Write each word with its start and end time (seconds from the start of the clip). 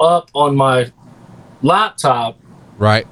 up 0.00 0.30
on 0.34 0.56
my 0.56 0.92
laptop, 1.62 2.38
Right. 2.76 3.06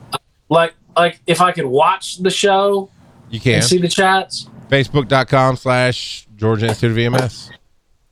like 0.48 0.74
like 0.96 1.20
if 1.26 1.40
I 1.40 1.52
could 1.52 1.66
watch 1.66 2.18
the 2.18 2.30
show 2.30 2.88
You 3.30 3.40
can. 3.40 3.54
and 3.56 3.64
see 3.64 3.78
the 3.78 3.88
chats. 3.88 4.48
Facebook.com 4.70 5.56
slash 5.56 6.26
Georgia 6.36 6.66
Institute 6.68 6.92
of 6.92 6.98
EMS, 7.20 7.50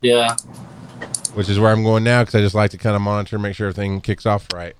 Yeah. 0.02 0.36
which 1.34 1.48
is 1.48 1.58
where 1.58 1.72
I'm 1.72 1.82
going 1.82 2.04
now 2.04 2.22
because 2.22 2.34
I 2.34 2.40
just 2.40 2.54
like 2.54 2.70
to 2.72 2.78
kind 2.78 2.94
of 2.96 3.02
monitor, 3.02 3.38
make 3.38 3.54
sure 3.56 3.68
everything 3.68 4.00
kicks 4.00 4.26
off 4.26 4.46
right. 4.52 4.74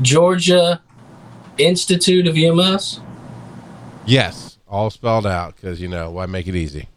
Georgia 0.00 0.80
Institute 1.58 2.26
of 2.26 2.36
EMS. 2.36 3.00
Yes, 4.06 4.58
all 4.68 4.90
spelled 4.90 5.26
out 5.26 5.54
because 5.56 5.80
you 5.80 5.88
know 5.88 6.10
why 6.10 6.26
make 6.26 6.46
it 6.48 6.54
easy. 6.56 6.88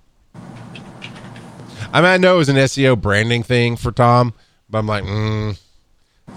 I 1.96 2.02
mean, 2.02 2.10
I 2.10 2.18
know 2.18 2.36
it 2.36 2.40
was 2.40 2.50
an 2.50 2.58
SEO 2.58 3.00
branding 3.00 3.42
thing 3.42 3.78
for 3.78 3.90
Tom, 3.90 4.34
but 4.70 4.80
I'm 4.80 4.86
like, 4.86 5.06
mm, 5.06 5.58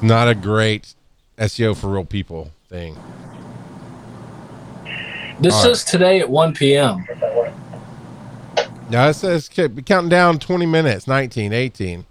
not 0.01 0.29
a 0.29 0.35
great 0.37 0.95
SEO 1.37 1.77
for 1.77 1.89
real 1.89 2.05
people 2.05 2.53
thing. 2.69 2.97
This 5.41 5.55
All 5.55 5.65
right. 5.65 5.77
says 5.77 5.83
today 5.83 6.21
at 6.21 6.31
1 6.31 6.55
p.m. 6.55 7.05
Now 8.89 9.09
it 9.09 9.15
says 9.15 9.49
counting 9.49 10.09
down 10.09 10.39
20 10.39 10.65
minutes, 10.65 11.09
19, 11.09 11.53
18. 11.53 12.07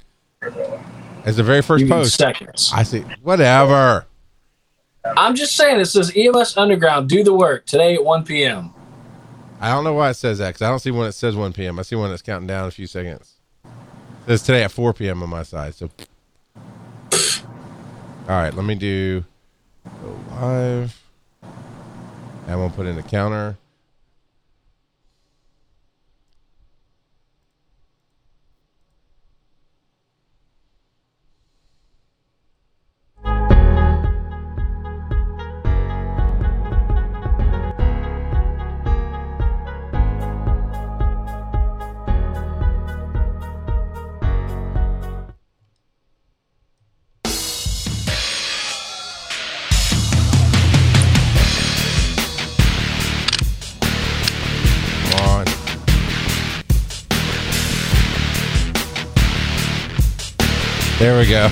As 1.23 1.37
the 1.37 1.43
very 1.43 1.61
first 1.61 1.87
post. 1.87 2.17
seconds. 2.17 2.73
I 2.75 2.83
see. 2.83 3.05
Whatever. 3.23 4.07
I'm 5.05 5.35
just 5.35 5.55
saying 5.55 5.79
it 5.79 5.85
says 5.85 6.11
EMS 6.13 6.57
Underground 6.57 7.07
do 7.07 7.23
the 7.23 7.33
work 7.33 7.65
today 7.65 7.93
at 7.93 8.03
1 8.03 8.25
p.m. 8.25 8.73
I 9.61 9.69
don't 9.69 9.85
know 9.85 9.93
why 9.93 10.09
it 10.09 10.15
says 10.15 10.39
that 10.39 10.49
because 10.49 10.63
I 10.63 10.69
don't 10.69 10.79
see 10.79 10.91
when 10.91 11.07
it 11.07 11.13
says 11.13 11.37
1 11.37 11.53
p.m. 11.53 11.79
I 11.79 11.83
see 11.83 11.95
one 11.95 12.09
that's 12.09 12.21
counting 12.21 12.47
down 12.47 12.67
a 12.67 12.71
few 12.71 12.87
seconds. 12.87 13.36
It 14.27 14.31
says 14.31 14.43
today 14.43 14.63
at 14.63 14.71
4 14.71 14.91
p.m. 14.93 15.23
on 15.23 15.29
my 15.29 15.43
side. 15.43 15.73
So, 15.73 15.89
all 16.53 16.59
right, 18.27 18.53
let 18.53 18.65
me 18.65 18.75
do 18.75 19.23
go 19.85 20.19
live. 20.31 21.01
And 22.45 22.59
we'll 22.59 22.69
put 22.69 22.87
in 22.87 22.97
the 22.97 23.03
counter. 23.03 23.57
There 60.99 61.15
we 61.19 61.27
go. 61.29 61.47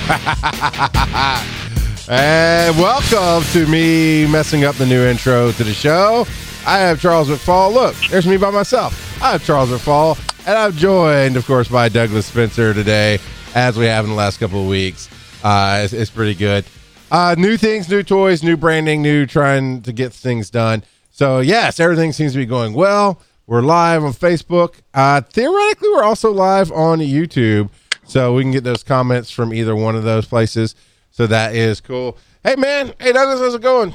and 2.08 2.76
welcome 2.76 3.44
to 3.52 3.66
me 3.68 4.26
messing 4.26 4.64
up 4.64 4.74
the 4.74 4.86
new 4.86 5.00
intro 5.04 5.52
to 5.52 5.62
the 5.62 5.72
show. 5.72 6.26
I 6.66 6.78
have 6.78 7.00
Charles 7.00 7.28
McFall. 7.28 7.72
Look, 7.72 7.94
there's 8.10 8.26
me 8.26 8.38
by 8.38 8.50
myself. 8.50 9.22
I 9.22 9.30
have 9.30 9.44
Charles 9.46 9.70
McFall, 9.70 10.18
and 10.48 10.58
I'm 10.58 10.72
joined, 10.72 11.36
of 11.36 11.46
course, 11.46 11.68
by 11.68 11.88
Douglas 11.88 12.26
Spencer 12.26 12.74
today, 12.74 13.20
as 13.54 13.78
we 13.78 13.84
have 13.84 14.04
in 14.04 14.10
the 14.10 14.16
last 14.16 14.40
couple 14.40 14.62
of 14.62 14.66
weeks. 14.66 15.08
Uh, 15.44 15.82
it's, 15.84 15.92
it's 15.92 16.10
pretty 16.10 16.34
good. 16.34 16.64
Uh, 17.12 17.36
new 17.38 17.56
things, 17.56 17.88
new 17.88 18.02
toys, 18.02 18.42
new 18.42 18.56
branding, 18.56 19.00
new 19.00 19.26
trying 19.26 19.80
to 19.82 19.92
get 19.92 20.12
things 20.12 20.50
done. 20.50 20.82
So, 21.12 21.38
yes, 21.38 21.78
everything 21.78 22.12
seems 22.12 22.32
to 22.32 22.38
be 22.38 22.46
going 22.46 22.74
well. 22.74 23.22
We're 23.46 23.62
live 23.62 24.02
on 24.02 24.12
Facebook. 24.12 24.74
Uh, 24.92 25.20
theoretically, 25.20 25.90
we're 25.90 26.02
also 26.02 26.32
live 26.32 26.72
on 26.72 26.98
YouTube. 26.98 27.70
So 28.06 28.34
we 28.34 28.42
can 28.42 28.52
get 28.52 28.64
those 28.64 28.82
comments 28.82 29.30
from 29.30 29.52
either 29.52 29.74
one 29.74 29.96
of 29.96 30.04
those 30.04 30.26
places. 30.26 30.74
So 31.10 31.26
that 31.26 31.54
is 31.54 31.80
cool. 31.80 32.16
Hey, 32.44 32.54
man. 32.56 32.94
Hey, 33.00 33.12
Douglas, 33.12 33.40
how's 33.40 33.54
it 33.54 33.62
going? 33.62 33.92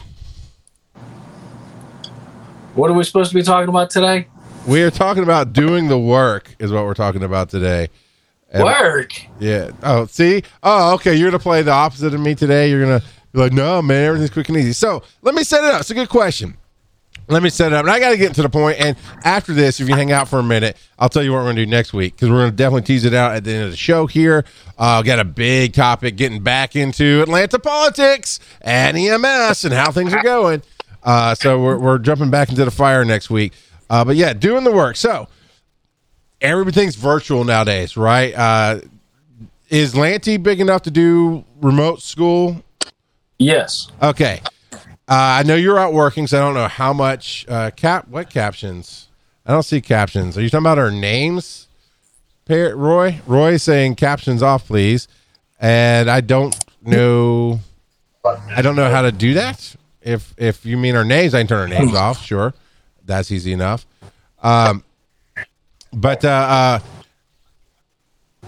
What 2.75 2.89
are 2.89 2.93
we 2.93 3.03
supposed 3.03 3.31
to 3.31 3.35
be 3.35 3.43
talking 3.43 3.69
about 3.69 3.89
today? 3.89 4.27
We 4.67 4.83
are 4.83 4.91
talking 4.91 5.23
about 5.23 5.53
doing 5.53 5.87
the 5.87 5.97
work, 5.99 6.55
is 6.59 6.71
what 6.71 6.85
we're 6.85 6.93
talking 6.93 7.23
about 7.23 7.49
today. 7.49 7.89
And- 8.51 8.63
Work. 8.63 9.13
Yeah. 9.39 9.71
Oh, 9.81 10.05
see? 10.05 10.43
Oh, 10.61 10.93
okay. 10.95 11.15
You're 11.15 11.29
going 11.31 11.39
to 11.39 11.43
play 11.43 11.61
the 11.61 11.71
opposite 11.71 12.13
of 12.13 12.19
me 12.19 12.35
today. 12.35 12.69
You're 12.69 12.85
going 12.85 12.99
to 12.99 13.05
be 13.33 13.39
like, 13.39 13.53
no, 13.53 13.81
man, 13.81 14.03
everything's 14.05 14.29
quick 14.29 14.49
and 14.49 14.57
easy. 14.57 14.73
So 14.73 15.03
let 15.21 15.33
me 15.35 15.43
set 15.43 15.63
it 15.63 15.73
up. 15.73 15.81
It's 15.81 15.89
a 15.91 15.95
good 15.95 16.09
question. 16.09 16.57
Let 17.27 17.43
me 17.43 17.49
set 17.49 17.71
it 17.71 17.75
up. 17.75 17.85
And 17.85 17.91
I 17.91 17.99
got 17.99 18.09
to 18.09 18.17
get 18.17 18.33
to 18.35 18.41
the 18.41 18.49
point. 18.49 18.79
And 18.79 18.97
after 19.23 19.53
this, 19.53 19.79
if 19.79 19.87
you 19.87 19.95
hang 19.95 20.11
out 20.11 20.27
for 20.27 20.39
a 20.39 20.43
minute, 20.43 20.77
I'll 20.99 21.09
tell 21.09 21.23
you 21.23 21.31
what 21.31 21.37
we're 21.39 21.45
going 21.45 21.55
to 21.57 21.65
do 21.65 21.71
next 21.71 21.93
week 21.93 22.15
because 22.15 22.29
we're 22.29 22.39
going 22.39 22.51
to 22.51 22.55
definitely 22.55 22.83
tease 22.83 23.05
it 23.05 23.13
out 23.13 23.35
at 23.35 23.43
the 23.43 23.51
end 23.53 23.63
of 23.65 23.71
the 23.71 23.77
show 23.77 24.05
here. 24.07 24.43
Uh, 24.77 25.01
got 25.01 25.19
a 25.19 25.23
big 25.23 25.73
topic 25.73 26.17
getting 26.17 26.41
back 26.43 26.75
into 26.75 27.21
Atlanta 27.21 27.59
politics 27.59 28.39
and 28.61 28.97
EMS 28.97 29.63
and 29.63 29.73
how 29.73 29.91
things 29.91 30.13
are 30.13 30.23
going. 30.23 30.61
Uh, 31.03 31.33
so 31.35 31.61
we're, 31.61 31.77
we're 31.77 31.97
jumping 31.97 32.29
back 32.29 32.49
into 32.49 32.65
the 32.65 32.71
fire 32.71 33.05
next 33.05 33.29
week. 33.29 33.53
Uh, 33.89 34.03
but 34.03 34.15
yeah, 34.15 34.33
doing 34.33 34.63
the 34.63 34.71
work. 34.71 34.95
So 34.95 35.27
everything's 36.41 36.95
virtual 36.95 37.43
nowadays, 37.43 37.95
right? 37.95 38.33
Uh, 38.33 38.81
is 39.69 39.95
Lanty 39.95 40.37
big 40.37 40.59
enough 40.59 40.81
to 40.83 40.91
do 40.91 41.45
remote 41.61 42.01
school? 42.01 42.61
Yes. 43.37 43.87
Okay. 44.01 44.41
Uh, 45.11 45.39
I 45.39 45.43
know 45.43 45.55
you're 45.55 45.77
out 45.77 45.91
working, 45.91 46.25
so 46.25 46.37
I 46.37 46.39
don't 46.39 46.53
know 46.53 46.69
how 46.69 46.93
much 46.93 47.45
uh, 47.49 47.71
cap. 47.71 48.07
What 48.07 48.29
captions? 48.29 49.09
I 49.45 49.51
don't 49.51 49.63
see 49.63 49.81
captions. 49.81 50.37
Are 50.37 50.41
you 50.41 50.49
talking 50.49 50.63
about 50.63 50.79
our 50.79 50.89
names? 50.89 51.67
Roy, 52.47 53.19
Roy 53.27 53.57
saying 53.57 53.95
captions 53.95 54.41
off, 54.41 54.67
please. 54.67 55.09
And 55.59 56.09
I 56.09 56.21
don't 56.21 56.55
know. 56.81 57.59
I 58.23 58.61
don't 58.61 58.77
know 58.77 58.89
how 58.89 59.01
to 59.01 59.11
do 59.11 59.33
that. 59.33 59.75
If 60.01 60.33
if 60.37 60.65
you 60.65 60.77
mean 60.77 60.95
our 60.95 61.03
names, 61.03 61.33
I 61.33 61.41
can 61.41 61.47
turn 61.47 61.59
our 61.59 61.67
names 61.67 61.93
off. 61.93 62.23
Sure, 62.23 62.53
that's 63.03 63.33
easy 63.33 63.51
enough. 63.51 63.85
Um, 64.41 64.81
but 65.91 66.23
uh, 66.23 66.79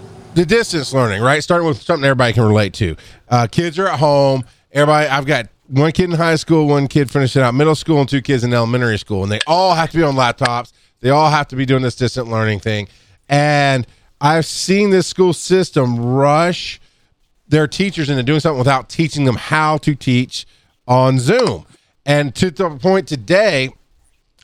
the 0.34 0.46
distance 0.46 0.94
learning, 0.94 1.20
right? 1.20 1.42
Starting 1.42 1.68
with 1.68 1.82
something 1.82 2.06
everybody 2.06 2.32
can 2.32 2.44
relate 2.44 2.72
to. 2.74 2.96
Uh, 3.28 3.48
kids 3.50 3.78
are 3.78 3.86
at 3.86 3.98
home. 3.98 4.44
Everybody, 4.72 5.08
I've 5.08 5.26
got 5.26 5.48
one 5.68 5.92
kid 5.92 6.10
in 6.10 6.16
high 6.16 6.36
school, 6.36 6.66
one 6.66 6.88
kid 6.88 7.10
finishing 7.10 7.42
out 7.42 7.54
middle 7.54 7.74
school, 7.74 8.00
and 8.00 8.08
two 8.08 8.22
kids 8.22 8.44
in 8.44 8.52
elementary 8.52 8.98
school, 8.98 9.22
and 9.22 9.32
they 9.32 9.40
all 9.46 9.74
have 9.74 9.90
to 9.90 9.96
be 9.96 10.02
on 10.02 10.14
laptops. 10.14 10.72
They 11.00 11.10
all 11.10 11.30
have 11.30 11.48
to 11.48 11.56
be 11.56 11.66
doing 11.66 11.82
this 11.82 11.96
distant 11.96 12.28
learning 12.28 12.60
thing. 12.60 12.88
And 13.28 13.86
I've 14.20 14.46
seen 14.46 14.90
this 14.90 15.06
school 15.06 15.32
system 15.32 15.98
rush 15.98 16.80
their 17.48 17.66
teachers 17.66 18.08
into 18.08 18.22
doing 18.22 18.40
something 18.40 18.58
without 18.58 18.88
teaching 18.88 19.24
them 19.24 19.36
how 19.36 19.78
to 19.78 19.94
teach 19.94 20.46
on 20.86 21.18
Zoom. 21.18 21.66
And 22.06 22.34
to 22.36 22.50
the 22.50 22.70
point 22.70 23.08
today, 23.08 23.70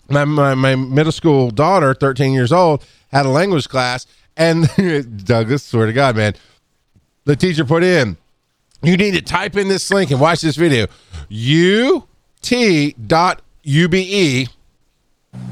my, 0.08 0.25
my, 0.25 0.54
my 0.54 0.76
middle 0.76 1.12
school 1.12 1.50
daughter, 1.50 1.94
13 1.94 2.32
years 2.32 2.52
old, 2.52 2.84
had 3.08 3.26
a 3.26 3.31
language 3.31 3.69
class. 3.69 4.06
And 4.37 4.69
Douglas, 5.25 5.62
swear 5.62 5.87
to 5.87 5.92
God, 5.92 6.16
man, 6.16 6.34
the 7.25 7.37
teacher 7.37 7.64
put 7.64 7.82
in, 7.82 8.16
you 8.82 8.97
need 8.97 9.12
to 9.12 9.22
type 9.22 9.56
in 9.56 9.69
this 9.69 9.91
link 9.91 10.10
and 10.10 10.20
watch 10.20 10.41
this 10.41 10.56
video. 10.56 10.87
ut.ube 11.31 12.49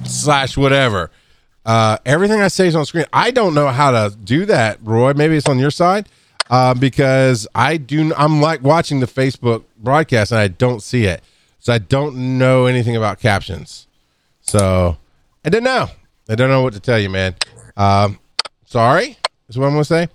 slash 0.05 0.56
whatever. 0.56 1.11
Uh, 1.65 1.99
everything 2.06 2.41
I 2.41 2.49
say 2.49 2.66
is 2.66 2.75
on 2.75 2.87
screen. 2.87 3.05
I 3.12 3.31
don't 3.31 3.55
know 3.55 3.69
how 3.69 3.91
to 3.91 4.16
do 4.16 4.47
that, 4.47 4.78
Roy. 4.83 5.12
Maybe 5.12 5.37
it's 5.37 5.49
on 5.49 5.59
your 5.59 5.71
side 5.71 6.09
uh, 6.50 6.75
because 6.75 7.47
I 7.54 7.77
do. 7.77 8.13
I'm 8.16 8.41
like 8.41 8.63
watching 8.63 9.01
the 9.01 9.07
Facebook 9.07 9.65
broadcast 9.77 10.33
and 10.33 10.41
I 10.41 10.48
don't 10.48 10.83
see 10.83 11.04
it, 11.04 11.22
so 11.59 11.72
I 11.72 11.78
don't 11.78 12.39
know 12.39 12.66
anything 12.66 12.97
about 12.97 13.21
captions. 13.21 13.86
So 14.41 14.97
I 15.45 15.51
don't 15.51 15.65
know. 15.65 15.89
I 16.28 16.34
don't 16.34 16.48
know 16.48 16.63
what 16.63 16.72
to 16.72 16.81
tell 16.81 16.98
you, 16.98 17.10
man. 17.10 17.34
Um, 17.77 18.19
sorry, 18.66 19.19
is 19.48 19.59
what 19.59 19.66
I'm 19.66 19.72
gonna 19.72 19.84
say. 19.84 20.09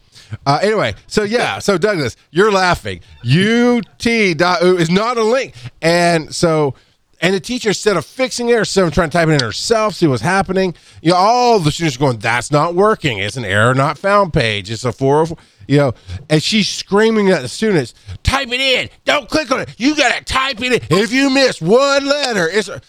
Uh, 0.46 0.60
anyway, 0.62 0.94
so 1.08 1.24
yeah, 1.24 1.60
so 1.60 1.78
Douglas, 1.78 2.16
you're 2.32 2.52
laughing. 2.52 3.02
Ut.oo 3.24 4.78
is 4.78 4.90
not 4.90 5.18
a 5.18 5.24
link, 5.24 5.56
and 5.82 6.34
so 6.34 6.76
and 7.24 7.34
the 7.34 7.40
teacher 7.40 7.70
instead 7.70 7.96
of 7.96 8.06
fixing 8.06 8.50
it 8.50 8.60
of 8.60 8.94
trying 8.94 9.10
to 9.10 9.18
type 9.18 9.30
it 9.30 9.32
in 9.32 9.40
herself, 9.40 9.96
see 9.96 10.08
what's 10.08 10.22
happening. 10.22 10.76
You 11.02 11.12
know, 11.12 11.18
all 11.18 11.58
the 11.60 11.72
students 11.72 11.96
are 11.96 12.00
going, 12.00 12.18
"That's 12.18 12.52
not 12.52 12.76
working. 12.76 13.20
It's 13.20 13.38
an 13.38 13.46
error 13.46 13.74
not 13.74 13.98
found 13.98 14.34
page. 14.34 14.70
It's 14.70 14.84
a 14.84 14.92
four, 14.92 15.26
you 15.66 15.78
know." 15.78 15.94
And 16.30 16.44
she's 16.44 16.68
screaming 16.68 17.30
at 17.30 17.42
the 17.42 17.48
students, 17.48 17.94
"Type 18.24 18.50
it 18.50 18.60
in. 18.60 18.90
Don't 19.06 19.30
click 19.30 19.50
on 19.52 19.62
it. 19.62 19.70
You 19.78 19.96
gotta 19.96 20.22
type 20.26 20.62
it 20.62 20.74
in. 20.74 20.98
If 20.98 21.14
you 21.14 21.30
miss 21.30 21.62
one 21.62 22.06
letter, 22.06 22.50
it's." 22.50 22.68
A... 22.68 22.82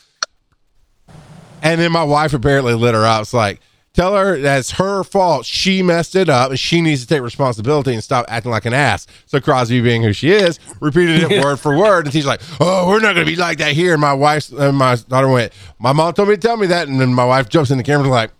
And 1.62 1.80
then 1.80 1.92
my 1.92 2.02
wife 2.02 2.34
apparently 2.34 2.74
lit 2.74 2.94
her 2.94 3.04
out. 3.04 3.22
It's 3.22 3.32
like, 3.32 3.60
Tell 3.94 4.16
her 4.16 4.40
that's 4.40 4.72
her 4.72 5.04
fault. 5.04 5.46
She 5.46 5.80
messed 5.80 6.16
it 6.16 6.28
up 6.28 6.50
and 6.50 6.58
she 6.58 6.80
needs 6.80 7.02
to 7.02 7.06
take 7.06 7.22
responsibility 7.22 7.94
and 7.94 8.02
stop 8.02 8.26
acting 8.28 8.50
like 8.50 8.64
an 8.64 8.74
ass. 8.74 9.06
So 9.26 9.40
Crosby, 9.40 9.80
being 9.80 10.02
who 10.02 10.12
she 10.12 10.30
is, 10.30 10.58
repeated 10.80 11.30
it 11.30 11.44
word 11.44 11.60
for 11.60 11.78
word. 11.78 12.06
And 12.06 12.12
she's 12.12 12.26
like, 12.26 12.40
"Oh, 12.58 12.88
we're 12.88 12.98
not 12.98 13.14
going 13.14 13.24
to 13.24 13.32
be 13.32 13.36
like 13.36 13.58
that 13.58 13.72
here." 13.72 13.92
And 13.92 14.00
my 14.00 14.12
wife 14.12 14.50
and 14.50 14.60
uh, 14.60 14.72
my 14.72 14.96
daughter 14.96 15.28
went, 15.28 15.52
"My 15.78 15.92
mom 15.92 16.12
told 16.12 16.28
me 16.28 16.34
to 16.34 16.40
tell 16.40 16.56
me 16.56 16.66
that." 16.66 16.88
And 16.88 17.00
then 17.00 17.14
my 17.14 17.24
wife 17.24 17.48
jumps 17.48 17.70
in 17.70 17.78
the 17.78 17.84
camera 17.84 18.02
and 18.02 18.10
like, 18.10 18.32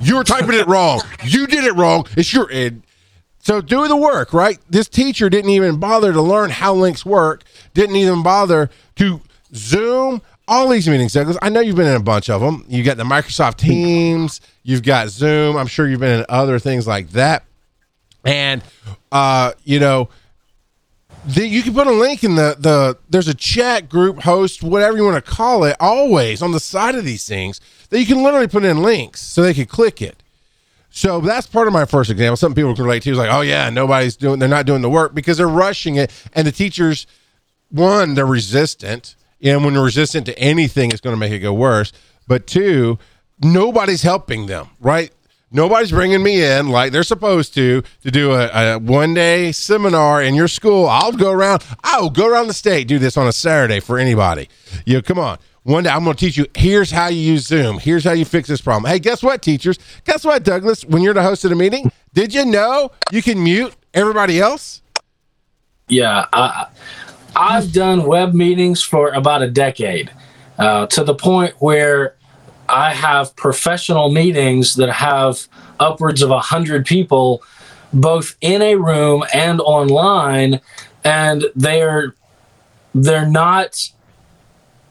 "You're 0.00 0.24
typing 0.24 0.54
it 0.58 0.66
wrong. 0.66 1.02
You 1.22 1.46
did 1.46 1.64
it 1.64 1.74
wrong. 1.74 2.06
It's 2.16 2.32
your." 2.32 2.50
And 2.50 2.82
so 3.38 3.60
do 3.60 3.86
the 3.88 3.96
work, 3.96 4.32
right? 4.32 4.58
This 4.70 4.88
teacher 4.88 5.28
didn't 5.28 5.50
even 5.50 5.78
bother 5.78 6.14
to 6.14 6.22
learn 6.22 6.48
how 6.48 6.72
links 6.72 7.04
work. 7.04 7.44
Didn't 7.74 7.96
even 7.96 8.22
bother 8.22 8.70
to 8.96 9.20
Zoom 9.54 10.22
all 10.48 10.68
these 10.68 10.88
meetings, 10.88 11.12
Douglas. 11.12 11.36
I 11.42 11.48
know 11.48 11.60
you've 11.60 11.76
been 11.76 11.88
in 11.88 11.96
a 11.96 12.00
bunch 12.00 12.30
of 12.30 12.40
them. 12.40 12.64
You 12.68 12.82
got 12.82 12.96
the 12.96 13.04
Microsoft 13.04 13.56
Teams, 13.56 14.40
you've 14.62 14.82
got 14.82 15.08
Zoom. 15.08 15.56
I'm 15.56 15.66
sure 15.66 15.88
you've 15.88 16.00
been 16.00 16.20
in 16.20 16.26
other 16.28 16.58
things 16.58 16.86
like 16.86 17.10
that. 17.10 17.44
And 18.24 18.62
uh, 19.12 19.52
you 19.64 19.80
know, 19.80 20.08
the, 21.26 21.46
you 21.46 21.62
can 21.62 21.74
put 21.74 21.86
a 21.86 21.92
link 21.92 22.22
in 22.22 22.36
the 22.36 22.56
the 22.58 22.98
there's 23.08 23.28
a 23.28 23.34
chat 23.34 23.88
group 23.88 24.20
host, 24.22 24.62
whatever 24.62 24.96
you 24.96 25.04
want 25.04 25.24
to 25.24 25.30
call 25.30 25.64
it, 25.64 25.76
always 25.80 26.42
on 26.42 26.52
the 26.52 26.60
side 26.60 26.94
of 26.94 27.04
these 27.04 27.26
things 27.26 27.60
that 27.90 27.98
you 27.98 28.06
can 28.06 28.22
literally 28.22 28.48
put 28.48 28.64
in 28.64 28.82
links 28.82 29.20
so 29.20 29.42
they 29.42 29.54
can 29.54 29.66
click 29.66 30.00
it. 30.00 30.22
So 30.90 31.20
that's 31.20 31.46
part 31.46 31.66
of 31.66 31.74
my 31.74 31.84
first 31.84 32.10
example. 32.10 32.36
Some 32.36 32.54
people 32.54 32.74
can 32.74 32.84
relate 32.84 33.02
to 33.02 33.10
is 33.10 33.18
like, 33.18 33.30
oh 33.30 33.42
yeah, 33.42 33.68
nobody's 33.68 34.16
doing, 34.16 34.38
they're 34.38 34.48
not 34.48 34.64
doing 34.64 34.80
the 34.80 34.88
work 34.88 35.14
because 35.14 35.36
they're 35.36 35.46
rushing 35.46 35.96
it, 35.96 36.10
and 36.32 36.46
the 36.46 36.52
teachers, 36.52 37.06
one, 37.68 38.14
they're 38.14 38.24
resistant 38.24 39.14
and 39.42 39.64
when 39.64 39.76
resistant 39.76 40.26
to 40.26 40.38
anything, 40.38 40.90
it's 40.90 41.00
going 41.00 41.14
to 41.14 41.20
make 41.20 41.32
it 41.32 41.40
go 41.40 41.52
worse. 41.52 41.92
But 42.26 42.46
two, 42.46 42.98
nobody's 43.40 44.02
helping 44.02 44.46
them, 44.46 44.68
right? 44.80 45.12
Nobody's 45.52 45.90
bringing 45.92 46.22
me 46.22 46.42
in 46.42 46.68
like 46.70 46.90
they're 46.90 47.04
supposed 47.04 47.54
to 47.54 47.82
to 48.02 48.10
do 48.10 48.32
a, 48.32 48.74
a 48.74 48.78
one 48.78 49.14
day 49.14 49.52
seminar 49.52 50.20
in 50.20 50.34
your 50.34 50.48
school. 50.48 50.86
I'll 50.86 51.12
go 51.12 51.30
around. 51.30 51.64
I'll 51.84 52.10
go 52.10 52.28
around 52.28 52.48
the 52.48 52.54
state 52.54 52.88
do 52.88 52.98
this 52.98 53.16
on 53.16 53.28
a 53.28 53.32
Saturday 53.32 53.78
for 53.80 53.98
anybody. 53.98 54.48
You 54.84 54.94
know, 54.94 55.02
come 55.02 55.18
on. 55.18 55.38
One 55.62 55.84
day 55.84 55.90
I'm 55.90 56.04
going 56.04 56.16
to 56.16 56.24
teach 56.24 56.36
you. 56.36 56.46
Here's 56.54 56.90
how 56.90 57.08
you 57.08 57.18
use 57.18 57.46
Zoom. 57.46 57.78
Here's 57.78 58.04
how 58.04 58.12
you 58.12 58.24
fix 58.24 58.48
this 58.48 58.60
problem. 58.60 58.90
Hey, 58.90 58.98
guess 58.98 59.22
what, 59.22 59.42
teachers? 59.42 59.78
Guess 60.04 60.24
what, 60.24 60.44
Douglas? 60.44 60.84
When 60.84 61.02
you're 61.02 61.14
the 61.14 61.22
host 61.22 61.44
of 61.44 61.50
the 61.50 61.56
meeting, 61.56 61.90
did 62.12 62.34
you 62.34 62.44
know 62.44 62.90
you 63.10 63.20
can 63.20 63.42
mute 63.42 63.74
everybody 63.92 64.40
else? 64.40 64.82
Yeah, 65.88 66.26
I, 66.32 66.66
I've 67.36 67.70
done 67.72 68.06
web 68.06 68.32
meetings 68.32 68.82
for 68.82 69.10
about 69.10 69.42
a 69.42 69.50
decade 69.50 70.10
uh, 70.58 70.86
to 70.86 71.04
the 71.04 71.14
point 71.14 71.54
where 71.58 72.14
I 72.66 72.94
have 72.94 73.36
professional 73.36 74.10
meetings 74.10 74.76
that 74.76 74.90
have 74.90 75.46
upwards 75.78 76.22
of 76.22 76.30
100 76.30 76.86
people 76.86 77.42
both 77.92 78.36
in 78.40 78.62
a 78.62 78.76
room 78.76 79.24
and 79.34 79.60
online 79.60 80.60
and 81.04 81.44
they're 81.54 82.14
they're 82.94 83.28
not 83.28 83.90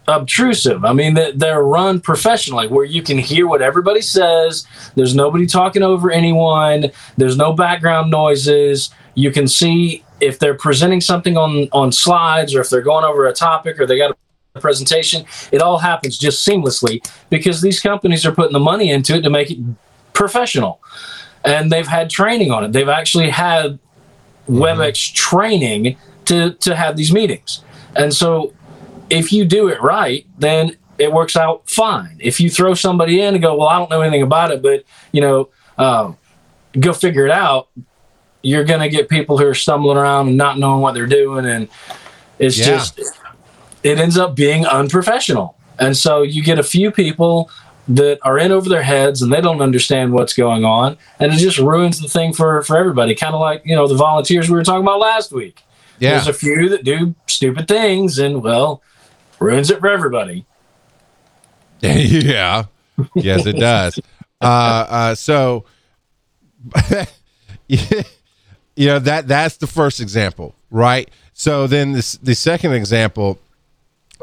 obtrusive. 0.07 0.85
I 0.85 0.93
mean, 0.93 1.15
they're 1.15 1.63
run 1.63 1.99
professionally 1.99 2.67
where 2.67 2.85
you 2.85 3.01
can 3.01 3.17
hear 3.17 3.47
what 3.47 3.63
everybody 3.63 4.01
says. 4.01 4.67
There's 4.93 5.15
nobody 5.15 5.47
talking 5.47 5.81
over 5.81 6.11
anyone. 6.11 6.91
There's 7.17 7.35
no 7.35 7.53
background 7.53 8.11
noises. 8.11 8.91
You 9.15 9.31
can 9.31 9.47
see 9.47 10.04
if 10.25 10.39
they're 10.39 10.55
presenting 10.55 11.01
something 11.01 11.37
on 11.37 11.69
on 11.71 11.91
slides 11.91 12.53
or 12.55 12.61
if 12.61 12.69
they're 12.69 12.81
going 12.81 13.05
over 13.05 13.27
a 13.27 13.33
topic 13.33 13.79
or 13.79 13.85
they 13.85 13.97
got 13.97 14.17
a 14.55 14.59
presentation 14.59 15.25
it 15.51 15.61
all 15.61 15.77
happens 15.77 16.17
just 16.17 16.47
seamlessly 16.47 17.05
because 17.29 17.61
these 17.61 17.79
companies 17.81 18.25
are 18.25 18.31
putting 18.31 18.53
the 18.53 18.59
money 18.59 18.89
into 18.89 19.15
it 19.15 19.21
to 19.21 19.29
make 19.29 19.51
it 19.51 19.57
professional. 20.15 20.81
And 21.43 21.71
they've 21.71 21.87
had 21.87 22.09
training 22.09 22.49
on 22.49 22.63
it. 22.63 22.71
They've 22.71 22.89
actually 22.89 23.29
had 23.29 23.73
mm-hmm. 23.73 24.55
webex 24.55 25.13
training 25.13 25.97
to 26.25 26.53
to 26.53 26.75
have 26.75 26.97
these 26.97 27.13
meetings. 27.13 27.61
And 27.95 28.11
so 28.11 28.53
if 29.11 29.31
you 29.31 29.45
do 29.45 29.67
it 29.67 29.79
right 29.83 30.25
then 30.39 30.75
it 30.97 31.11
works 31.11 31.35
out 31.35 31.69
fine. 31.69 32.17
If 32.19 32.39
you 32.39 32.49
throw 32.49 32.73
somebody 32.73 33.21
in 33.21 33.35
and 33.35 33.43
go 33.43 33.55
well 33.55 33.67
i 33.67 33.77
don't 33.77 33.91
know 33.91 34.01
anything 34.01 34.23
about 34.23 34.49
it 34.49 34.63
but 34.63 34.83
you 35.11 35.21
know 35.21 35.49
uh, 35.77 36.13
go 36.79 36.93
figure 36.93 37.25
it 37.25 37.31
out 37.31 37.67
you're 38.45 38.63
going 38.63 38.79
to 38.79 38.89
get 38.89 39.09
people 39.09 39.37
who 39.39 39.47
are 39.47 39.55
stumbling 39.55 39.97
around 39.97 40.27
and 40.27 40.37
not 40.37 40.59
knowing 40.59 40.81
what 40.81 40.93
they're 40.93 41.07
doing. 41.07 41.45
And 41.45 41.67
it's 42.37 42.59
yeah. 42.59 42.65
just, 42.65 42.99
it 43.81 43.99
ends 43.99 44.17
up 44.17 44.35
being 44.35 44.67
unprofessional. 44.67 45.57
And 45.79 45.97
so 45.97 46.21
you 46.21 46.43
get 46.43 46.59
a 46.59 46.63
few 46.63 46.91
people 46.91 47.49
that 47.87 48.19
are 48.21 48.37
in 48.37 48.51
over 48.51 48.69
their 48.69 48.83
heads 48.83 49.23
and 49.23 49.33
they 49.33 49.41
don't 49.41 49.61
understand 49.61 50.13
what's 50.13 50.33
going 50.33 50.63
on. 50.63 50.95
And 51.19 51.33
it 51.33 51.37
just 51.37 51.57
ruins 51.57 51.99
the 51.99 52.07
thing 52.07 52.33
for, 52.33 52.61
for 52.61 52.77
everybody. 52.77 53.15
Kind 53.15 53.33
of 53.33 53.41
like, 53.41 53.63
you 53.65 53.75
know, 53.75 53.87
the 53.87 53.95
volunteers 53.95 54.47
we 54.47 54.55
were 54.55 54.63
talking 54.63 54.83
about 54.83 54.99
last 54.99 55.31
week. 55.31 55.63
Yeah. 55.99 56.11
There's 56.11 56.27
a 56.27 56.33
few 56.33 56.69
that 56.69 56.83
do 56.83 57.15
stupid 57.25 57.67
things 57.67 58.19
and, 58.19 58.43
well, 58.43 58.83
ruins 59.39 59.71
it 59.71 59.79
for 59.79 59.89
everybody. 59.89 60.45
yeah. 61.81 62.65
Yes, 63.15 63.45
it 63.47 63.57
does. 63.57 63.99
uh, 64.39 64.85
uh, 64.89 65.15
so, 65.15 65.65
you 68.75 68.87
know 68.87 68.99
that 68.99 69.27
that's 69.27 69.57
the 69.57 69.67
first 69.67 69.99
example 69.99 70.55
right 70.71 71.09
so 71.33 71.67
then 71.67 71.93
this 71.93 72.13
the 72.17 72.35
second 72.35 72.73
example 72.73 73.39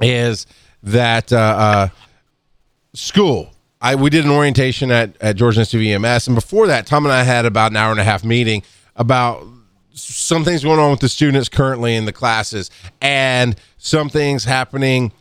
is 0.00 0.46
that 0.82 1.32
uh, 1.32 1.36
uh, 1.36 1.88
school 2.94 3.52
I 3.82 3.96
we 3.96 4.10
did 4.10 4.24
an 4.24 4.30
orientation 4.30 4.90
at 4.90 5.20
at 5.20 5.36
Georgia 5.36 5.60
Institute 5.60 5.88
EMS, 5.88 6.28
and 6.28 6.36
before 6.36 6.68
that, 6.68 6.86
Tom 6.86 7.04
and 7.04 7.12
I 7.12 7.24
had 7.24 7.44
about 7.44 7.72
an 7.72 7.76
hour 7.76 7.90
and 7.90 8.00
a 8.00 8.04
half 8.04 8.24
meeting 8.24 8.62
about 8.94 9.44
some 9.92 10.44
things 10.44 10.62
going 10.62 10.78
on 10.78 10.92
with 10.92 11.00
the 11.00 11.08
students 11.08 11.48
currently 11.48 11.96
in 11.96 12.04
the 12.04 12.12
classes, 12.12 12.70
and 13.00 13.56
some 13.78 14.08
things 14.08 14.44
happening 14.44 15.12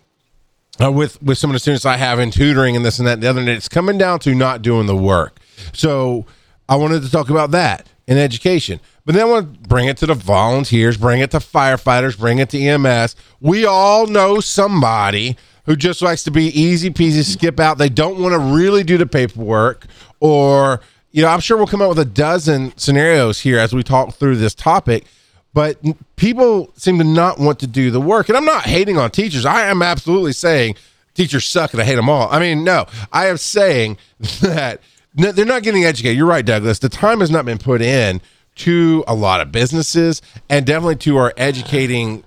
uh, 0.81 0.91
with 0.91 1.21
with 1.23 1.39
some 1.39 1.49
of 1.49 1.53
the 1.53 1.59
students 1.59 1.85
I 1.85 1.97
have 1.97 2.19
in 2.19 2.29
tutoring 2.29 2.75
and 2.75 2.85
this 2.85 2.99
and 2.99 3.07
that 3.07 3.13
and 3.13 3.23
the 3.23 3.27
other. 3.27 3.39
And 3.39 3.49
it's 3.49 3.67
coming 3.67 3.97
down 3.97 4.19
to 4.19 4.35
not 4.35 4.61
doing 4.61 4.85
the 4.85 4.95
work. 4.95 5.39
So 5.73 6.27
I 6.69 6.75
wanted 6.75 7.01
to 7.01 7.09
talk 7.09 7.31
about 7.31 7.49
that 7.51 7.87
in 8.05 8.19
education. 8.19 8.79
But 9.05 9.15
then 9.15 9.27
I 9.27 9.29
want 9.29 9.53
to 9.53 9.69
bring 9.69 9.87
it 9.87 9.97
to 9.97 10.05
the 10.05 10.13
volunteers, 10.13 10.97
bring 10.97 11.21
it 11.21 11.31
to 11.31 11.37
firefighters, 11.37 12.17
bring 12.17 12.37
it 12.37 12.49
to 12.49 12.59
EMS. 12.59 13.15
We 13.39 13.65
all 13.65 14.07
know 14.07 14.39
somebody 14.39 15.37
who 15.65 15.75
just 15.75 16.01
likes 16.01 16.23
to 16.23 16.31
be 16.31 16.47
easy 16.59 16.89
peasy, 16.89 17.23
skip 17.23 17.59
out. 17.59 17.77
They 17.77 17.89
don't 17.89 18.21
want 18.21 18.33
to 18.33 18.39
really 18.39 18.83
do 18.83 18.97
the 18.97 19.05
paperwork, 19.05 19.87
or 20.19 20.81
you 21.11 21.21
know, 21.21 21.27
I'm 21.27 21.39
sure 21.39 21.57
we'll 21.57 21.67
come 21.67 21.81
up 21.81 21.89
with 21.89 21.99
a 21.99 22.05
dozen 22.05 22.75
scenarios 22.77 23.41
here 23.41 23.59
as 23.59 23.73
we 23.73 23.83
talk 23.83 24.15
through 24.15 24.37
this 24.37 24.55
topic. 24.55 25.05
But 25.53 25.77
people 26.15 26.71
seem 26.77 26.97
to 26.99 27.03
not 27.03 27.37
want 27.37 27.59
to 27.59 27.67
do 27.67 27.91
the 27.91 27.99
work, 27.99 28.29
and 28.29 28.37
I'm 28.37 28.45
not 28.45 28.63
hating 28.63 28.97
on 28.97 29.11
teachers. 29.11 29.45
I 29.45 29.63
am 29.63 29.81
absolutely 29.81 30.31
saying 30.31 30.75
teachers 31.13 31.45
suck 31.45 31.73
and 31.73 31.81
I 31.81 31.85
hate 31.85 31.95
them 31.95 32.09
all. 32.09 32.29
I 32.31 32.39
mean, 32.39 32.63
no, 32.63 32.85
I 33.11 33.27
am 33.27 33.37
saying 33.37 33.97
that 34.41 34.79
they're 35.13 35.45
not 35.45 35.63
getting 35.63 35.83
educated. 35.83 36.17
You're 36.17 36.25
right, 36.25 36.45
Douglas. 36.45 36.79
The 36.79 36.89
time 36.89 37.19
has 37.19 37.29
not 37.29 37.45
been 37.45 37.57
put 37.57 37.81
in 37.81 38.21
to 38.55 39.03
a 39.07 39.15
lot 39.15 39.41
of 39.41 39.51
businesses 39.51 40.21
and 40.49 40.65
definitely 40.65 40.95
to 40.97 41.17
our 41.17 41.33
educating 41.37 42.23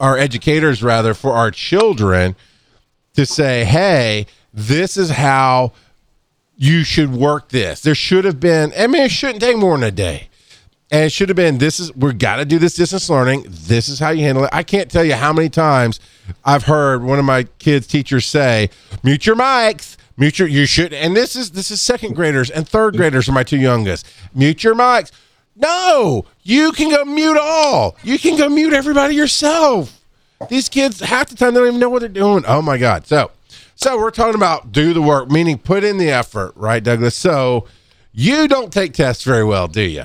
our 0.00 0.18
educators 0.18 0.82
rather 0.82 1.14
for 1.14 1.32
our 1.32 1.50
children 1.50 2.36
to 3.14 3.24
say 3.24 3.64
hey 3.64 4.26
this 4.52 4.96
is 4.96 5.10
how 5.10 5.72
you 6.56 6.84
should 6.84 7.12
work 7.12 7.48
this. 7.48 7.80
There 7.80 7.94
should 7.94 8.24
have 8.24 8.40
been 8.40 8.72
i 8.78 8.86
mean 8.86 9.02
it 9.02 9.10
shouldn't 9.10 9.40
take 9.40 9.56
more 9.56 9.76
than 9.76 9.84
a 9.84 9.90
day. 9.90 10.28
And 10.90 11.04
it 11.04 11.10
should 11.10 11.28
have 11.28 11.36
been 11.36 11.58
this 11.58 11.80
is 11.80 11.94
we're 11.96 12.12
got 12.12 12.36
to 12.36 12.44
do 12.44 12.58
this 12.58 12.74
distance 12.74 13.10
learning. 13.10 13.46
This 13.48 13.88
is 13.88 13.98
how 13.98 14.10
you 14.10 14.22
handle 14.22 14.44
it. 14.44 14.50
I 14.52 14.62
can't 14.62 14.90
tell 14.90 15.04
you 15.04 15.14
how 15.14 15.32
many 15.32 15.48
times 15.48 15.98
i've 16.44 16.64
heard 16.64 17.02
one 17.02 17.18
of 17.18 17.24
my 17.24 17.44
kids 17.58 17.86
teachers 17.86 18.26
say 18.26 18.70
mute 19.02 19.26
your 19.26 19.36
mics. 19.36 19.96
Mute 20.16 20.38
your 20.38 20.46
you 20.46 20.66
should 20.66 20.92
and 20.92 21.16
this 21.16 21.34
is 21.34 21.50
this 21.52 21.70
is 21.70 21.80
second 21.80 22.14
graders 22.14 22.50
and 22.50 22.68
third 22.68 22.96
graders 22.96 23.28
are 23.28 23.32
my 23.32 23.42
two 23.42 23.58
youngest. 23.58 24.06
Mute 24.34 24.62
your 24.62 24.74
mics 24.74 25.10
no, 25.56 26.24
you 26.42 26.72
can 26.72 26.90
go 26.90 27.04
mute 27.04 27.38
all. 27.40 27.96
You 28.02 28.18
can 28.18 28.36
go 28.36 28.48
mute 28.48 28.72
everybody 28.72 29.14
yourself. 29.14 30.00
These 30.48 30.68
kids 30.68 31.00
half 31.00 31.28
the 31.28 31.36
time 31.36 31.54
they 31.54 31.60
don't 31.60 31.68
even 31.68 31.80
know 31.80 31.88
what 31.88 32.00
they're 32.00 32.08
doing. 32.08 32.44
Oh 32.46 32.60
my 32.60 32.76
god. 32.76 33.06
So, 33.06 33.30
so 33.76 33.96
we're 33.96 34.10
talking 34.10 34.34
about 34.34 34.72
do 34.72 34.92
the 34.92 35.02
work, 35.02 35.30
meaning 35.30 35.58
put 35.58 35.84
in 35.84 35.98
the 35.98 36.10
effort, 36.10 36.52
right, 36.56 36.82
Douglas? 36.82 37.14
So, 37.14 37.66
you 38.12 38.48
don't 38.48 38.72
take 38.72 38.92
tests 38.92 39.24
very 39.24 39.44
well, 39.44 39.68
do 39.68 39.82
you? 39.82 40.04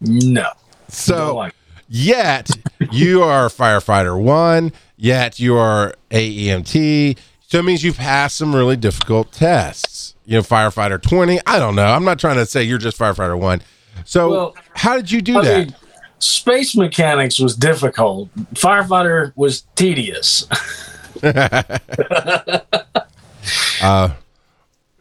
No. 0.00 0.50
So, 0.88 1.36
like 1.36 1.54
yet 1.88 2.50
you 2.90 3.22
are 3.22 3.48
firefighter 3.48 4.20
one. 4.20 4.72
Yet 4.96 5.40
you 5.40 5.56
are 5.56 5.94
AEMT. 6.10 7.18
So 7.40 7.58
it 7.58 7.64
means 7.64 7.82
you've 7.82 7.98
passed 7.98 8.36
some 8.36 8.54
really 8.54 8.76
difficult 8.76 9.32
tests. 9.32 10.14
You 10.24 10.36
know, 10.36 10.42
firefighter 10.42 11.02
twenty. 11.02 11.40
I 11.46 11.58
don't 11.58 11.74
know. 11.74 11.86
I'm 11.86 12.04
not 12.04 12.20
trying 12.20 12.36
to 12.36 12.46
say 12.46 12.62
you're 12.62 12.78
just 12.78 12.98
firefighter 12.98 13.38
one 13.38 13.60
so, 14.04 14.30
well, 14.30 14.56
how 14.74 14.96
did 14.96 15.10
you 15.10 15.22
do 15.22 15.38
I 15.38 15.44
that? 15.44 15.66
Mean, 15.66 15.76
space 16.18 16.76
mechanics 16.76 17.38
was 17.38 17.56
difficult. 17.56 18.28
Firefighter 18.54 19.32
was 19.36 19.62
tedious. 19.74 20.46
uh, 23.82 24.10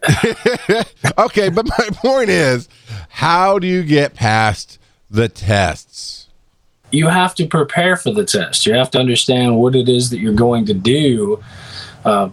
okay, 1.17 1.49
but 1.49 1.67
my 1.67 1.89
point 1.93 2.29
is, 2.29 2.67
how 3.09 3.59
do 3.59 3.67
you 3.67 3.83
get 3.83 4.13
past 4.13 4.79
the 5.09 5.29
tests? 5.29 6.27
You 6.91 7.07
have 7.07 7.35
to 7.35 7.47
prepare 7.47 7.95
for 7.95 8.11
the 8.11 8.25
test. 8.25 8.65
You 8.65 8.73
have 8.73 8.91
to 8.91 8.99
understand 8.99 9.57
what 9.57 9.75
it 9.75 9.87
is 9.87 10.09
that 10.09 10.19
you're 10.19 10.33
going 10.33 10.65
to 10.65 10.73
do. 10.73 11.41
Uh, 12.03 12.29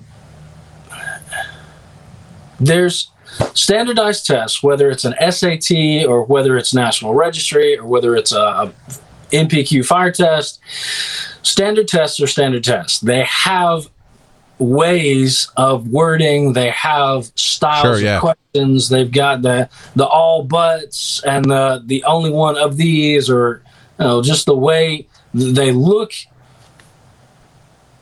there's 2.58 3.10
standardized 3.54 4.26
tests, 4.26 4.62
whether 4.62 4.90
it's 4.90 5.04
an 5.04 5.14
SAT 5.30 6.06
or 6.06 6.24
whether 6.24 6.56
it's 6.56 6.74
National 6.74 7.14
Registry 7.14 7.76
or 7.78 7.86
whether 7.86 8.16
it's 8.16 8.32
a, 8.32 8.40
a 8.40 8.72
NPQ 9.30 9.84
fire 9.84 10.12
test. 10.12 10.60
Standard 11.42 11.88
tests 11.88 12.20
are 12.20 12.26
standard 12.26 12.64
tests. 12.64 13.00
They 13.00 13.22
have 13.24 13.88
ways 14.58 15.48
of 15.56 15.88
wording. 15.88 16.52
They 16.52 16.70
have 16.70 17.30
styles 17.36 17.98
Sure, 17.98 18.04
yeah. 18.04 18.16
of 18.16 18.20
questions. 18.20 18.88
They've 18.88 19.10
got 19.10 19.42
the 19.42 19.68
the 19.94 20.06
all 20.06 20.44
buts 20.44 21.22
and 21.24 21.44
the 21.44 21.82
the 21.84 22.04
only 22.04 22.30
one 22.30 22.56
of 22.56 22.76
these, 22.76 23.30
or 23.30 23.62
you 23.98 24.04
know, 24.04 24.22
just 24.22 24.46
the 24.46 24.56
way 24.56 25.06
they 25.32 25.72
look. 25.72 26.12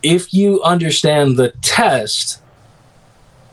If 0.02 0.32
you 0.32 0.62
understand 0.62 1.36
the 1.36 1.50
test, 1.62 2.40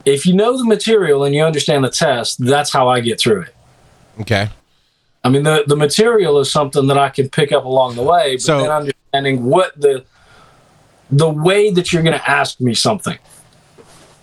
if 0.06 0.26
you 0.26 0.34
know 0.34 0.58
the 0.58 0.66
material 0.66 1.24
and 1.24 1.34
you 1.34 1.44
understand 1.44 1.84
the 1.84 1.90
test, 1.90 2.44
that's 2.44 2.72
how 2.72 2.88
I 2.90 3.00
get 3.00 3.20
through 3.20 3.42
it. 3.44 3.56
Okay. 4.22 4.50
I 5.24 5.30
mean, 5.30 5.44
the, 5.44 5.64
the 5.66 5.76
material 5.78 6.40
is 6.40 6.52
something 6.52 6.88
that 6.88 6.98
I 6.98 7.10
can 7.10 7.30
pick 7.30 7.52
up 7.52 7.66
along 7.66 7.96
the 7.96 8.04
way, 8.04 8.36
but 8.36 8.42
So- 8.42 8.62
then 8.62 8.72
understanding 8.72 9.46
what 9.46 9.80
the 9.80 10.04
the 11.12 11.30
way 11.30 11.70
that 11.70 11.94
you're 11.94 12.02
going 12.02 12.18
to 12.18 12.30
ask 12.30 12.60
me 12.60 12.74
something. 12.74 13.18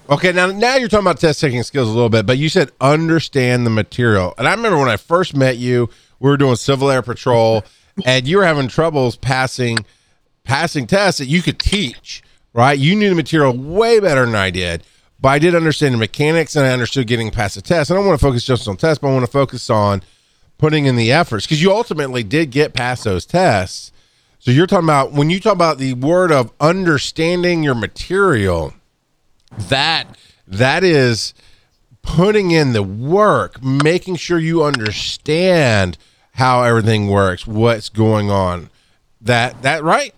Okay, 0.08 0.32
now 0.32 0.46
now 0.49 0.75
you're 0.75 0.88
talking 0.88 1.04
about 1.06 1.20
test 1.20 1.40
taking 1.40 1.62
skills 1.62 1.88
a 1.88 1.92
little 1.92 2.08
bit, 2.08 2.26
but 2.26 2.37
you 2.37 2.49
said 2.49 2.72
understand 2.80 3.64
the 3.64 3.70
material. 3.70 4.34
And 4.38 4.49
I 4.49 4.50
remember 4.54 4.76
when 4.76 4.88
I 4.88 4.96
first 4.96 5.37
met 5.37 5.56
you, 5.56 5.88
we 6.18 6.28
were 6.28 6.37
doing 6.37 6.56
civil 6.56 6.90
air 6.90 7.02
patrol, 7.02 7.64
and 8.04 8.26
you 8.26 8.38
were 8.38 8.44
having 8.44 8.66
troubles 8.66 9.14
passing 9.14 9.78
passing 10.42 10.88
tests 10.88 11.18
that 11.20 11.26
you 11.26 11.42
could 11.42 11.60
teach. 11.60 12.25
Right, 12.52 12.76
you 12.76 12.96
knew 12.96 13.10
the 13.10 13.14
material 13.14 13.56
way 13.56 14.00
better 14.00 14.26
than 14.26 14.34
I 14.34 14.50
did, 14.50 14.82
but 15.20 15.28
I 15.28 15.38
did 15.38 15.54
understand 15.54 15.94
the 15.94 15.98
mechanics, 15.98 16.56
and 16.56 16.66
I 16.66 16.70
understood 16.70 17.06
getting 17.06 17.30
past 17.30 17.54
the 17.54 17.62
test. 17.62 17.90
I 17.90 17.94
don't 17.94 18.06
want 18.06 18.18
to 18.18 18.24
focus 18.24 18.44
just 18.44 18.66
on 18.66 18.76
tests, 18.76 19.00
but 19.00 19.08
I 19.08 19.12
want 19.12 19.26
to 19.26 19.30
focus 19.30 19.68
on 19.68 20.02
putting 20.58 20.86
in 20.86 20.96
the 20.96 21.12
efforts 21.12 21.46
because 21.46 21.62
you 21.62 21.72
ultimately 21.72 22.22
did 22.22 22.50
get 22.50 22.74
past 22.74 23.04
those 23.04 23.26
tests. 23.26 23.92
So 24.38 24.50
you're 24.50 24.66
talking 24.66 24.86
about 24.86 25.12
when 25.12 25.28
you 25.28 25.40
talk 25.40 25.54
about 25.54 25.78
the 25.78 25.94
word 25.94 26.32
of 26.32 26.50
understanding 26.60 27.62
your 27.62 27.74
material 27.74 28.72
that 29.56 30.16
that 30.46 30.82
is 30.84 31.34
putting 32.02 32.50
in 32.50 32.72
the 32.72 32.82
work 32.82 33.62
making 33.62 34.16
sure 34.16 34.38
you 34.38 34.62
understand 34.62 35.98
how 36.34 36.62
everything 36.62 37.08
works 37.08 37.46
what's 37.46 37.88
going 37.88 38.30
on 38.30 38.70
that 39.20 39.60
that 39.62 39.82
right 39.82 40.14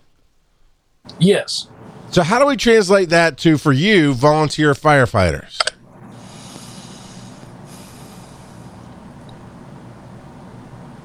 Yes. 1.19 1.67
So 2.13 2.21
how 2.21 2.39
do 2.39 2.45
we 2.45 2.55
translate 2.55 3.09
that 3.09 3.37
to 3.37 3.57
for 3.57 3.73
you 3.73 4.13
volunteer 4.13 4.73
firefighters 4.73 5.59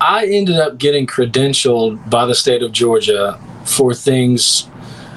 I 0.01 0.27
ended 0.27 0.57
up 0.57 0.79
getting 0.79 1.07
credentialed 1.07 2.09
by 2.09 2.25
the 2.25 2.35
state 2.35 2.63
of 2.63 2.71
Georgia 2.71 3.39
for 3.65 3.93
things 3.95 4.69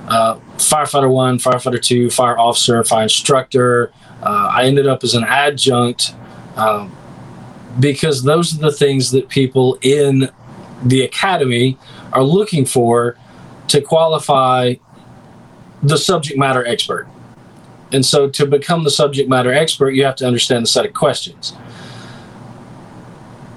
uh, 0.08 0.36
firefighter 0.58 1.10
one, 1.10 1.38
firefighter 1.38 1.82
two, 1.82 2.10
fire 2.10 2.38
officer, 2.38 2.84
fire 2.84 3.04
instructor. 3.04 3.94
Uh, 4.22 4.50
I 4.52 4.66
ended 4.66 4.88
up 4.88 5.04
as 5.04 5.14
an 5.14 5.24
adjunct 5.24 6.14
um, 6.58 6.96
because 7.80 8.24
those 8.24 8.54
are 8.54 8.58
the 8.58 8.72
things 8.72 9.12
that 9.12 9.30
people 9.30 9.78
in 9.82 10.30
the 10.84 11.04
academy 11.04 11.78
are 12.12 12.24
looking 12.24 12.66
for 12.66 13.18
to 13.70 13.80
qualify 13.80 14.76
the 15.84 15.98
subject 15.98 16.38
matter 16.38 16.66
expert. 16.66 17.08
And 17.92 18.06
so 18.06 18.30
to 18.30 18.46
become 18.46 18.84
the 18.84 18.92
subject 18.92 19.30
matter 19.30 19.54
expert, 19.54 19.92
you 19.92 20.06
have 20.06 20.16
to 20.18 20.26
understand 20.26 20.64
the 20.64 20.70
set 20.70 20.86
of 20.86 20.94
questions 20.94 21.54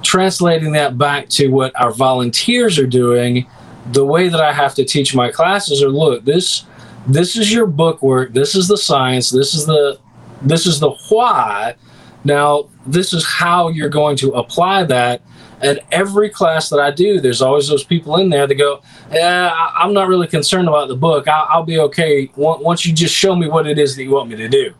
translating 0.04 0.72
that 0.72 0.96
back 0.96 1.28
to 1.28 1.48
what 1.48 1.72
our 1.80 1.90
volunteers 1.90 2.78
are 2.78 2.86
doing 2.86 3.46
the 3.92 4.04
way 4.04 4.28
that 4.28 4.40
i 4.40 4.52
have 4.52 4.74
to 4.74 4.84
teach 4.84 5.14
my 5.14 5.30
classes 5.30 5.82
are 5.82 5.88
look 5.88 6.24
this 6.24 6.66
this 7.06 7.36
is 7.36 7.52
your 7.52 7.66
book 7.66 8.02
work 8.02 8.32
this 8.32 8.54
is 8.54 8.68
the 8.68 8.76
science 8.76 9.30
this 9.30 9.54
is 9.54 9.66
the 9.66 9.98
this 10.42 10.66
is 10.66 10.78
the 10.78 10.90
why 11.08 11.74
now 12.22 12.68
this 12.86 13.12
is 13.12 13.24
how 13.26 13.68
you're 13.68 13.88
going 13.88 14.16
to 14.16 14.30
apply 14.32 14.84
that 14.84 15.20
and 15.62 15.80
every 15.92 16.28
class 16.28 16.68
that 16.68 16.80
i 16.80 16.90
do 16.90 17.20
there's 17.20 17.40
always 17.42 17.68
those 17.68 17.84
people 17.84 18.16
in 18.16 18.28
there 18.28 18.46
that 18.46 18.54
go 18.56 18.80
I- 19.12 19.72
i'm 19.78 19.92
not 19.92 20.08
really 20.08 20.26
concerned 20.26 20.68
about 20.68 20.88
the 20.88 20.96
book 20.96 21.28
i'll, 21.28 21.62
be 21.64 21.78
okay 21.78 22.30
on- 22.36 22.62
once 22.62 22.84
you 22.84 22.92
just 22.92 23.14
show 23.14 23.34
me 23.36 23.48
what 23.48 23.66
it 23.66 23.78
is 23.78 23.96
that 23.96 24.02
you 24.02 24.10
want 24.10 24.30
me 24.30 24.36
to 24.36 24.48
do 24.48 24.74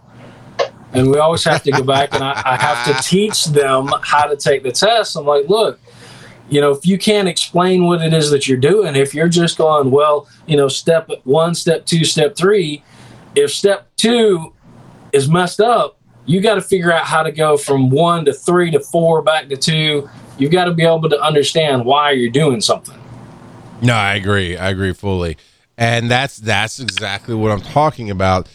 and 0.92 1.10
we 1.10 1.18
always 1.18 1.42
have 1.44 1.62
to 1.64 1.72
go 1.72 1.82
back 1.82 2.14
and 2.14 2.22
I, 2.22 2.40
I 2.44 2.56
have 2.56 2.86
to 2.96 3.02
teach 3.08 3.46
them 3.46 3.88
how 4.02 4.26
to 4.26 4.36
take 4.36 4.62
the 4.62 4.70
test. 4.70 5.16
I'm 5.16 5.26
like, 5.26 5.48
look, 5.48 5.80
you 6.48 6.60
know, 6.60 6.70
if 6.70 6.86
you 6.86 6.98
can't 6.98 7.26
explain 7.26 7.84
what 7.84 8.00
it 8.00 8.14
is 8.14 8.30
that 8.30 8.46
you're 8.46 8.58
doing, 8.58 8.94
if 8.94 9.12
you're 9.12 9.28
just 9.28 9.58
going, 9.58 9.90
well, 9.90 10.28
you 10.46 10.56
know, 10.56 10.68
step 10.68 11.10
one, 11.24 11.52
step 11.56 11.84
two, 11.84 12.04
step 12.04 12.36
three, 12.36 12.84
if 13.34 13.52
step 13.52 13.88
two 13.96 14.52
is 15.12 15.28
messed 15.28 15.60
up, 15.60 15.98
you 16.26 16.40
got 16.40 16.54
to 16.54 16.62
figure 16.62 16.92
out 16.92 17.06
how 17.06 17.24
to 17.24 17.32
go 17.32 17.56
from 17.56 17.90
one 17.90 18.24
to 18.26 18.32
three 18.32 18.70
to 18.70 18.78
four 18.78 19.20
back 19.20 19.48
to 19.48 19.56
two. 19.56 20.08
You've 20.38 20.50
got 20.52 20.64
to 20.64 20.72
be 20.72 20.84
able 20.84 21.08
to 21.08 21.20
understand 21.20 21.84
why 21.84 22.10
you're 22.12 22.30
doing 22.30 22.60
something. 22.60 22.98
no 23.82 23.94
i 23.94 24.14
agree. 24.14 24.56
I 24.56 24.70
agree 24.70 24.92
fully. 24.92 25.36
And 25.76 26.10
that's 26.10 26.36
that's 26.36 26.78
exactly 26.80 27.34
what 27.34 27.50
i'm 27.50 27.60
talking 27.60 28.10
about. 28.10 28.48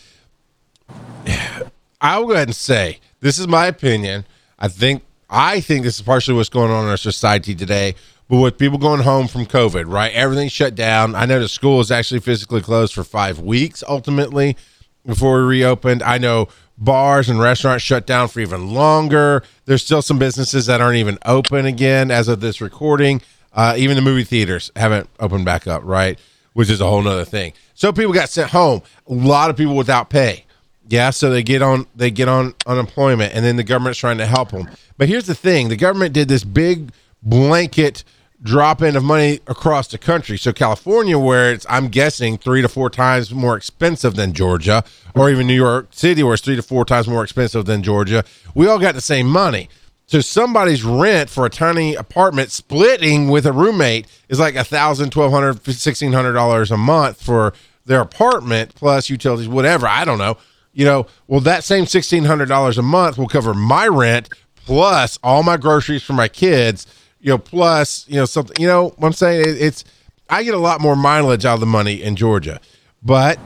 I'll 2.02 2.26
go 2.26 2.32
ahead 2.34 2.48
and 2.48 2.56
say 2.56 3.00
this 3.20 3.38
is 3.40 3.48
my 3.48 3.68
opinion. 3.68 4.26
I 4.58 4.68
think 4.68 5.04
i 5.30 5.60
think 5.60 5.84
this 5.84 5.96
is 5.96 6.02
partially 6.02 6.36
what's 6.36 6.50
going 6.50 6.72
on 6.72 6.86
in 6.86 6.90
our 6.90 6.98
society 6.98 7.54
today 7.54 7.94
but 8.28 8.38
with 8.40 8.58
people 8.58 8.78
going 8.80 9.02
home 9.02 9.28
from 9.28 9.46
covid 9.46 9.86
right? 9.92 10.12
Everything's 10.14 10.52
shut 10.52 10.76
down. 10.76 11.16
I 11.16 11.26
know 11.26 11.40
the 11.40 11.48
school 11.48 11.80
is 11.80 11.92
actually 11.92 12.20
physically 12.22 12.62
closed 12.62 12.94
for 12.94 13.04
five 13.04 13.40
weeks 13.40 13.84
ultimately 13.88 14.58
before 15.06 15.40
we 15.40 15.44
reopened. 15.58 16.04
I 16.04 16.18
know 16.18 16.48
bars 16.80 17.30
and 17.30 17.40
restaurants 17.40 17.84
shut 17.84 18.08
down 18.08 18.30
for 18.30 18.40
even 18.40 18.74
longer. 18.74 19.44
There's 19.66 19.84
still 19.84 20.02
some 20.02 20.18
businesses 20.18 20.66
that 20.68 20.82
aren't 20.82 20.98
even 20.98 21.20
open 21.26 21.66
again 21.66 22.10
as 22.10 22.28
of 22.28 22.40
this 22.40 22.62
recording. 22.62 23.22
Uh, 23.54 23.76
even 23.78 23.96
the 23.96 24.02
movie 24.02 24.24
theaters 24.24 24.72
haven't 24.76 25.10
opened 25.20 25.46
back 25.46 25.68
up 25.68 25.82
right? 25.84 26.20
Which 26.54 26.70
is 26.70 26.82
a 26.82 26.86
whole 26.86 27.02
nother 27.02 27.26
thing. 27.26 27.54
So 27.74 27.92
people 27.92 28.14
got 28.14 28.30
sent 28.30 28.52
home. 28.52 28.82
A 29.08 29.14
lot 29.14 29.50
of 29.50 29.58
people 29.58 29.76
without 29.76 30.10
pay. 30.10 30.46
Yeah, 30.88 31.12
so 31.12 31.30
they 31.30 31.44
get 31.44 31.62
on 31.62 31.86
they 31.96 32.10
get 32.10 32.28
on 32.28 32.56
unemployment 32.66 33.36
and 33.36 33.46
then 33.46 33.58
the 33.58 33.64
government's 33.64 34.00
trying 34.00 34.18
to 34.18 34.26
help 34.26 34.50
them. 34.52 34.68
But 34.98 35.08
here's 35.08 35.28
the 35.28 35.36
thing, 35.36 35.70
the 35.70 35.76
government 35.76 36.14
did 36.14 36.28
this 36.28 36.44
big 36.44 36.92
blanket 37.22 38.04
drop 38.42 38.82
in 38.82 38.96
of 38.96 39.04
money 39.04 39.40
across 39.48 39.88
the 39.88 39.98
country. 39.98 40.38
So 40.38 40.54
California 40.54 41.18
where 41.20 41.52
it's 41.52 41.66
I'm 41.70 41.90
guessing 41.90 42.38
3 42.38 42.62
to 42.62 42.70
4 42.70 42.90
times 42.90 43.34
more 43.34 43.58
expensive 43.58 44.16
than 44.16 44.34
Georgia 44.34 44.84
or 45.16 45.30
even 45.30 45.48
New 45.48 45.54
York 45.56 45.88
City 45.92 46.24
where 46.24 46.34
it's 46.34 46.44
3 46.44 46.56
to 46.56 46.62
4 46.62 46.86
times 46.86 47.08
more 47.08 47.24
expensive 47.24 47.66
than 47.66 47.84
Georgia, 47.84 48.24
we 48.56 48.68
all 48.68 48.80
got 48.80 48.96
the 48.96 49.02
same 49.02 49.28
money. 49.28 49.70
So 50.10 50.22
somebody's 50.22 50.84
rent 50.84 51.30
for 51.30 51.46
a 51.46 51.52
tiny 51.52 51.94
apartment 51.94 52.50
splitting 52.50 53.30
with 53.30 53.46
a 53.46 53.54
roommate 53.54 54.08
is 54.28 54.40
like 54.40 54.56
a 54.56 54.64
thousand, 54.64 55.12
twelve 55.12 55.32
hundred, 55.32 55.64
sixteen 55.72 56.14
hundred 56.14 56.34
dollars 56.34 56.72
a 56.72 56.78
month 56.78 57.22
for 57.22 57.54
their 57.86 58.02
apartment 58.02 58.74
plus 58.74 59.12
utilities, 59.12 59.48
whatever. 59.48 59.86
I 59.86 60.06
don't 60.06 60.18
know. 60.18 60.38
You 60.74 60.86
know, 60.86 61.06
well, 61.28 61.42
that 61.42 61.64
same 61.64 61.86
sixteen 61.86 62.26
hundred 62.26 62.48
dollars 62.50 62.80
a 62.80 62.82
month 62.82 63.20
will 63.20 63.28
cover 63.28 63.54
my 63.54 63.88
rent 63.88 64.30
plus 64.56 65.20
all 65.24 65.44
my 65.44 65.58
groceries 65.58 66.02
for 66.02 66.14
my 66.14 66.28
kids. 66.28 66.88
You 67.22 67.32
know, 67.32 67.38
plus 67.38 68.06
you 68.08 68.16
know 68.16 68.26
something. 68.26 68.56
You 68.60 68.68
know, 68.68 68.94
what 68.98 69.08
I'm 69.08 69.14
saying 69.14 69.42
It- 69.42 69.62
it's 69.62 69.84
I 70.30 70.44
get 70.44 70.54
a 70.54 70.60
lot 70.60 70.80
more 70.80 70.96
mileage 70.96 71.44
out 71.46 71.56
of 71.56 71.60
the 71.60 71.66
money 71.66 72.02
in 72.04 72.16
Georgia, 72.16 72.60
but 73.04 73.40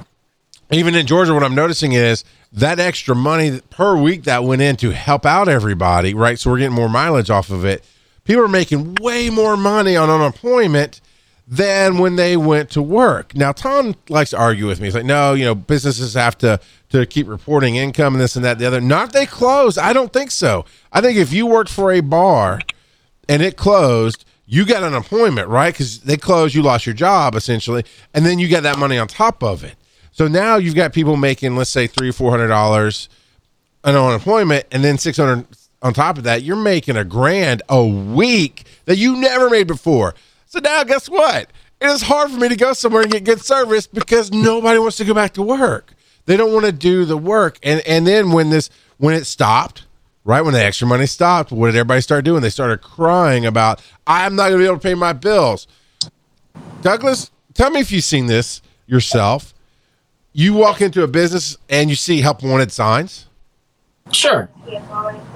even 0.72 0.96
in 0.96 1.06
Georgia, 1.08 1.34
what 1.34 1.44
I'm 1.44 1.56
noticing 1.56 1.94
is 1.94 2.24
that 2.52 2.80
extra 2.80 3.16
money 3.16 3.62
per 3.70 3.96
week 3.96 4.24
that 4.26 4.44
went 4.44 4.62
in 4.62 4.76
to 4.78 4.92
help 4.92 5.26
out 5.26 5.48
everybody, 5.48 6.14
right? 6.14 6.38
So 6.38 6.50
we're 6.52 6.58
getting 6.60 6.76
more 6.76 6.90
mileage 6.90 7.30
off 7.30 7.50
of 7.50 7.64
it. 7.66 7.84
People 8.26 8.44
are 8.44 8.48
making 8.50 8.96
way 9.02 9.30
more 9.30 9.56
money 9.58 9.96
on 9.96 10.10
unemployment 10.10 11.00
than 11.48 11.98
when 11.98 12.16
they 12.16 12.38
went 12.38 12.70
to 12.72 12.82
work. 12.82 13.36
Now, 13.36 13.52
Tom 13.52 13.96
likes 14.10 14.30
to 14.32 14.38
argue 14.38 14.66
with 14.68 14.80
me. 14.80 14.88
He's 14.88 14.96
like, 14.96 15.06
no, 15.06 15.34
you 15.34 15.46
know, 15.46 15.56
businesses 15.56 16.14
have 16.14 16.38
to 16.40 16.60
to 16.90 17.06
keep 17.06 17.28
reporting 17.28 17.76
income 17.76 18.14
and 18.14 18.22
this 18.22 18.36
and 18.36 18.46
that, 18.46 18.52
and 18.54 18.60
the 18.62 18.66
other. 18.68 18.82
Not 18.82 19.14
they 19.14 19.26
close. 19.26 19.78
I 19.78 19.94
don't 19.94 20.14
think 20.14 20.32
so. 20.32 20.64
I 20.92 21.02
think 21.02 21.18
if 21.18 21.34
you 21.34 21.46
worked 21.48 21.72
for 21.72 21.92
a 21.92 22.02
bar 22.02 22.60
and 23.30 23.42
it 23.42 23.58
closed, 23.58 24.26
you 24.46 24.66
got 24.66 24.84
unemployment, 24.84 25.48
right? 25.48 25.74
Because 25.74 26.02
they 26.02 26.18
closed, 26.18 26.54
you 26.54 26.62
lost 26.62 26.86
your 26.86 26.96
job 26.96 27.36
essentially, 27.36 27.86
and 28.14 28.26
then 28.26 28.40
you 28.40 28.50
got 28.50 28.64
that 28.64 28.78
money 28.78 28.98
on 28.98 29.08
top 29.08 29.44
of 29.44 29.64
it. 29.64 29.76
So 30.12 30.28
now 30.28 30.58
you've 30.58 30.76
got 30.76 30.94
people 30.94 31.18
making, 31.18 31.56
let's 31.56 31.72
say, 31.72 31.88
three 31.88 32.10
or 32.10 32.14
four 32.14 32.32
hundred 32.32 32.48
dollars 32.48 33.10
on 33.84 33.96
unemployment, 33.96 34.66
and 34.72 34.84
then 34.84 34.98
six 34.98 35.18
hundred 35.18 35.48
on 35.82 35.94
top 35.94 36.18
of 36.18 36.24
that, 36.24 36.44
you're 36.44 36.56
making 36.56 36.96
a 36.96 37.04
grand 37.04 37.62
a 37.68 37.86
week 37.86 38.66
that 38.86 38.98
you 38.98 39.18
never 39.18 39.50
made 39.50 39.68
before. 39.68 40.16
So 40.46 40.60
now, 40.60 40.84
guess 40.84 41.10
what? 41.10 41.50
It 41.82 41.88
is 41.88 42.04
hard 42.04 42.32
for 42.32 42.38
me 42.38 42.48
to 42.48 42.56
go 42.56 42.72
somewhere 42.72 43.02
and 43.02 43.12
get 43.12 43.26
good 43.26 43.42
service 43.42 43.88
because 43.88 44.32
nobody 44.32 44.80
wants 44.80 44.96
to 44.98 45.06
go 45.06 45.14
back 45.14 45.34
to 45.34 45.44
work. 45.44 45.94
They 46.26 46.38
don't 46.38 46.54
want 46.54 46.66
to 46.66 46.72
do 46.72 47.04
the 47.04 47.18
work. 47.18 47.60
And 47.62 47.82
and 47.82 48.08
then 48.08 48.32
when 48.32 48.50
this 48.50 48.70
when 48.98 49.14
it 49.14 49.26
stopped, 49.26 49.86
right 50.24 50.42
when 50.42 50.54
the 50.54 50.64
extra 50.64 50.88
money 50.88 51.06
stopped, 51.06 51.52
what 51.52 51.68
did 51.68 51.76
everybody 51.76 52.02
start 52.02 52.26
doing? 52.26 52.42
They 52.42 52.50
started 52.50 52.82
crying 52.82 53.46
about 53.46 53.82
I'm 54.08 54.36
not 54.36 54.50
going 54.50 54.54
to 54.54 54.58
be 54.60 54.66
able 54.66 54.78
to 54.78 54.84
pay 54.84 54.96
my 54.96 55.14
bills. 55.14 55.68
Douglas, 56.82 57.32
tell 57.54 57.70
me 57.70 57.80
if 57.80 57.92
you've 57.92 58.04
seen 58.04 58.28
this 58.28 58.62
yourself. 58.86 59.54
You 60.34 60.54
walk 60.54 60.82
into 60.82 61.04
a 61.04 61.08
business 61.08 61.58
and 61.70 61.90
you 61.90 61.96
see 61.96 62.22
help 62.22 62.44
wanted 62.44 62.72
signs. 62.72 63.28
Sure. 64.12 64.50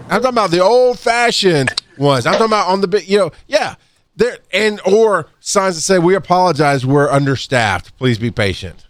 I'm 0.10 0.22
talking 0.22 0.26
about 0.30 0.52
the 0.52 0.62
old 0.62 1.00
fashioned 1.00 1.82
ones. 1.98 2.26
I'm 2.26 2.34
talking 2.34 2.48
about 2.48 2.68
on 2.68 2.82
the 2.82 2.88
big, 2.88 3.08
you 3.08 3.18
know, 3.18 3.32
yeah. 3.48 3.76
There 4.16 4.40
and 4.52 4.82
or 4.84 5.28
signs 5.40 5.76
that 5.76 5.82
say 5.82 6.00
we 6.00 6.16
apologize, 6.16 6.86
we're 6.86 7.10
understaffed. 7.10 7.96
Please 7.98 8.18
be 8.18 8.32
patient. 8.32 8.88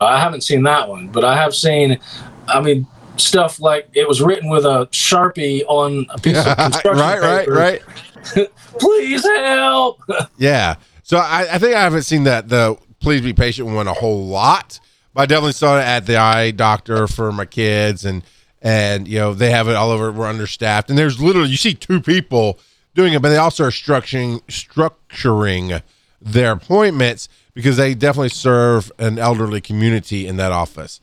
I 0.00 0.20
haven't 0.20 0.42
seen 0.42 0.62
that 0.62 0.88
one, 0.88 1.08
but 1.08 1.24
I 1.24 1.36
have 1.36 1.52
seen. 1.52 1.98
I 2.46 2.60
mean, 2.60 2.86
stuff 3.20 3.60
like 3.60 3.88
it 3.94 4.06
was 4.08 4.20
written 4.22 4.48
with 4.50 4.64
a 4.64 4.86
sharpie 4.92 5.62
on 5.68 6.06
a 6.10 6.18
piece 6.18 6.38
of 6.38 6.56
construction 6.56 7.00
right, 7.00 7.20
paper. 7.20 7.52
right, 7.52 7.82
right. 7.82 7.82
right. 8.36 8.48
Please 8.78 9.24
help. 9.24 10.00
Yeah. 10.38 10.76
So 11.02 11.16
I, 11.16 11.54
I 11.54 11.58
think 11.58 11.74
I 11.74 11.80
haven't 11.82 12.02
seen 12.02 12.24
that 12.24 12.48
the 12.48 12.76
please 13.00 13.22
be 13.22 13.32
patient 13.32 13.68
one 13.68 13.88
a 13.88 13.94
whole 13.94 14.26
lot, 14.26 14.78
but 15.14 15.22
I 15.22 15.26
definitely 15.26 15.52
saw 15.52 15.78
it 15.78 15.82
at 15.84 16.06
the 16.06 16.16
eye 16.16 16.50
doctor 16.50 17.06
for 17.08 17.32
my 17.32 17.46
kids 17.46 18.04
and 18.04 18.22
and 18.60 19.08
you 19.08 19.18
know 19.18 19.34
they 19.34 19.50
have 19.50 19.68
it 19.68 19.76
all 19.76 19.90
over. 19.90 20.12
We're 20.12 20.26
understaffed, 20.26 20.90
and 20.90 20.98
there's 20.98 21.20
literally 21.20 21.48
you 21.48 21.56
see 21.56 21.74
two 21.74 22.00
people 22.00 22.58
doing 22.94 23.14
it, 23.14 23.22
but 23.22 23.30
they 23.30 23.36
also 23.36 23.64
are 23.64 23.70
structuring 23.70 24.42
structuring 24.48 25.82
their 26.20 26.52
appointments 26.52 27.28
because 27.54 27.76
they 27.76 27.94
definitely 27.94 28.28
serve 28.28 28.90
an 28.98 29.18
elderly 29.18 29.60
community 29.60 30.26
in 30.26 30.36
that 30.36 30.52
office, 30.52 31.00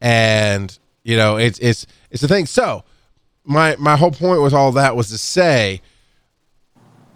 and 0.00 0.78
you 1.06 1.16
know 1.16 1.36
it's 1.36 1.60
it's 1.60 1.86
it's 2.10 2.20
the 2.20 2.28
thing. 2.28 2.46
So 2.46 2.82
my 3.44 3.76
my 3.78 3.96
whole 3.96 4.10
point 4.10 4.42
with 4.42 4.52
all 4.52 4.72
that 4.72 4.96
was 4.96 5.08
to 5.10 5.18
say 5.18 5.80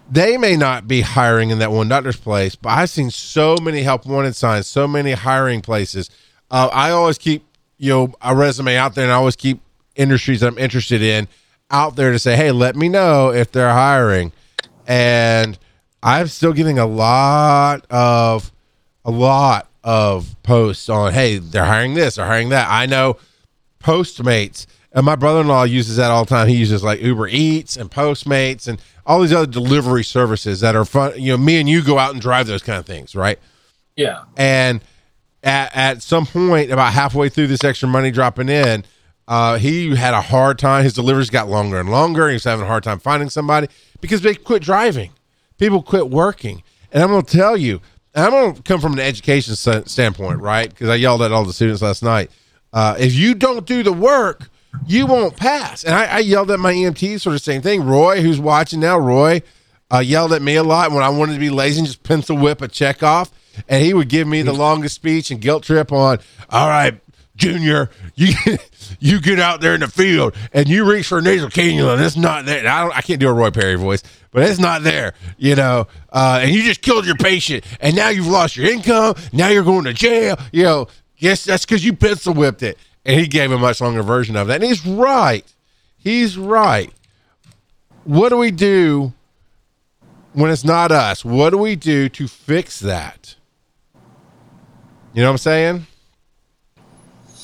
they 0.08 0.36
may 0.36 0.56
not 0.56 0.86
be 0.86 1.00
hiring 1.00 1.50
in 1.50 1.58
that 1.58 1.72
one 1.72 1.88
doctor's 1.88 2.16
place, 2.16 2.54
but 2.54 2.70
I've 2.70 2.90
seen 2.90 3.10
so 3.10 3.56
many 3.60 3.82
help 3.82 4.06
wanted 4.06 4.36
signs, 4.36 4.68
so 4.68 4.86
many 4.86 5.12
hiring 5.12 5.60
places. 5.60 6.08
Uh, 6.52 6.68
I 6.72 6.90
always 6.90 7.18
keep 7.18 7.44
you 7.78 7.90
know 7.90 8.14
a 8.22 8.34
resume 8.34 8.76
out 8.76 8.94
there, 8.94 9.04
and 9.04 9.12
I 9.12 9.16
always 9.16 9.34
keep 9.34 9.60
industries 9.96 10.38
that 10.40 10.46
I'm 10.46 10.58
interested 10.58 11.02
in 11.02 11.26
out 11.72 11.96
there 11.96 12.12
to 12.12 12.18
say, 12.18 12.36
hey, 12.36 12.52
let 12.52 12.76
me 12.76 12.88
know 12.88 13.32
if 13.32 13.50
they're 13.50 13.72
hiring. 13.72 14.32
And 14.86 15.58
I'm 16.00 16.28
still 16.28 16.52
getting 16.52 16.78
a 16.78 16.86
lot 16.86 17.86
of 17.90 18.52
a 19.04 19.10
lot 19.10 19.68
of 19.82 20.36
posts 20.44 20.88
on, 20.88 21.12
hey, 21.12 21.38
they're 21.38 21.64
hiring 21.64 21.94
this, 21.94 22.14
they're 22.14 22.26
hiring 22.26 22.50
that. 22.50 22.68
I 22.70 22.86
know 22.86 23.16
Postmates, 23.82 24.66
and 24.92 25.04
my 25.04 25.16
brother-in-law 25.16 25.64
uses 25.64 25.96
that 25.96 26.10
all 26.10 26.24
the 26.24 26.28
time. 26.28 26.48
He 26.48 26.56
uses 26.56 26.82
like 26.82 27.00
Uber 27.00 27.28
Eats 27.28 27.76
and 27.76 27.90
Postmates 27.90 28.68
and 28.68 28.80
all 29.06 29.20
these 29.20 29.32
other 29.32 29.50
delivery 29.50 30.04
services 30.04 30.60
that 30.60 30.76
are 30.76 30.84
fun. 30.84 31.12
You 31.16 31.32
know, 31.32 31.38
me 31.38 31.58
and 31.60 31.68
you 31.68 31.82
go 31.82 31.98
out 31.98 32.12
and 32.12 32.20
drive 32.20 32.46
those 32.46 32.62
kind 32.62 32.78
of 32.78 32.86
things, 32.86 33.14
right? 33.14 33.38
Yeah. 33.96 34.24
And 34.36 34.80
at, 35.42 35.74
at 35.74 36.02
some 36.02 36.26
point, 36.26 36.70
about 36.70 36.92
halfway 36.92 37.28
through 37.28 37.46
this 37.48 37.64
extra 37.64 37.88
money 37.88 38.10
dropping 38.10 38.48
in, 38.48 38.84
uh, 39.28 39.58
he 39.58 39.94
had 39.94 40.12
a 40.12 40.20
hard 40.20 40.58
time. 40.58 40.82
His 40.84 40.92
deliveries 40.92 41.30
got 41.30 41.48
longer 41.48 41.78
and 41.78 41.88
longer. 41.88 42.28
He 42.28 42.34
was 42.34 42.44
having 42.44 42.64
a 42.64 42.68
hard 42.68 42.82
time 42.82 42.98
finding 42.98 43.30
somebody 43.30 43.68
because 44.00 44.22
they 44.22 44.34
quit 44.34 44.62
driving. 44.62 45.12
People 45.56 45.82
quit 45.82 46.10
working. 46.10 46.62
And 46.92 47.02
I'm 47.02 47.10
going 47.10 47.24
to 47.24 47.36
tell 47.36 47.56
you, 47.56 47.80
I'm 48.14 48.30
going 48.30 48.54
to 48.56 48.62
come 48.62 48.80
from 48.80 48.94
an 48.94 48.98
education 48.98 49.54
st- 49.54 49.88
standpoint, 49.88 50.40
right? 50.40 50.68
Because 50.68 50.88
I 50.88 50.96
yelled 50.96 51.22
at 51.22 51.30
all 51.30 51.44
the 51.44 51.52
students 51.52 51.80
last 51.80 52.02
night. 52.02 52.30
Uh, 52.72 52.96
if 52.98 53.14
you 53.14 53.34
don't 53.34 53.66
do 53.66 53.82
the 53.82 53.92
work, 53.92 54.48
you 54.86 55.06
won't 55.06 55.36
pass. 55.36 55.84
And 55.84 55.94
I, 55.94 56.04
I 56.04 56.18
yelled 56.20 56.50
at 56.50 56.60
my 56.60 56.72
EMT, 56.72 57.20
sort 57.20 57.34
of 57.34 57.42
same 57.42 57.62
thing. 57.62 57.84
Roy, 57.84 58.20
who's 58.22 58.40
watching 58.40 58.80
now, 58.80 58.98
Roy, 58.98 59.42
uh, 59.92 59.98
yelled 59.98 60.32
at 60.32 60.42
me 60.42 60.54
a 60.54 60.62
lot 60.62 60.92
when 60.92 61.02
I 61.02 61.08
wanted 61.08 61.34
to 61.34 61.40
be 61.40 61.50
lazy 61.50 61.80
and 61.80 61.86
just 61.86 62.02
pencil 62.02 62.36
whip 62.36 62.62
a 62.62 62.68
check 62.68 63.02
off. 63.02 63.30
And 63.68 63.84
he 63.84 63.92
would 63.92 64.08
give 64.08 64.28
me 64.28 64.42
the 64.42 64.52
longest 64.52 64.94
speech 64.94 65.30
and 65.30 65.40
guilt 65.40 65.64
trip 65.64 65.92
on, 65.92 66.18
all 66.48 66.68
right, 66.68 67.00
Junior, 67.40 67.90
you 68.14 68.34
you 69.00 69.20
get 69.20 69.40
out 69.40 69.60
there 69.60 69.74
in 69.74 69.80
the 69.80 69.88
field 69.88 70.36
and 70.52 70.68
you 70.68 70.88
reach 70.90 71.08
for 71.08 71.18
a 71.18 71.22
nasal 71.22 71.48
cannula 71.48 72.00
it's 72.04 72.16
not 72.16 72.44
there. 72.44 72.66
I 72.68 72.82
don't, 72.82 72.96
I 72.96 73.00
can't 73.00 73.18
do 73.18 73.28
a 73.28 73.32
Roy 73.32 73.50
Perry 73.50 73.76
voice, 73.76 74.02
but 74.30 74.42
it's 74.42 74.60
not 74.60 74.82
there, 74.82 75.14
you 75.38 75.56
know. 75.56 75.86
Uh, 76.10 76.40
and 76.42 76.50
you 76.50 76.62
just 76.62 76.82
killed 76.82 77.06
your 77.06 77.16
patient, 77.16 77.64
and 77.80 77.96
now 77.96 78.10
you've 78.10 78.26
lost 78.26 78.56
your 78.56 78.70
income. 78.70 79.14
Now 79.32 79.48
you're 79.48 79.64
going 79.64 79.84
to 79.84 79.94
jail. 79.94 80.38
You 80.52 80.62
know, 80.64 80.88
yes, 81.20 81.44
that's 81.44 81.64
because 81.64 81.84
you 81.84 81.94
pencil 81.94 82.34
whipped 82.34 82.62
it. 82.62 82.78
And 83.04 83.18
he 83.18 83.26
gave 83.26 83.50
a 83.50 83.58
much 83.58 83.80
longer 83.80 84.02
version 84.02 84.36
of 84.36 84.48
that, 84.48 84.56
and 84.56 84.64
he's 84.64 84.84
right. 84.86 85.44
He's 85.96 86.36
right. 86.36 86.92
What 88.04 88.28
do 88.28 88.36
we 88.36 88.50
do 88.50 89.14
when 90.34 90.50
it's 90.50 90.64
not 90.64 90.92
us? 90.92 91.24
What 91.24 91.50
do 91.50 91.58
we 91.58 91.76
do 91.76 92.08
to 92.10 92.28
fix 92.28 92.80
that? 92.80 93.36
You 95.14 95.22
know 95.22 95.28
what 95.28 95.32
I'm 95.32 95.38
saying? 95.38 95.86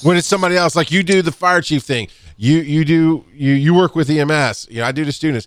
when 0.03 0.17
it's 0.17 0.27
somebody 0.27 0.57
else 0.57 0.77
like 0.77 0.91
you 0.91 1.03
do 1.03 1.23
the 1.23 1.33
fire 1.33 1.61
chief 1.61 1.83
thing 1.83 2.09
you 2.37 2.59
you 2.59 2.85
do 2.85 3.25
you 3.33 3.53
you 3.53 3.75
work 3.75 3.95
with 3.95 4.11
ems 4.11 4.67
you 4.71 4.81
know 4.81 4.87
i 4.87 4.93
do 4.93 5.05
the 5.05 5.13
students 5.13 5.47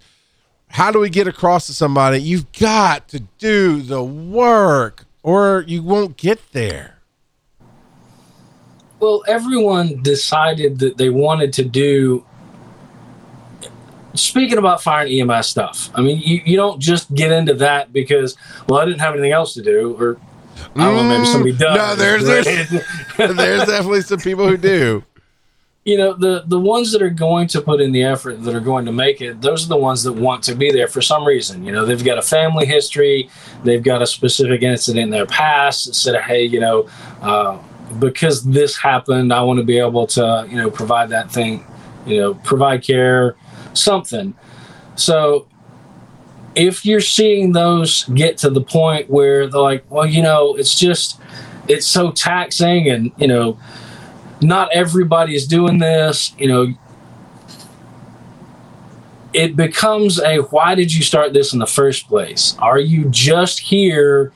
how 0.69 0.91
do 0.91 0.99
we 0.99 1.09
get 1.09 1.27
across 1.27 1.67
to 1.67 1.73
somebody 1.73 2.19
you've 2.21 2.51
got 2.53 3.07
to 3.07 3.19
do 3.37 3.81
the 3.81 4.03
work 4.03 5.05
or 5.23 5.63
you 5.67 5.83
won't 5.83 6.17
get 6.17 6.39
there 6.51 6.98
Well, 8.99 9.23
everyone 9.27 10.01
decided 10.01 10.79
that 10.79 10.97
they 10.97 11.09
wanted 11.09 11.53
to 11.53 11.63
do. 11.63 12.25
Speaking 14.15 14.57
about 14.57 14.81
fire 14.81 15.05
and 15.05 15.31
EMS 15.31 15.47
stuff, 15.47 15.89
I 15.93 16.01
mean, 16.01 16.19
you, 16.19 16.41
you 16.43 16.57
don't 16.57 16.81
just 16.81 17.13
get 17.13 17.31
into 17.31 17.53
that 17.55 17.93
because, 17.93 18.35
well, 18.67 18.79
I 18.79 18.85
didn't 18.85 18.99
have 18.99 19.13
anything 19.13 19.31
else 19.31 19.53
to 19.53 19.61
do, 19.61 19.95
or 19.99 20.19
I 20.75 20.85
don't 20.85 20.95
know, 20.95 21.03
maybe 21.03 21.25
somebody 21.25 21.53
does. 21.53 21.77
Mm, 21.77 21.87
no 21.87 21.95
there's 21.95 22.25
there's, 22.25 23.35
there's 23.37 23.65
definitely 23.67 24.01
some 24.01 24.19
people 24.19 24.47
who 24.47 24.57
do 24.57 25.03
you 25.85 25.97
know 25.97 26.13
the 26.13 26.43
the 26.47 26.59
ones 26.59 26.91
that 26.91 27.01
are 27.01 27.09
going 27.09 27.47
to 27.47 27.61
put 27.61 27.81
in 27.81 27.91
the 27.91 28.03
effort 28.03 28.43
that 28.43 28.53
are 28.53 28.59
going 28.59 28.85
to 28.85 28.91
make 28.91 29.21
it 29.21 29.41
those 29.41 29.65
are 29.65 29.69
the 29.69 29.77
ones 29.77 30.03
that 30.03 30.13
want 30.13 30.43
to 30.43 30.53
be 30.53 30.71
there 30.71 30.87
for 30.87 31.01
some 31.01 31.25
reason 31.25 31.63
you 31.63 31.71
know 31.71 31.85
they've 31.85 32.03
got 32.03 32.17
a 32.17 32.21
family 32.21 32.65
history 32.65 33.29
they've 33.63 33.81
got 33.81 34.01
a 34.01 34.05
specific 34.05 34.61
incident 34.61 35.05
in 35.05 35.09
their 35.09 35.25
past 35.25 35.87
that 35.87 35.93
said 35.95 36.21
hey 36.21 36.43
you 36.43 36.59
know 36.59 36.87
uh, 37.21 37.57
because 37.97 38.43
this 38.43 38.77
happened 38.77 39.33
i 39.33 39.41
want 39.41 39.57
to 39.57 39.65
be 39.65 39.79
able 39.79 40.05
to 40.05 40.45
you 40.49 40.55
know 40.55 40.69
provide 40.69 41.09
that 41.09 41.31
thing 41.31 41.65
you 42.05 42.17
know 42.17 42.33
provide 42.33 42.83
care 42.83 43.35
something. 43.73 44.33
So 44.95 45.47
if 46.55 46.85
you're 46.85 47.01
seeing 47.01 47.53
those 47.53 48.03
get 48.05 48.37
to 48.39 48.49
the 48.49 48.61
point 48.61 49.09
where 49.09 49.47
they're 49.47 49.61
like 49.61 49.89
well 49.89 50.05
you 50.05 50.21
know 50.21 50.55
it's 50.55 50.77
just 50.77 51.19
it's 51.67 51.87
so 51.87 52.11
taxing 52.11 52.89
and 52.89 53.11
you 53.17 53.27
know 53.27 53.57
not 54.41 54.69
everybody 54.73 55.35
is 55.35 55.45
doing 55.45 55.77
this 55.77 56.33
you 56.39 56.47
know 56.47 56.73
it 59.31 59.55
becomes 59.55 60.19
a 60.19 60.37
why 60.37 60.73
did 60.73 60.93
you 60.93 61.03
start 61.03 61.33
this 61.33 61.53
in 61.53 61.59
the 61.59 61.67
first 61.67 62.07
place? 62.07 62.55
Are 62.57 62.79
you 62.79 63.05
just 63.09 63.59
here 63.59 64.33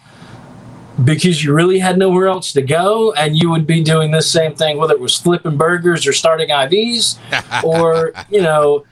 because 1.04 1.44
you 1.44 1.54
really 1.54 1.80
had 1.80 1.98
nowhere 1.98 2.28
else 2.28 2.54
to 2.54 2.62
go 2.62 3.14
and 3.14 3.36
you 3.36 3.50
would 3.50 3.66
be 3.66 3.84
doing 3.84 4.12
this 4.12 4.30
same 4.30 4.54
thing 4.54 4.78
whether 4.78 4.94
it 4.94 5.00
was 5.00 5.18
flipping 5.18 5.58
burgers 5.58 6.06
or 6.06 6.14
starting 6.14 6.50
ivs 6.50 7.18
or 7.64 8.14
you 8.30 8.42
know 8.42 8.86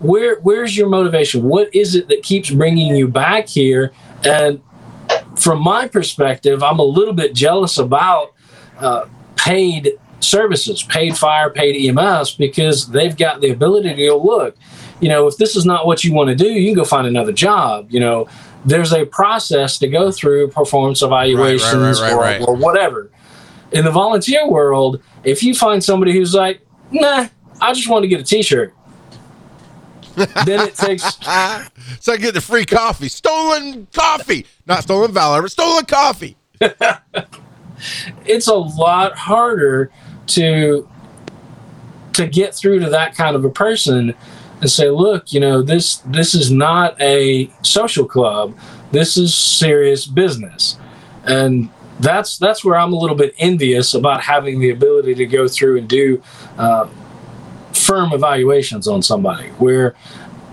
where 0.00 0.40
where's 0.40 0.76
your 0.76 0.88
motivation 0.88 1.44
what 1.44 1.72
is 1.74 1.94
it 1.94 2.08
that 2.08 2.22
keeps 2.24 2.50
bringing 2.50 2.96
you 2.96 3.06
back 3.06 3.46
here 3.46 3.92
and 4.24 4.60
from 5.36 5.62
my 5.62 5.86
perspective 5.86 6.60
i'm 6.60 6.80
a 6.80 6.84
little 6.84 7.14
bit 7.14 7.34
jealous 7.34 7.78
about 7.78 8.32
uh, 8.80 9.06
paid 9.36 9.92
services, 10.20 10.82
paid 10.82 11.16
fire, 11.16 11.50
paid 11.50 11.88
EMS, 11.88 12.32
because 12.32 12.88
they've 12.88 13.16
got 13.16 13.40
the 13.40 13.50
ability 13.50 13.94
to 13.94 14.06
go, 14.06 14.18
look, 14.18 14.56
you 15.00 15.08
know, 15.08 15.26
if 15.26 15.36
this 15.38 15.56
is 15.56 15.64
not 15.64 15.86
what 15.86 16.04
you 16.04 16.12
want 16.12 16.28
to 16.28 16.36
do, 16.36 16.46
you 16.46 16.68
can 16.68 16.74
go 16.74 16.84
find 16.84 17.06
another 17.06 17.32
job. 17.32 17.90
You 17.90 18.00
know, 18.00 18.28
there's 18.64 18.92
a 18.92 19.04
process 19.06 19.78
to 19.78 19.88
go 19.88 20.10
through 20.10 20.48
performance 20.48 21.02
evaluations 21.02 22.00
right, 22.00 22.12
or, 22.12 22.20
right. 22.20 22.42
or 22.42 22.54
whatever. 22.54 23.10
In 23.72 23.84
the 23.84 23.90
volunteer 23.90 24.48
world, 24.48 25.02
if 25.24 25.42
you 25.42 25.54
find 25.54 25.82
somebody 25.82 26.12
who's 26.12 26.34
like, 26.34 26.60
nah, 26.90 27.28
I 27.60 27.72
just 27.72 27.88
want 27.88 28.02
to 28.02 28.08
get 28.08 28.20
a 28.20 28.24
t 28.24 28.42
shirt, 28.42 28.74
then 30.16 30.66
it 30.66 30.74
takes 30.74 31.02
so 32.00 32.12
I 32.12 32.16
get 32.16 32.34
the 32.34 32.40
free 32.40 32.66
coffee, 32.66 33.08
stolen 33.08 33.86
coffee, 33.92 34.46
not 34.66 34.82
stolen 34.82 35.12
valor, 35.12 35.42
but 35.42 35.50
stolen 35.50 35.84
coffee. 35.84 36.36
it's 38.26 38.48
a 38.48 38.54
lot 38.54 39.16
harder 39.16 39.90
to 40.26 40.88
to 42.12 42.26
get 42.26 42.54
through 42.54 42.80
to 42.80 42.90
that 42.90 43.14
kind 43.14 43.36
of 43.36 43.44
a 43.44 43.50
person 43.50 44.14
and 44.60 44.70
say, 44.70 44.90
look, 44.90 45.32
you 45.32 45.40
know, 45.40 45.62
this 45.62 45.96
this 46.06 46.34
is 46.34 46.50
not 46.50 47.00
a 47.00 47.50
social 47.62 48.04
club. 48.04 48.56
This 48.92 49.16
is 49.16 49.34
serious 49.34 50.06
business. 50.06 50.78
And 51.24 51.70
that's 52.00 52.38
that's 52.38 52.64
where 52.64 52.76
I'm 52.76 52.92
a 52.92 52.96
little 52.96 53.16
bit 53.16 53.34
envious 53.38 53.94
about 53.94 54.22
having 54.22 54.60
the 54.60 54.70
ability 54.70 55.14
to 55.16 55.26
go 55.26 55.48
through 55.48 55.78
and 55.78 55.88
do 55.88 56.22
uh, 56.58 56.88
firm 57.72 58.12
evaluations 58.12 58.88
on 58.88 59.02
somebody 59.02 59.48
where 59.50 59.94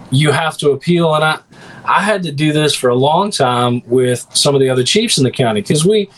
you 0.09 0.31
have 0.31 0.57
to 0.57 0.71
appeal. 0.71 1.13
And 1.15 1.23
I, 1.23 1.39
I 1.85 2.01
had 2.01 2.23
to 2.23 2.31
do 2.31 2.53
this 2.53 2.73
for 2.73 2.89
a 2.89 2.95
long 2.95 3.31
time 3.31 3.81
with 3.85 4.25
some 4.33 4.55
of 4.55 4.61
the 4.61 4.69
other 4.69 4.83
chiefs 4.83 5.17
in 5.17 5.23
the 5.23 5.31
county 5.31 5.61
because 5.61 5.85
we 5.85 6.09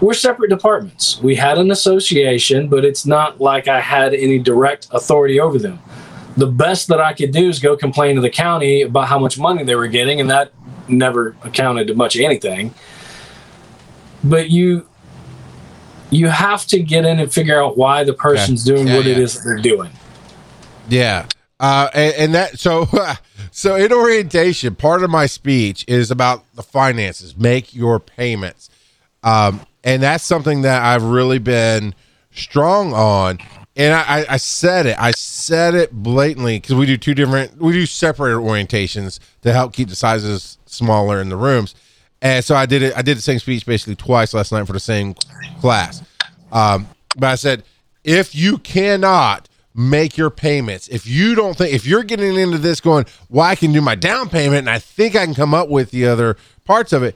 we're 0.00 0.14
separate 0.14 0.50
departments. 0.50 1.20
We 1.20 1.34
had 1.34 1.58
an 1.58 1.70
association, 1.70 2.68
but 2.68 2.84
it's 2.84 3.06
not 3.06 3.40
like 3.40 3.68
I 3.68 3.80
had 3.80 4.14
any 4.14 4.38
direct 4.38 4.88
authority 4.92 5.40
over 5.40 5.58
them. 5.58 5.80
The 6.36 6.46
best 6.46 6.88
that 6.88 7.00
I 7.00 7.12
could 7.14 7.32
do 7.32 7.48
is 7.48 7.58
go 7.60 7.76
complain 7.76 8.16
to 8.16 8.20
the 8.20 8.30
county 8.30 8.82
about 8.82 9.08
how 9.08 9.18
much 9.18 9.38
money 9.38 9.64
they 9.64 9.74
were 9.74 9.88
getting, 9.88 10.20
and 10.20 10.30
that 10.30 10.52
never 10.88 11.34
accounted 11.42 11.86
to 11.88 11.94
much 11.94 12.16
anything. 12.16 12.74
But 14.22 14.50
you 14.50 14.86
you 16.10 16.28
have 16.28 16.66
to 16.66 16.78
get 16.80 17.04
in 17.04 17.18
and 17.18 17.32
figure 17.32 17.60
out 17.60 17.76
why 17.76 18.04
the 18.04 18.12
person's 18.12 18.64
doing 18.64 18.86
Yeah, 18.86 18.96
what 18.96 19.06
it 19.06 19.16
yeah. 19.16 19.22
is 19.22 19.34
that 19.34 19.44
they're 19.44 19.58
doing. 19.58 19.90
Yeah. 20.88 21.26
Uh, 21.58 21.88
and, 21.94 22.14
and 22.14 22.34
that 22.34 22.58
so 22.58 22.86
so 23.50 23.76
in 23.76 23.92
orientation, 23.92 24.74
part 24.74 25.02
of 25.02 25.10
my 25.10 25.26
speech 25.26 25.84
is 25.88 26.10
about 26.10 26.44
the 26.54 26.62
finances. 26.62 27.36
Make 27.36 27.74
your 27.74 27.98
payments, 27.98 28.68
um, 29.22 29.62
and 29.82 30.02
that's 30.02 30.24
something 30.24 30.62
that 30.62 30.82
I've 30.82 31.02
really 31.02 31.38
been 31.38 31.94
strong 32.30 32.92
on. 32.92 33.38
And 33.76 33.92
I, 33.92 34.24
I- 34.28 34.36
said 34.38 34.86
it. 34.86 34.96
I 34.98 35.10
said 35.10 35.74
it 35.74 35.92
blatantly 35.92 36.58
because 36.58 36.74
we 36.74 36.86
do 36.86 36.96
two 36.96 37.14
different, 37.14 37.58
we 37.60 37.72
do 37.72 37.84
separate 37.86 38.34
orientations 38.36 39.18
to 39.42 39.52
help 39.52 39.72
keep 39.74 39.88
the 39.88 39.96
sizes 39.96 40.56
smaller 40.66 41.20
in 41.20 41.28
the 41.28 41.36
rooms. 41.36 41.74
And 42.22 42.42
so 42.44 42.54
I 42.54 42.64
did 42.64 42.82
it. 42.82 42.96
I 42.96 43.02
did 43.02 43.18
the 43.18 43.22
same 43.22 43.38
speech 43.38 43.66
basically 43.66 43.94
twice 43.96 44.32
last 44.32 44.50
night 44.50 44.66
for 44.66 44.72
the 44.72 44.80
same 44.80 45.14
class. 45.60 46.02
Um, 46.50 46.88
but 47.16 47.26
I 47.28 47.34
said, 47.34 47.64
if 48.04 48.34
you 48.34 48.56
cannot 48.58 49.48
make 49.74 50.16
your 50.16 50.30
payments, 50.30 50.88
if 50.88 51.06
you 51.06 51.34
don't 51.34 51.56
think, 51.58 51.74
if 51.74 51.86
you're 51.86 52.02
getting 52.02 52.34
into 52.36 52.56
this 52.56 52.80
going, 52.80 53.04
well, 53.28 53.44
I 53.44 53.54
can 53.56 53.72
do 53.72 53.82
my 53.82 53.94
down 53.94 54.30
payment 54.30 54.60
and 54.60 54.70
I 54.70 54.78
think 54.78 55.14
I 55.14 55.26
can 55.26 55.34
come 55.34 55.52
up 55.52 55.68
with 55.68 55.90
the 55.90 56.06
other 56.06 56.38
parts 56.64 56.94
of 56.94 57.02
it, 57.02 57.14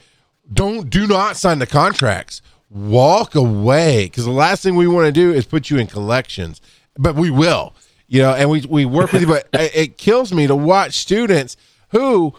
don't, 0.53 0.91
do 0.91 1.07
not 1.07 1.37
sign 1.37 1.59
the 1.59 1.67
contracts. 1.67 2.43
Walk 2.71 3.35
away 3.35 4.05
because 4.05 4.25
the 4.25 4.31
last 4.31 4.63
thing 4.63 4.77
we 4.77 4.87
want 4.87 5.07
to 5.07 5.13
do 5.13 5.33
is 5.33 5.45
put 5.45 5.71
you 5.71 5.79
in 5.79 5.87
collections, 5.89 6.61
but 6.97 7.17
we 7.17 7.31
will, 7.31 7.75
you 8.07 8.23
know, 8.23 8.33
and 8.33 8.49
we, 8.49 8.65
we 8.69 8.85
work 8.85 9.13
with 9.13 9.23
you, 9.23 9.29
but 9.29 9.49
it, 9.53 9.75
it 9.75 9.99
kills 9.99 10.33
me 10.33 10.47
to 10.47 10.55
watch 10.55 10.95
students 10.95 11.57
who, 11.89 12.33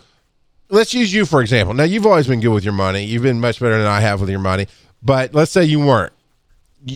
let's 0.69 0.93
use 0.93 1.13
you 1.13 1.25
for 1.25 1.41
example. 1.41 1.73
Now 1.73 1.83
you've 1.83 2.05
always 2.05 2.27
been 2.27 2.39
good 2.39 2.53
with 2.53 2.63
your 2.63 2.73
money. 2.73 3.03
You've 3.03 3.23
been 3.23 3.41
much 3.41 3.59
better 3.59 3.77
than 3.77 3.87
I 3.87 3.99
have 3.99 4.21
with 4.21 4.29
your 4.29 4.39
money. 4.39 4.67
But 5.03 5.33
let's 5.33 5.51
say 5.51 5.63
you 5.63 5.79
weren't. 5.79 6.13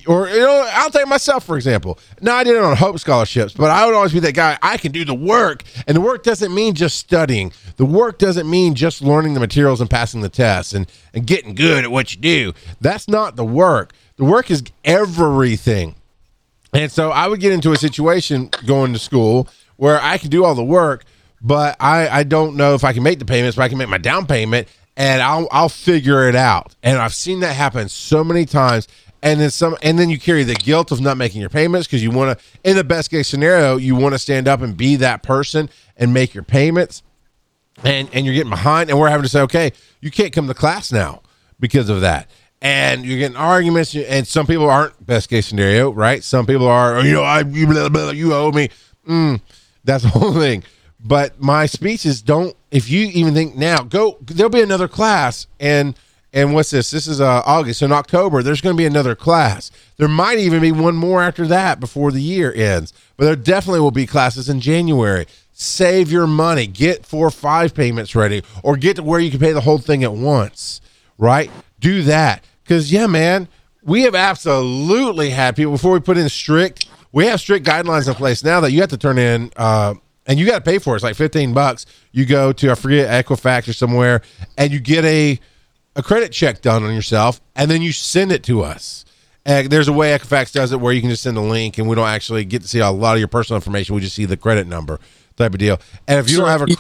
Or 0.08 0.28
you 0.28 0.40
know, 0.40 0.68
I'll 0.74 0.90
take 0.90 1.08
myself 1.08 1.46
for 1.46 1.56
example. 1.56 2.00
Now 2.22 2.36
I 2.36 2.44
did 2.44 2.56
it 2.56 2.64
on 2.64 2.76
Hope 2.76 2.98
scholarships, 3.00 3.54
but 3.54 3.70
I 3.70 3.86
would 3.86 3.94
always 3.94 4.14
be 4.14 4.20
that 4.22 4.34
guy. 4.34 4.58
I 4.62 4.78
can 4.78 4.92
do 4.92 5.06
the 5.06 5.14
work, 5.14 5.64
and 5.88 5.96
the 5.96 6.02
work 6.02 6.24
doesn't 6.24 6.54
mean 6.54 6.74
just 6.74 6.98
studying. 6.98 7.52
The 7.78 7.86
work 7.86 8.18
doesn't 8.18 8.50
mean 8.50 8.74
just 8.74 9.02
learning 9.02 9.36
the 9.36 9.40
materials 9.40 9.82
and 9.82 9.90
passing 9.90 10.22
the 10.22 10.30
tests 10.30 10.74
and 10.74 10.88
and 11.14 11.28
getting 11.28 11.54
good 11.54 11.84
at 11.84 11.92
what 11.92 12.16
you 12.16 12.20
do. 12.20 12.54
That's 12.82 13.08
not 13.08 13.36
the 13.36 13.46
work. 13.46 13.94
The 14.18 14.26
work 14.26 14.50
is 14.50 14.64
everything. 14.84 15.96
And 16.74 16.92
so 16.92 17.12
I 17.12 17.28
would 17.28 17.40
get 17.40 17.54
into 17.54 17.72
a 17.72 17.78
situation 17.78 18.50
going 18.66 18.92
to 18.94 19.00
school 19.00 19.48
where 19.78 20.02
I 20.02 20.18
can 20.18 20.30
do 20.30 20.44
all 20.44 20.56
the 20.56 20.64
work, 20.64 21.06
but 21.42 21.76
I, 21.80 22.10
I 22.10 22.24
don't 22.24 22.56
know 22.56 22.74
if 22.74 22.84
I 22.84 22.92
can 22.92 23.04
make 23.04 23.20
the 23.20 23.26
payments, 23.26 23.56
but 23.56 23.64
I 23.64 23.70
can 23.70 23.78
make 23.78 23.90
my 23.90 23.98
down 23.98 24.26
payment 24.26 24.68
and 24.98 25.22
I'll 25.22 25.48
I'll 25.52 25.70
figure 25.70 26.28
it 26.28 26.36
out. 26.36 26.76
And 26.84 26.98
I've 26.98 27.14
seen 27.14 27.42
that 27.42 27.54
happen 27.54 27.90
so 27.90 28.24
many 28.24 28.46
times. 28.46 28.88
And 29.26 29.40
then 29.42 29.50
some 29.50 29.76
and 29.82 29.98
then 29.98 30.12
you 30.12 30.20
carry 30.20 30.44
the 30.44 30.54
guilt 30.54 30.92
of 30.92 31.02
not 31.02 31.18
making 31.18 31.42
your 31.42 31.50
payments 31.50 31.88
because 31.88 32.04
you 32.04 32.12
want 32.12 32.38
to 32.38 32.46
in 32.64 32.76
the 32.76 32.84
best 32.84 33.10
case 33.10 33.28
scenario, 33.28 33.76
you 33.76 33.96
want 33.96 34.14
to 34.14 34.20
stand 34.20 34.48
up 34.48 34.62
and 34.62 34.78
be 34.78 34.98
that 34.98 35.24
person 35.24 35.68
and 35.98 36.14
make 36.14 36.36
your 36.36 36.44
payments. 36.44 37.02
And 37.84 38.08
and 38.14 38.24
you're 38.24 38.36
getting 38.36 38.52
behind 38.52 38.92
and 38.92 39.00
we're 39.00 39.10
having 39.10 39.24
to 39.24 39.30
say 39.30 39.42
okay 39.42 39.72
you 40.00 40.12
can't 40.12 40.32
come 40.32 40.48
to 40.48 40.54
class 40.54 40.92
now 40.92 41.24
because 41.60 41.90
of 41.90 42.02
that. 42.02 42.30
And 42.62 43.04
you're 43.04 43.18
getting 43.18 43.36
arguments 43.36 43.96
and 43.96 44.28
some 44.28 44.46
people 44.46 44.70
aren't 44.70 45.04
best 45.04 45.28
case 45.28 45.48
scenario 45.48 45.92
right? 45.92 46.24
Some 46.24 46.46
people 46.46 46.68
are 46.68 46.98
"Oh, 46.98 47.02
you 47.02 47.14
know 47.14 47.24
i 47.24 47.40
you, 47.40 47.66
blah, 47.66 47.90
blah, 47.90 48.12
you 48.12 48.32
owe 48.32 48.52
me. 48.52 48.70
Mm, 49.10 49.42
that's 49.84 50.04
the 50.04 50.10
whole 50.20 50.34
thing. 50.34 50.64
But 51.00 51.42
my 51.42 51.66
speeches 51.66 52.22
don't 52.22 52.56
if 52.70 52.92
you 52.92 53.08
even 53.08 53.34
think 53.34 53.56
now 53.56 53.82
go 53.82 54.20
there'll 54.22 54.52
be 54.52 54.62
another 54.62 54.88
class 54.88 55.48
and 55.60 55.96
and 56.36 56.54
what's 56.54 56.70
this? 56.70 56.92
This 56.92 57.08
is 57.08 57.20
uh 57.20 57.42
august. 57.46 57.80
So 57.80 57.86
in 57.86 57.92
october 57.92 58.44
there's 58.44 58.62
going 58.62 58.76
to 58.76 58.78
be 58.78 58.86
another 58.86 59.16
class. 59.16 59.72
There 59.98 60.08
might 60.08 60.38
even 60.38 60.62
be 60.62 60.72
one 60.72 60.96
more 60.96 61.24
after 61.24 61.48
that 61.48 61.80
before 61.80 62.12
the 62.12 62.22
year 62.22 62.54
ends. 62.54 62.94
But 63.18 63.26
there 63.26 63.36
definitely 63.36 63.80
will 63.80 63.92
be 63.92 64.06
classes 64.06 64.50
in 64.50 64.60
january. 64.60 65.26
Save 65.54 66.12
your 66.12 66.28
money. 66.28 66.68
Get 66.68 67.06
four 67.06 67.26
or 67.26 67.32
five 67.32 67.74
payments 67.74 68.14
ready 68.14 68.44
or 68.62 68.78
get 68.78 68.98
to 68.98 69.04
where 69.04 69.20
you 69.20 69.32
can 69.32 69.40
pay 69.40 69.54
the 69.54 69.62
whole 69.62 69.80
thing 69.80 70.04
at 70.04 70.14
once 70.14 70.82
right? 71.18 71.50
Do 71.80 72.04
that. 72.04 72.44
Because 72.64 72.92
yeah 72.92 73.08
man 73.08 73.48
we 73.82 74.02
have 74.02 74.16
absolutely 74.16 75.30
had 75.32 75.56
people 75.56 75.72
before 75.72 75.94
we 75.94 76.00
put 76.00 76.18
in 76.18 76.28
strict 76.30 76.88
we 77.12 77.28
have 77.28 77.40
strict 77.40 77.66
guidelines 77.66 78.08
in 78.08 78.14
place 78.16 78.44
now 78.44 78.60
that 78.60 78.72
you 78.72 78.82
have 78.82 78.90
to 78.90 78.98
turn 78.98 79.18
in 79.18 79.50
uh 79.56 79.94
and 80.28 80.40
you 80.40 80.46
got 80.46 80.56
to 80.56 80.62
pay 80.62 80.80
for 80.80 80.94
it. 80.94 80.98
It's 80.98 81.04
like 81.04 81.16
15 81.16 81.54
bucks. 81.54 81.86
You 82.12 82.26
go 82.26 82.52
to, 82.54 82.72
I 82.72 82.76
forget, 82.76 83.26
Equifax 83.26 83.68
or 83.68 83.74
somewhere, 83.74 84.22
and 84.58 84.74
you 84.74 84.80
get 84.80 85.06
a, 85.06 85.40
a 85.96 86.04
credit 86.04 86.32
check 86.32 86.62
done 86.62 86.84
on 86.84 86.94
yourself, 86.94 87.42
and 87.56 87.70
then 87.70 87.82
you 87.82 87.92
send 87.92 88.32
it 88.32 88.44
to 88.44 88.64
us. 88.64 89.06
And 89.46 89.70
there's 89.70 89.88
a 89.88 89.94
way 89.94 90.18
Equifax 90.18 90.52
does 90.52 90.72
it 90.72 90.80
where 90.80 90.92
you 90.92 91.02
can 91.02 91.10
just 91.10 91.24
send 91.24 91.38
a 91.38 91.42
link, 91.42 91.78
and 91.78 91.88
we 91.88 91.96
don't 91.96 92.08
actually 92.08 92.46
get 92.46 92.64
to 92.64 92.68
see 92.68 92.80
a 92.80 92.90
lot 92.90 93.14
of 93.14 93.20
your 93.20 93.28
personal 93.28 93.58
information. 93.58 93.96
We 93.96 94.02
just 94.02 94.16
see 94.16 94.26
the 94.26 94.38
credit 94.38 94.68
number 94.68 95.00
type 95.36 95.54
of 95.54 95.60
deal. 95.60 95.80
And 96.08 96.20
if 96.20 96.30
you 96.30 96.38
don't 96.38 96.48
have 96.48 96.64
a, 96.64 96.70
you, 96.70 96.78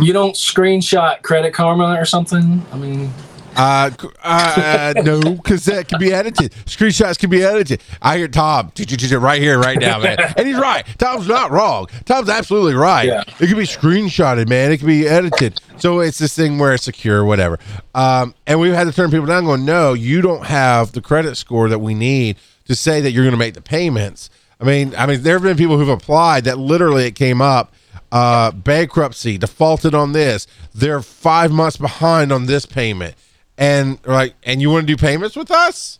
you 0.00 0.12
don't 0.12 0.34
screenshot 0.34 1.22
Credit 1.22 1.52
Karma 1.52 1.96
or 1.98 2.04
something. 2.04 2.64
I 2.72 2.76
mean, 2.76 3.12
Uh, 3.56 3.90
uh, 4.22 4.94
no, 5.04 5.20
because 5.20 5.64
that 5.66 5.88
can 5.88 5.98
be 5.98 6.12
edited. 6.12 6.52
Screenshots 6.66 7.18
can 7.18 7.30
be 7.30 7.42
edited. 7.42 7.82
I 8.02 8.18
hear 8.18 8.28
Tom 8.28 8.72
right 9.12 9.40
here, 9.40 9.58
right 9.58 9.78
now, 9.78 9.98
man, 9.98 10.16
and 10.36 10.46
he's 10.46 10.58
right. 10.58 10.84
Tom's 10.98 11.28
not 11.28 11.50
wrong. 11.50 11.86
Tom's 12.04 12.28
absolutely 12.28 12.74
right. 12.74 13.06
Yeah. 13.06 13.22
It 13.40 13.48
can 13.48 13.56
be 13.56 13.64
screenshotted, 13.64 14.48
man. 14.48 14.72
It 14.72 14.78
can 14.78 14.86
be 14.86 15.06
edited. 15.06 15.60
So 15.78 16.00
it's 16.00 16.18
this 16.18 16.34
thing 16.34 16.58
where 16.58 16.74
it's 16.74 16.84
secure, 16.84 17.24
whatever. 17.24 17.58
Um, 17.94 18.34
and 18.46 18.60
we've 18.60 18.72
had 18.72 18.84
to 18.84 18.92
turn 18.92 19.10
people 19.10 19.26
down, 19.26 19.44
going, 19.44 19.64
no, 19.64 19.92
you 19.92 20.20
don't 20.20 20.46
have 20.46 20.92
the 20.92 21.00
credit 21.00 21.36
score 21.36 21.68
that 21.68 21.80
we 21.80 21.94
need 21.94 22.36
to 22.66 22.74
say 22.74 23.00
that 23.00 23.12
you're 23.12 23.24
going 23.24 23.32
to 23.32 23.38
make 23.38 23.54
the 23.54 23.62
payments. 23.62 24.30
I 24.60 24.64
mean, 24.64 24.94
I 24.96 25.06
mean, 25.06 25.22
there 25.22 25.34
have 25.34 25.42
been 25.42 25.56
people 25.56 25.78
who've 25.78 25.88
applied 25.88 26.44
that 26.44 26.58
literally 26.58 27.06
it 27.06 27.12
came 27.12 27.42
up 27.42 27.72
uh, 28.12 28.52
bankruptcy, 28.52 29.36
defaulted 29.36 29.94
on 29.94 30.12
this. 30.12 30.46
They're 30.74 31.02
five 31.02 31.50
months 31.50 31.76
behind 31.76 32.32
on 32.32 32.46
this 32.46 32.64
payment, 32.64 33.16
and 33.58 33.98
like, 34.06 34.34
and 34.42 34.60
you 34.60 34.70
want 34.70 34.86
to 34.86 34.92
do 34.92 34.96
payments 34.96 35.36
with 35.36 35.50
us? 35.50 35.98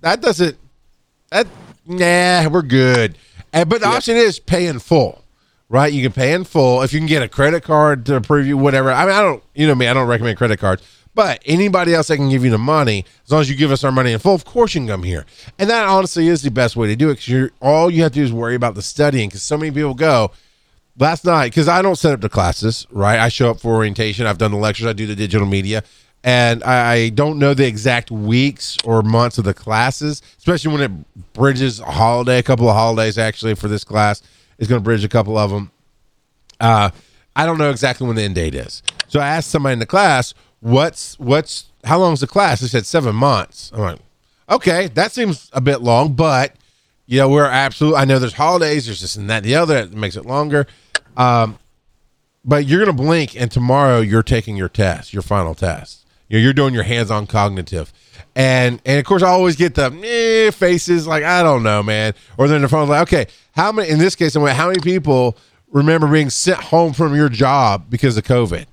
That 0.00 0.20
doesn't. 0.20 0.56
That 1.30 1.46
nah, 1.86 2.48
we're 2.48 2.62
good. 2.62 3.16
And 3.52 3.68
but 3.68 3.80
the 3.80 3.88
option 3.88 4.16
is 4.16 4.38
pay 4.38 4.66
in 4.66 4.78
full, 4.78 5.22
right? 5.68 5.92
You 5.92 6.02
can 6.02 6.12
pay 6.12 6.32
in 6.32 6.44
full 6.44 6.82
if 6.82 6.92
you 6.92 7.00
can 7.00 7.06
get 7.06 7.22
a 7.22 7.28
credit 7.28 7.62
card 7.62 8.06
to 8.06 8.16
approve 8.16 8.46
you, 8.46 8.56
whatever. 8.56 8.90
I 8.90 9.04
mean, 9.04 9.14
I 9.14 9.22
don't, 9.22 9.42
you 9.54 9.66
know 9.66 9.74
me, 9.74 9.86
I 9.88 9.94
don't 9.94 10.08
recommend 10.08 10.38
credit 10.38 10.58
cards. 10.58 10.82
But 11.14 11.42
anybody 11.44 11.92
else 11.92 12.08
that 12.08 12.16
can 12.16 12.30
give 12.30 12.42
you 12.42 12.50
the 12.50 12.56
money, 12.56 13.04
as 13.24 13.30
long 13.30 13.42
as 13.42 13.50
you 13.50 13.54
give 13.54 13.70
us 13.70 13.84
our 13.84 13.92
money 13.92 14.12
in 14.12 14.18
full, 14.18 14.34
of 14.34 14.46
course 14.46 14.74
you 14.74 14.80
can 14.80 14.88
come 14.88 15.02
here. 15.02 15.26
And 15.58 15.68
that 15.68 15.86
honestly 15.86 16.28
is 16.28 16.40
the 16.40 16.50
best 16.50 16.74
way 16.74 16.86
to 16.86 16.96
do 16.96 17.10
it 17.10 17.14
because 17.14 17.28
you're 17.28 17.50
all 17.60 17.90
you 17.90 18.02
have 18.02 18.12
to 18.12 18.20
do 18.20 18.24
is 18.24 18.32
worry 18.32 18.54
about 18.54 18.74
the 18.74 18.82
studying. 18.82 19.28
Because 19.28 19.42
so 19.42 19.58
many 19.58 19.70
people 19.70 19.92
go, 19.92 20.30
last 20.98 21.24
night 21.24 21.46
because 21.46 21.68
I 21.68 21.82
don't 21.82 21.96
set 21.96 22.12
up 22.12 22.20
the 22.20 22.28
classes, 22.28 22.86
right? 22.90 23.18
I 23.18 23.28
show 23.28 23.50
up 23.50 23.60
for 23.60 23.74
orientation. 23.74 24.26
I've 24.26 24.38
done 24.38 24.52
the 24.52 24.56
lectures. 24.56 24.86
I 24.86 24.92
do 24.92 25.06
the 25.06 25.16
digital 25.16 25.46
media, 25.46 25.84
and 26.24 26.62
I 26.62 27.08
don't 27.08 27.38
know 27.38 27.54
the 27.54 27.66
exact 27.66 28.10
weeks 28.10 28.76
or 28.84 29.02
months 29.02 29.38
of 29.38 29.44
the 29.44 29.54
classes, 29.54 30.22
especially 30.38 30.72
when 30.72 30.82
it 30.82 31.32
bridges 31.32 31.80
a 31.80 31.84
holiday. 31.84 32.38
A 32.38 32.42
couple 32.42 32.68
of 32.68 32.76
holidays 32.76 33.18
actually 33.18 33.54
for 33.54 33.68
this 33.68 33.82
class 33.84 34.22
is 34.58 34.68
going 34.68 34.80
to 34.80 34.84
bridge 34.84 35.04
a 35.04 35.08
couple 35.08 35.36
of 35.36 35.50
them. 35.50 35.70
Uh, 36.60 36.90
I 37.34 37.46
don't 37.46 37.58
know 37.58 37.70
exactly 37.70 38.06
when 38.06 38.16
the 38.16 38.22
end 38.22 38.36
date 38.36 38.54
is. 38.54 38.82
So 39.08 39.18
I 39.18 39.26
asked 39.28 39.50
somebody 39.50 39.72
in 39.72 39.78
the 39.78 39.86
class, 39.86 40.32
"What's 40.60 41.18
what's 41.18 41.66
how 41.84 41.98
long 41.98 42.12
is 42.12 42.20
the 42.20 42.26
class?" 42.26 42.60
They 42.60 42.68
said 42.68 42.86
seven 42.86 43.16
months. 43.16 43.72
I'm 43.74 43.80
like, 43.80 43.98
okay, 44.48 44.88
that 44.88 45.12
seems 45.12 45.50
a 45.52 45.60
bit 45.60 45.80
long, 45.82 46.12
but 46.12 46.54
you 47.06 47.18
know, 47.18 47.28
we're 47.28 47.46
absolute. 47.46 47.96
I 47.96 48.04
know 48.04 48.18
there's 48.18 48.34
holidays, 48.34 48.86
there's 48.86 49.00
this 49.00 49.16
and 49.16 49.28
that, 49.28 49.38
and 49.38 49.46
the 49.46 49.56
other 49.56 49.86
that 49.86 49.96
makes 49.96 50.16
it 50.16 50.24
longer. 50.24 50.66
Um, 51.16 51.58
but 52.44 52.66
you're 52.66 52.80
gonna 52.84 52.96
blink, 52.96 53.34
and 53.38 53.50
tomorrow 53.50 54.00
you're 54.00 54.22
taking 54.22 54.56
your 54.56 54.68
test, 54.68 55.12
your 55.12 55.22
final 55.22 55.54
test. 55.54 56.01
You 56.32 56.38
know, 56.38 56.44
you're 56.44 56.54
doing 56.54 56.72
your 56.72 56.82
hands-on 56.82 57.26
cognitive. 57.26 57.92
And 58.34 58.80
and 58.86 58.98
of 58.98 59.04
course 59.04 59.22
I 59.22 59.28
always 59.28 59.54
get 59.54 59.74
the 59.74 59.92
eh, 60.02 60.50
faces 60.50 61.06
like 61.06 61.24
I 61.24 61.42
don't 61.42 61.62
know, 61.62 61.82
man. 61.82 62.14
Or 62.38 62.48
then 62.48 62.62
the 62.62 62.68
phone's 62.70 62.88
like, 62.88 63.02
okay, 63.02 63.26
how 63.54 63.70
many 63.70 63.90
in 63.90 63.98
this 63.98 64.14
case 64.14 64.34
I'm 64.34 64.42
like, 64.42 64.56
how 64.56 64.68
many 64.68 64.80
people 64.80 65.36
remember 65.70 66.06
being 66.08 66.30
sent 66.30 66.58
home 66.58 66.94
from 66.94 67.14
your 67.14 67.28
job 67.28 67.90
because 67.90 68.16
of 68.16 68.24
COVID? 68.24 68.64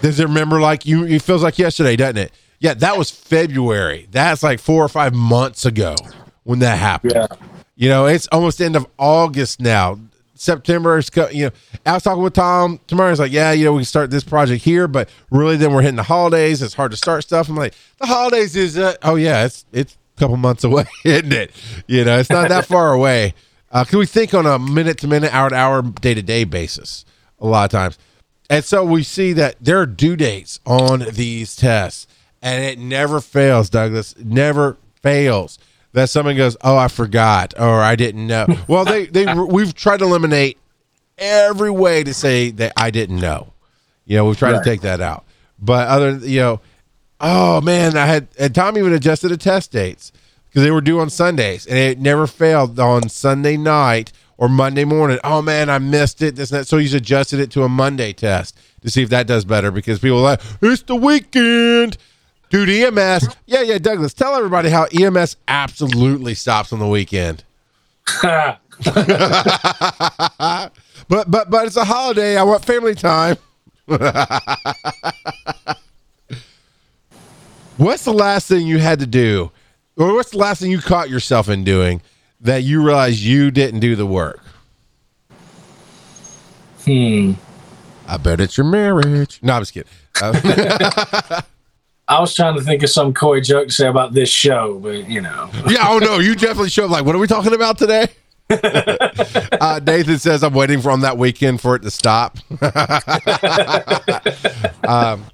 Does 0.00 0.20
it 0.20 0.28
remember 0.28 0.60
like 0.60 0.86
you 0.86 1.04
it 1.06 1.22
feels 1.22 1.42
like 1.42 1.58
yesterday, 1.58 1.96
doesn't 1.96 2.18
it? 2.18 2.32
Yeah, 2.60 2.74
that 2.74 2.96
was 2.96 3.10
February. 3.10 4.06
That's 4.12 4.44
like 4.44 4.60
four 4.60 4.84
or 4.84 4.88
five 4.88 5.14
months 5.14 5.66
ago 5.66 5.96
when 6.44 6.60
that 6.60 6.78
happened. 6.78 7.14
Yeah. 7.16 7.26
You 7.74 7.88
know, 7.88 8.06
it's 8.06 8.28
almost 8.28 8.60
end 8.60 8.76
of 8.76 8.86
August 8.96 9.60
now. 9.60 9.98
September 10.38 10.98
is, 10.98 11.10
co- 11.10 11.28
you 11.30 11.46
know, 11.46 11.50
I 11.84 11.94
was 11.94 12.02
talking 12.02 12.22
with 12.22 12.34
Tom 12.34 12.80
tomorrow. 12.86 13.10
He's 13.10 13.20
like, 13.20 13.32
yeah, 13.32 13.52
you 13.52 13.64
know, 13.64 13.72
we 13.72 13.80
can 13.80 13.84
start 13.86 14.10
this 14.10 14.24
project 14.24 14.64
here, 14.64 14.88
but 14.88 15.08
really 15.30 15.56
then 15.56 15.72
we're 15.72 15.82
hitting 15.82 15.96
the 15.96 16.02
holidays. 16.04 16.62
It's 16.62 16.74
hard 16.74 16.92
to 16.92 16.96
start 16.96 17.24
stuff. 17.24 17.48
I'm 17.48 17.56
like, 17.56 17.74
the 17.98 18.06
holidays 18.06 18.54
is, 18.56 18.78
uh, 18.78 18.94
oh 19.02 19.16
yeah, 19.16 19.44
it's, 19.44 19.64
it's 19.72 19.98
a 20.16 20.20
couple 20.20 20.36
months 20.36 20.64
away, 20.64 20.84
isn't 21.04 21.32
it? 21.32 21.50
You 21.86 22.04
know, 22.04 22.18
it's 22.18 22.30
not 22.30 22.48
that 22.48 22.66
far 22.66 22.92
away. 22.92 23.34
Uh, 23.70 23.84
can 23.84 23.98
we 23.98 24.06
think 24.06 24.32
on 24.32 24.46
a 24.46 24.58
minute 24.58 24.98
to 24.98 25.08
minute, 25.08 25.34
hour 25.34 25.50
to 25.50 25.56
hour, 25.56 25.82
day 25.82 26.14
to 26.14 26.22
day 26.22 26.44
basis 26.44 27.04
a 27.40 27.46
lot 27.46 27.64
of 27.64 27.70
times? 27.70 27.98
And 28.48 28.64
so 28.64 28.84
we 28.84 29.02
see 29.02 29.34
that 29.34 29.56
there 29.60 29.78
are 29.80 29.86
due 29.86 30.16
dates 30.16 30.60
on 30.64 31.04
these 31.12 31.54
tests 31.54 32.06
and 32.40 32.64
it 32.64 32.78
never 32.78 33.20
fails, 33.20 33.68
Douglas. 33.68 34.14
Never 34.18 34.76
fails 35.02 35.58
that 35.98 36.10
someone 36.10 36.36
goes, 36.36 36.56
"Oh, 36.62 36.76
I 36.76 36.88
forgot," 36.88 37.54
or 37.58 37.80
"I 37.82 37.94
didn't 37.96 38.26
know." 38.26 38.46
well, 38.68 38.84
they 38.84 39.06
they 39.06 39.32
we've 39.34 39.74
tried 39.74 39.98
to 39.98 40.04
eliminate 40.04 40.58
every 41.18 41.70
way 41.70 42.02
to 42.04 42.14
say 42.14 42.50
that 42.52 42.72
I 42.76 42.90
didn't 42.90 43.20
know. 43.20 43.52
You 44.06 44.16
know, 44.16 44.24
we've 44.26 44.38
tried 44.38 44.52
Right. 44.52 44.64
to 44.64 44.70
take 44.70 44.80
that 44.82 45.00
out. 45.00 45.24
But 45.58 45.88
other, 45.88 46.12
you 46.16 46.40
know, 46.40 46.60
oh 47.20 47.60
man, 47.60 47.96
I 47.96 48.06
had 48.06 48.28
and 48.38 48.54
Tom 48.54 48.78
even 48.78 48.92
adjusted 48.92 49.28
the 49.28 49.36
test 49.36 49.72
dates 49.72 50.12
because 50.48 50.62
they 50.62 50.70
were 50.70 50.80
due 50.80 51.00
on 51.00 51.10
Sundays, 51.10 51.66
and 51.66 51.76
it 51.76 51.98
never 51.98 52.26
failed 52.26 52.78
on 52.78 53.08
Sunday 53.08 53.56
night 53.56 54.12
or 54.36 54.48
Monday 54.48 54.84
morning. 54.84 55.18
Oh 55.24 55.42
man, 55.42 55.68
I 55.68 55.78
missed 55.78 56.22
it. 56.22 56.36
This 56.36 56.50
and 56.52 56.60
that. 56.60 56.66
So 56.66 56.78
he's 56.78 56.94
adjusted 56.94 57.40
it 57.40 57.50
to 57.52 57.64
a 57.64 57.68
Monday 57.68 58.12
test 58.12 58.56
to 58.82 58.90
see 58.90 59.02
if 59.02 59.08
that 59.10 59.26
does 59.26 59.44
better 59.44 59.70
because 59.72 59.98
people 59.98 60.18
are 60.18 60.22
like 60.22 60.40
it's 60.62 60.82
the 60.82 60.94
weekend. 60.96 61.96
Dude, 62.50 62.68
EMS. 62.68 63.28
Yeah, 63.46 63.62
yeah, 63.62 63.78
Douglas. 63.78 64.14
Tell 64.14 64.34
everybody 64.34 64.70
how 64.70 64.84
EMS 64.84 65.36
absolutely 65.48 66.34
stops 66.34 66.72
on 66.72 66.78
the 66.78 66.88
weekend. 66.88 67.44
But 71.08 71.30
but 71.30 71.50
but 71.50 71.66
it's 71.66 71.76
a 71.76 71.84
holiday. 71.84 72.36
I 72.36 72.42
want 72.42 72.64
family 72.64 72.94
time. 72.94 73.36
what's 77.78 78.04
the 78.04 78.12
last 78.12 78.46
thing 78.46 78.66
you 78.66 78.78
had 78.78 79.00
to 79.00 79.06
do, 79.06 79.50
or 79.96 80.12
what's 80.12 80.32
the 80.32 80.38
last 80.38 80.60
thing 80.60 80.70
you 80.70 80.80
caught 80.80 81.08
yourself 81.08 81.48
in 81.48 81.64
doing 81.64 82.02
that 82.40 82.62
you 82.62 82.84
realized 82.84 83.20
you 83.20 83.50
didn't 83.50 83.80
do 83.80 83.96
the 83.96 84.06
work? 84.06 84.40
hmm. 86.84 87.32
I 88.06 88.16
bet 88.18 88.40
it's 88.40 88.56
your 88.56 88.66
marriage. 88.66 89.38
No, 89.42 89.54
I'm 89.54 89.62
just 89.62 89.72
kidding. 89.72 89.90
Uh, 90.20 91.40
I 92.08 92.20
was 92.20 92.34
trying 92.34 92.56
to 92.56 92.62
think 92.62 92.82
of 92.82 92.88
some 92.88 93.12
coy 93.12 93.40
joke 93.40 93.68
to 93.68 93.72
say 93.72 93.86
about 93.86 94.14
this 94.14 94.30
show, 94.30 94.78
but 94.78 95.08
you 95.10 95.20
know. 95.20 95.50
yeah, 95.68 95.86
oh 95.88 95.98
no, 95.98 96.18
you 96.18 96.34
definitely 96.34 96.70
showed 96.70 96.86
up 96.86 96.90
like, 96.90 97.04
what 97.04 97.14
are 97.14 97.18
we 97.18 97.26
talking 97.26 97.54
about 97.54 97.78
today? 97.78 98.08
uh, 98.50 99.80
Nathan 99.84 100.18
says 100.18 100.42
I'm 100.42 100.54
waiting 100.54 100.80
for 100.80 100.90
on 100.90 101.00
that 101.00 101.18
weekend 101.18 101.60
for 101.60 101.76
it 101.76 101.82
to 101.82 101.90
stop. 101.90 102.38
um, 104.88 105.26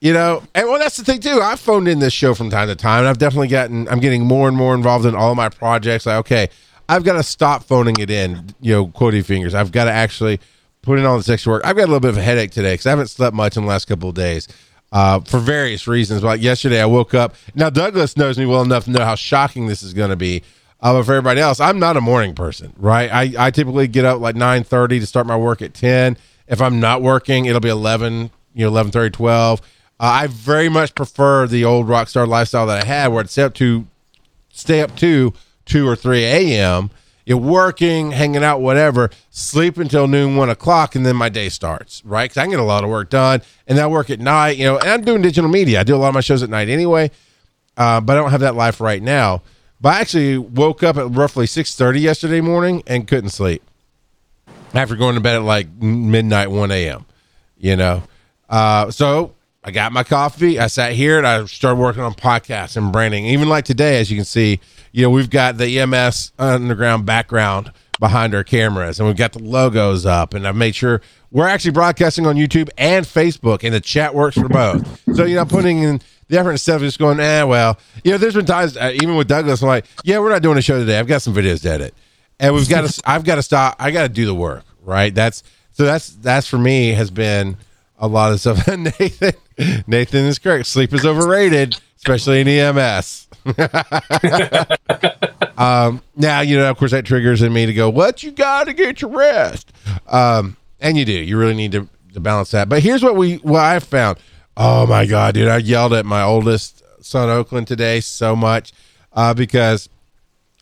you 0.00 0.12
know, 0.12 0.42
and 0.52 0.66
well, 0.66 0.80
that's 0.80 0.96
the 0.96 1.04
thing 1.04 1.20
too. 1.20 1.40
I've 1.40 1.60
phoned 1.60 1.86
in 1.86 2.00
this 2.00 2.12
show 2.12 2.34
from 2.34 2.50
time 2.50 2.66
to 2.66 2.74
time, 2.74 3.00
and 3.00 3.08
I've 3.08 3.18
definitely 3.18 3.48
gotten. 3.48 3.88
I'm 3.88 4.00
getting 4.00 4.26
more 4.26 4.48
and 4.48 4.56
more 4.56 4.74
involved 4.74 5.06
in 5.06 5.14
all 5.14 5.30
of 5.30 5.36
my 5.36 5.48
projects. 5.48 6.06
Like, 6.06 6.18
okay, 6.20 6.48
I've 6.88 7.04
got 7.04 7.12
to 7.12 7.22
stop 7.22 7.62
phoning 7.62 8.00
it 8.00 8.10
in. 8.10 8.52
You 8.60 8.72
know, 8.72 8.86
quoting 8.88 9.22
fingers. 9.22 9.54
I've 9.54 9.70
got 9.70 9.84
to 9.84 9.92
actually 9.92 10.40
put 10.82 10.98
in 10.98 11.04
all 11.04 11.18
this 11.18 11.28
extra 11.28 11.52
work. 11.52 11.62
I've 11.64 11.76
got 11.76 11.84
a 11.84 11.86
little 11.86 12.00
bit 12.00 12.10
of 12.10 12.16
a 12.16 12.22
headache 12.22 12.50
today 12.50 12.72
because 12.72 12.86
I 12.86 12.90
haven't 12.90 13.08
slept 13.08 13.36
much 13.36 13.56
in 13.56 13.62
the 13.62 13.68
last 13.68 13.84
couple 13.84 14.08
of 14.08 14.16
days. 14.16 14.48
Uh, 14.92 15.20
for 15.20 15.38
various 15.38 15.86
reasons. 15.86 16.24
Like 16.24 16.42
yesterday, 16.42 16.82
I 16.82 16.86
woke 16.86 17.14
up. 17.14 17.36
Now, 17.54 17.70
Douglas 17.70 18.16
knows 18.16 18.38
me 18.38 18.46
well 18.46 18.62
enough 18.62 18.84
to 18.84 18.90
know 18.90 19.04
how 19.04 19.14
shocking 19.14 19.66
this 19.68 19.84
is 19.84 19.94
going 19.94 20.10
to 20.10 20.16
be. 20.16 20.42
Uh, 20.80 20.94
but 20.94 21.04
for 21.04 21.12
everybody 21.12 21.40
else, 21.40 21.60
I'm 21.60 21.78
not 21.78 21.96
a 21.96 22.00
morning 22.00 22.34
person, 22.34 22.72
right? 22.76 23.10
I, 23.12 23.46
I 23.46 23.50
typically 23.50 23.86
get 23.86 24.04
up 24.04 24.20
like 24.20 24.34
9.30 24.34 25.00
to 25.00 25.06
start 25.06 25.26
my 25.26 25.36
work 25.36 25.62
at 25.62 25.74
10. 25.74 26.16
If 26.48 26.60
I'm 26.60 26.80
not 26.80 27.02
working, 27.02 27.44
it'll 27.44 27.60
be 27.60 27.68
11, 27.68 28.30
you 28.54 28.64
know, 28.64 28.72
11.30, 28.72 29.12
12. 29.12 29.60
Uh, 29.60 29.64
I 30.00 30.26
very 30.26 30.68
much 30.68 30.94
prefer 30.94 31.46
the 31.46 31.64
old 31.64 31.86
rock 31.88 32.08
star 32.08 32.26
lifestyle 32.26 32.66
that 32.66 32.82
I 32.82 32.86
had 32.86 33.08
where 33.08 33.20
I'd 33.20 33.30
stay 33.30 33.42
up 33.42 33.54
to, 33.54 33.86
stay 34.48 34.80
up 34.80 34.96
to 34.96 35.34
2 35.66 35.86
or 35.86 35.94
3 35.94 36.24
a.m., 36.24 36.90
you're 37.30 37.38
working, 37.38 38.10
hanging 38.10 38.42
out, 38.42 38.60
whatever, 38.60 39.08
sleep 39.30 39.78
until 39.78 40.08
noon, 40.08 40.34
one 40.34 40.50
o'clock, 40.50 40.96
and 40.96 41.06
then 41.06 41.14
my 41.14 41.28
day 41.28 41.48
starts, 41.48 42.04
right? 42.04 42.24
Because 42.24 42.38
I 42.38 42.42
can 42.42 42.50
get 42.50 42.58
a 42.58 42.64
lot 42.64 42.82
of 42.82 42.90
work 42.90 43.08
done, 43.08 43.40
and 43.68 43.78
I 43.78 43.86
work 43.86 44.10
at 44.10 44.18
night, 44.18 44.56
you 44.56 44.64
know, 44.64 44.78
and 44.78 44.88
I'm 44.90 45.02
doing 45.02 45.22
digital 45.22 45.48
media. 45.48 45.78
I 45.78 45.84
do 45.84 45.94
a 45.94 45.96
lot 45.96 46.08
of 46.08 46.14
my 46.14 46.22
shows 46.22 46.42
at 46.42 46.50
night 46.50 46.68
anyway, 46.68 47.12
uh, 47.76 48.00
but 48.00 48.16
I 48.16 48.20
don't 48.20 48.32
have 48.32 48.40
that 48.40 48.56
life 48.56 48.80
right 48.80 49.00
now. 49.00 49.42
But 49.80 49.94
I 49.94 50.00
actually 50.00 50.38
woke 50.38 50.82
up 50.82 50.96
at 50.96 51.08
roughly 51.08 51.46
6.30 51.46 52.00
yesterday 52.00 52.40
morning 52.40 52.82
and 52.88 53.06
couldn't 53.06 53.30
sleep 53.30 53.62
after 54.74 54.96
going 54.96 55.14
to 55.14 55.20
bed 55.20 55.36
at 55.36 55.42
like 55.42 55.70
midnight, 55.80 56.50
1 56.50 56.72
a.m., 56.72 57.06
you 57.58 57.76
know? 57.76 58.02
Uh, 58.48 58.90
so 58.90 59.36
I 59.62 59.70
got 59.72 59.92
my 59.92 60.04
coffee. 60.04 60.58
I 60.58 60.68
sat 60.68 60.92
here 60.92 61.18
and 61.18 61.26
I 61.26 61.44
started 61.44 61.78
working 61.78 62.02
on 62.02 62.14
podcasts 62.14 62.76
and 62.76 62.90
branding. 62.90 63.26
Even 63.26 63.48
like 63.48 63.66
today, 63.66 64.00
as 64.00 64.10
you 64.10 64.16
can 64.16 64.24
see, 64.24 64.58
you 64.92 65.02
know, 65.02 65.10
we've 65.10 65.28
got 65.28 65.58
the 65.58 65.78
EMS 65.78 66.32
underground 66.38 67.04
background 67.04 67.70
behind 67.98 68.34
our 68.34 68.42
cameras 68.42 68.98
and 68.98 69.06
we've 69.06 69.18
got 69.18 69.32
the 69.32 69.42
logos 69.42 70.06
up 70.06 70.32
and 70.32 70.48
I've 70.48 70.56
made 70.56 70.74
sure 70.74 71.02
we're 71.30 71.46
actually 71.46 71.72
broadcasting 71.72 72.26
on 72.26 72.36
YouTube 72.36 72.70
and 72.78 73.04
Facebook 73.04 73.62
and 73.62 73.74
the 73.74 73.80
chat 73.80 74.14
works 74.14 74.38
for 74.38 74.48
both. 74.48 75.02
So, 75.14 75.24
you 75.24 75.36
know, 75.36 75.44
putting 75.44 75.82
in 75.82 76.00
the 76.28 76.38
effort 76.38 76.52
instead 76.52 76.76
of 76.76 76.80
just 76.80 76.98
going, 76.98 77.20
eh, 77.20 77.42
well, 77.42 77.78
you 78.02 78.12
know, 78.12 78.18
there's 78.18 78.34
been 78.34 78.46
times, 78.46 78.78
uh, 78.78 78.92
even 78.94 79.16
with 79.16 79.28
Douglas, 79.28 79.60
I'm 79.60 79.68
like, 79.68 79.84
yeah, 80.04 80.18
we're 80.18 80.30
not 80.30 80.40
doing 80.40 80.56
a 80.56 80.62
show 80.62 80.78
today. 80.78 80.98
I've 80.98 81.06
got 81.06 81.20
some 81.20 81.34
videos 81.34 81.60
to 81.62 81.70
edit 81.70 81.94
and 82.38 82.54
we've 82.54 82.68
got 82.68 82.88
to, 82.88 83.02
I've 83.08 83.24
got 83.24 83.34
to 83.34 83.42
stop. 83.42 83.76
I 83.78 83.90
got 83.90 84.04
to 84.04 84.08
do 84.08 84.24
the 84.24 84.34
work, 84.34 84.64
right? 84.82 85.14
That's, 85.14 85.42
so 85.72 85.84
that's, 85.84 86.08
that's 86.08 86.46
for 86.46 86.58
me 86.58 86.92
has 86.92 87.10
been 87.10 87.58
a 88.00 88.08
lot 88.08 88.32
of 88.32 88.40
stuff. 88.40 88.66
Nathan, 88.76 89.34
Nathan 89.86 90.24
is 90.24 90.38
correct. 90.38 90.66
Sleep 90.66 90.92
is 90.92 91.06
overrated, 91.06 91.78
especially 91.98 92.40
in 92.40 92.48
EMS. 92.48 93.28
um, 95.58 96.02
now 96.16 96.40
you 96.40 96.56
know, 96.56 96.68
of 96.70 96.76
course, 96.76 96.90
that 96.90 97.04
triggers 97.04 97.42
in 97.42 97.52
me 97.52 97.66
to 97.66 97.74
go, 97.74 97.88
"What 97.88 98.22
you 98.22 98.32
got 98.32 98.64
to 98.64 98.72
get 98.72 99.02
your 99.02 99.10
rest," 99.10 99.72
um, 100.08 100.56
and 100.80 100.96
you 100.96 101.04
do. 101.04 101.12
You 101.12 101.38
really 101.38 101.54
need 101.54 101.72
to, 101.72 101.88
to 102.14 102.20
balance 102.20 102.50
that. 102.50 102.68
But 102.68 102.82
here's 102.82 103.02
what 103.02 103.16
we, 103.16 103.36
what 103.36 103.62
I 103.62 103.78
found. 103.78 104.18
Oh 104.56 104.86
my 104.86 105.06
god, 105.06 105.34
dude! 105.34 105.48
I 105.48 105.58
yelled 105.58 105.92
at 105.92 106.04
my 106.04 106.22
oldest 106.22 106.82
son, 107.04 107.28
Oakland, 107.28 107.66
today 107.68 108.00
so 108.00 108.34
much 108.34 108.72
uh, 109.12 109.32
because 109.34 109.88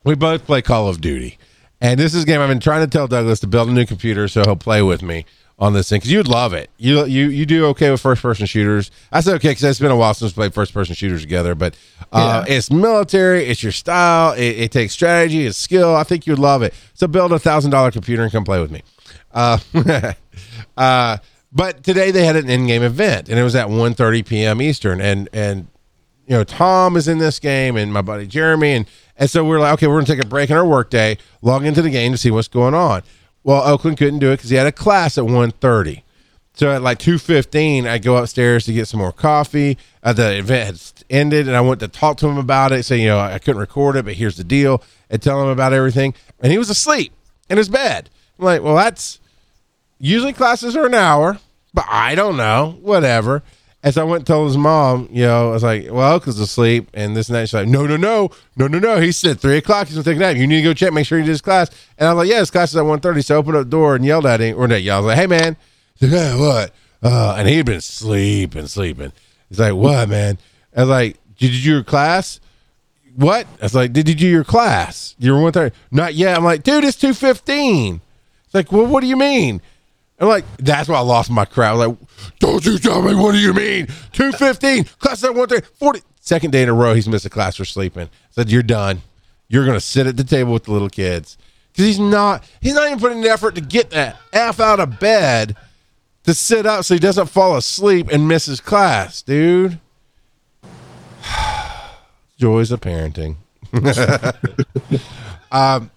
we 0.04 0.14
both 0.14 0.44
play 0.44 0.62
Call 0.62 0.88
of 0.88 1.00
Duty, 1.00 1.38
and 1.80 1.98
this 1.98 2.14
is 2.14 2.24
a 2.24 2.26
game 2.26 2.40
I've 2.40 2.48
been 2.48 2.60
trying 2.60 2.84
to 2.84 2.90
tell 2.90 3.08
Douglas 3.08 3.40
to 3.40 3.46
build 3.46 3.68
a 3.68 3.72
new 3.72 3.86
computer 3.86 4.28
so 4.28 4.42
he'll 4.42 4.56
play 4.56 4.82
with 4.82 5.02
me 5.02 5.24
on 5.58 5.72
this 5.72 5.88
thing 5.88 5.98
because 5.98 6.12
you'd 6.12 6.28
love 6.28 6.54
it. 6.54 6.70
You 6.78 7.04
you 7.06 7.28
you 7.28 7.44
do 7.44 7.66
okay 7.66 7.90
with 7.90 8.00
first 8.00 8.22
person 8.22 8.46
shooters. 8.46 8.90
I 9.10 9.20
said 9.20 9.34
okay 9.36 9.50
because 9.50 9.64
it's 9.64 9.80
been 9.80 9.90
a 9.90 9.96
while 9.96 10.14
since 10.14 10.32
we 10.32 10.42
played 10.42 10.54
first 10.54 10.72
person 10.72 10.94
shooters 10.94 11.22
together, 11.22 11.54
but 11.54 11.76
uh, 12.12 12.44
it's 12.46 12.70
military. 12.70 13.46
It's 13.46 13.62
your 13.62 13.72
style. 13.72 14.32
It, 14.34 14.58
it 14.58 14.72
takes 14.72 14.92
strategy. 14.92 15.46
It's 15.46 15.58
skill. 15.58 15.96
I 15.96 16.04
think 16.04 16.26
you'd 16.26 16.38
love 16.38 16.62
it. 16.62 16.74
So 16.94 17.08
build 17.08 17.32
a 17.32 17.38
thousand 17.38 17.72
dollar 17.72 17.90
computer 17.90 18.22
and 18.22 18.30
come 18.30 18.44
play 18.44 18.60
with 18.60 18.70
me. 18.70 18.82
Uh, 19.32 19.58
uh, 20.76 21.18
but 21.50 21.82
today 21.82 22.10
they 22.10 22.24
had 22.24 22.36
an 22.36 22.48
in 22.48 22.66
game 22.66 22.82
event 22.82 23.28
and 23.28 23.38
it 23.38 23.42
was 23.42 23.56
at 23.56 23.68
1.30 23.68 24.26
p.m. 24.26 24.62
Eastern 24.62 25.00
and 25.00 25.28
and 25.32 25.66
you 26.26 26.36
know 26.36 26.44
Tom 26.44 26.96
is 26.96 27.08
in 27.08 27.18
this 27.18 27.38
game 27.38 27.76
and 27.76 27.92
my 27.92 28.02
buddy 28.02 28.26
Jeremy 28.26 28.72
and 28.72 28.86
and 29.16 29.28
so 29.28 29.44
we're 29.44 29.58
like 29.58 29.72
okay 29.74 29.88
we're 29.88 29.96
gonna 29.96 30.06
take 30.06 30.24
a 30.24 30.28
break 30.28 30.50
in 30.50 30.56
our 30.56 30.66
workday, 30.66 31.18
log 31.42 31.64
into 31.64 31.82
the 31.82 31.90
game 31.90 32.12
to 32.12 32.18
see 32.18 32.30
what's 32.30 32.48
going 32.48 32.74
on. 32.74 33.02
Well, 33.44 33.62
Oakland 33.62 33.96
couldn't 33.96 34.18
do 34.18 34.30
it 34.30 34.36
because 34.36 34.50
he 34.50 34.56
had 34.56 34.66
a 34.66 34.72
class 34.72 35.16
at 35.16 35.24
1.30. 35.24 36.02
So 36.54 36.72
at 36.72 36.82
like 36.82 36.98
2.15, 36.98 37.86
I 37.86 37.98
go 37.98 38.16
upstairs 38.16 38.64
to 38.64 38.72
get 38.72 38.88
some 38.88 38.98
more 38.98 39.12
coffee. 39.12 39.78
Uh, 40.02 40.12
the 40.12 40.38
event 40.38 40.66
had 40.66 41.04
ended, 41.08 41.46
and 41.46 41.56
I 41.56 41.60
went 41.60 41.78
to 41.80 41.88
talk 41.88 42.16
to 42.18 42.26
him 42.26 42.36
about 42.36 42.72
it, 42.72 42.82
say, 42.82 43.00
you 43.00 43.06
know, 43.06 43.20
I 43.20 43.38
couldn't 43.38 43.60
record 43.60 43.94
it, 43.94 44.04
but 44.04 44.14
here's 44.14 44.36
the 44.36 44.42
deal, 44.44 44.82
and 45.08 45.22
tell 45.22 45.40
him 45.40 45.48
about 45.48 45.72
everything. 45.72 46.14
And 46.40 46.50
he 46.50 46.58
was 46.58 46.68
asleep 46.68 47.12
in 47.48 47.58
his 47.58 47.68
bed. 47.68 48.10
I'm 48.38 48.44
like, 48.44 48.62
well, 48.62 48.74
that's 48.74 49.20
usually 50.00 50.32
classes 50.32 50.76
are 50.76 50.86
an 50.86 50.94
hour, 50.94 51.38
but 51.72 51.86
I 51.88 52.16
don't 52.16 52.36
know, 52.36 52.76
whatever. 52.80 53.44
And 53.88 53.94
so 53.94 54.02
I 54.02 54.04
went 54.04 54.20
and 54.20 54.26
told 54.26 54.48
his 54.48 54.58
mom, 54.58 55.08
you 55.10 55.22
know, 55.22 55.48
I 55.48 55.52
was 55.52 55.62
like, 55.62 55.86
well, 55.90 56.12
Oakland's 56.12 56.38
asleep 56.38 56.90
and 56.92 57.16
this 57.16 57.30
and 57.30 57.36
that. 57.36 57.48
She's 57.48 57.54
like, 57.54 57.68
no, 57.68 57.86
no, 57.86 57.96
no, 57.96 58.30
no, 58.54 58.66
no, 58.66 58.78
no. 58.78 59.00
He 59.00 59.12
said 59.12 59.40
three 59.40 59.56
o'clock. 59.56 59.86
He's 59.86 59.96
going 59.96 60.04
to 60.04 60.10
take 60.10 60.18
a 60.18 60.20
nap. 60.20 60.36
You 60.36 60.46
need 60.46 60.56
to 60.56 60.62
go 60.62 60.74
check, 60.74 60.92
make 60.92 61.06
sure 61.06 61.16
he 61.16 61.24
did 61.24 61.30
his 61.30 61.40
class. 61.40 61.70
And 61.96 62.06
I 62.06 62.12
was 62.12 62.18
like, 62.18 62.30
yeah, 62.30 62.40
his 62.40 62.50
class 62.50 62.68
is 62.68 62.76
at 62.76 62.82
1.30. 62.82 63.24
So 63.24 63.34
I 63.34 63.38
opened 63.38 63.56
up 63.56 63.64
the 63.64 63.70
door 63.70 63.96
and 63.96 64.04
yelled 64.04 64.26
at 64.26 64.40
him, 64.40 64.58
or 64.58 64.68
not 64.68 64.82
yelled, 64.82 65.04
I 65.04 65.06
was 65.06 65.06
like, 65.06 65.16
hey, 65.16 65.26
man. 65.26 65.56
He's 65.94 66.12
like, 66.12 66.20
hey, 66.20 66.38
what? 66.38 66.72
Uh, 67.02 67.36
and 67.38 67.48
he 67.48 67.56
had 67.56 67.64
been 67.64 67.80
sleeping, 67.80 68.66
sleeping. 68.66 69.10
He's 69.48 69.58
like, 69.58 69.72
what, 69.72 70.06
man? 70.10 70.36
I 70.76 70.80
was 70.80 70.90
like, 70.90 71.16
did 71.38 71.54
you 71.54 71.62
do 71.62 71.70
your 71.70 71.82
class? 71.82 72.40
What? 73.16 73.46
I 73.58 73.64
was 73.64 73.74
like, 73.74 73.94
did 73.94 74.06
you 74.06 74.14
do 74.14 74.28
your 74.28 74.44
class? 74.44 75.16
You 75.18 75.32
were 75.32 75.40
one 75.40 75.52
thirty? 75.52 75.74
Not 75.90 76.12
yet. 76.12 76.36
I'm 76.36 76.44
like, 76.44 76.62
dude, 76.62 76.84
it's 76.84 76.98
two 76.98 77.14
fifteen. 77.14 78.02
It's 78.44 78.54
like, 78.54 78.70
well, 78.70 78.86
what 78.86 79.00
do 79.00 79.06
you 79.06 79.16
mean? 79.16 79.62
I'm 80.20 80.28
like, 80.28 80.44
that's 80.56 80.88
why 80.88 80.96
I 80.96 81.00
lost 81.00 81.30
my 81.30 81.44
crowd. 81.44 81.78
Like, 81.78 81.96
don't 82.40 82.64
you 82.64 82.78
tell 82.78 83.02
me 83.02 83.14
what 83.14 83.32
do 83.32 83.38
you 83.38 83.52
mean? 83.52 83.88
Two 84.12 84.32
fifteen, 84.32 84.84
class 84.84 85.22
at 85.24 85.34
one 85.34 85.48
forty. 85.78 86.00
Second 86.20 86.50
day 86.50 86.62
in 86.62 86.68
a 86.68 86.74
row, 86.74 86.94
he's 86.94 87.08
missed 87.08 87.24
a 87.24 87.30
class 87.30 87.56
for 87.56 87.64
sleeping. 87.64 88.04
I 88.04 88.30
said, 88.30 88.50
you're 88.50 88.62
done. 88.62 89.02
You're 89.48 89.64
gonna 89.64 89.80
sit 89.80 90.06
at 90.06 90.16
the 90.16 90.24
table 90.24 90.52
with 90.52 90.64
the 90.64 90.72
little 90.72 90.90
kids 90.90 91.38
because 91.72 91.86
he's 91.86 91.98
not. 91.98 92.44
He's 92.60 92.74
not 92.74 92.86
even 92.86 92.98
putting 92.98 93.20
the 93.22 93.30
effort 93.30 93.54
to 93.54 93.60
get 93.60 93.90
that 93.90 94.16
f 94.32 94.60
out 94.60 94.80
of 94.80 94.98
bed 95.00 95.56
to 96.24 96.34
sit 96.34 96.66
up 96.66 96.84
so 96.84 96.94
he 96.94 97.00
doesn't 97.00 97.28
fall 97.28 97.56
asleep 97.56 98.08
and 98.12 98.28
miss 98.28 98.46
his 98.46 98.60
class, 98.60 99.22
dude. 99.22 99.80
Joys 102.36 102.70
of 102.70 102.80
parenting. 102.80 103.36
um, 105.52 105.90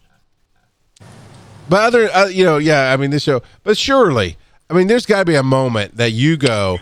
but 1.71 1.83
other, 1.83 2.09
uh, 2.13 2.25
you 2.25 2.43
know, 2.43 2.57
yeah, 2.57 2.91
I 2.91 2.97
mean, 2.97 3.11
this 3.11 3.23
show, 3.23 3.41
but 3.63 3.77
surely, 3.77 4.35
I 4.69 4.73
mean, 4.73 4.87
there's 4.87 5.05
got 5.05 5.19
to 5.19 5.25
be 5.25 5.35
a 5.35 5.41
moment 5.41 5.95
that 5.95 6.11
you 6.11 6.35
go, 6.35 6.79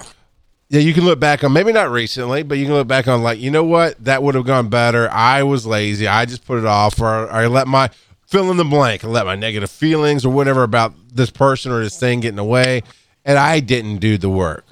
yeah, 0.70 0.80
you 0.80 0.96
can 0.96 1.06
look 1.06 1.20
back 1.20 1.44
on, 1.44 1.54
maybe 1.54 1.72
not 1.72 1.92
recently, 1.92 2.42
but 2.42 2.58
you 2.58 2.66
can 2.66 2.74
look 2.74 2.88
back 2.88 3.08
on, 3.08 3.22
like, 3.22 3.38
you 3.38 3.52
know 3.52 3.64
what, 3.64 4.04
that 4.04 4.24
would 4.24 4.34
have 4.34 4.48
gone 4.48 4.68
better. 4.68 5.08
I 5.12 5.44
was 5.44 5.68
lazy. 5.68 6.08
I 6.08 6.26
just 6.26 6.44
put 6.44 6.58
it 6.58 6.66
off, 6.66 7.00
or 7.00 7.32
I 7.32 7.46
let 7.46 7.68
my 7.68 7.92
fill 8.26 8.50
in 8.50 8.58
the 8.58 8.66
blank, 8.66 9.04
and 9.04 9.14
let 9.14 9.28
my 9.28 9.36
negative 9.36 9.70
feelings 9.70 10.26
or 10.26 10.34
whatever 10.34 10.64
about 10.64 10.96
this 11.14 11.30
person 11.30 11.72
or 11.72 11.84
this 11.84 12.00
thing 12.00 12.22
get 12.22 12.30
in 12.30 12.36
the 12.36 12.44
way, 12.44 12.82
and 13.24 13.38
I 13.38 13.60
didn't 13.60 13.98
do 13.98 14.18
the 14.18 14.30
work. 14.30 14.66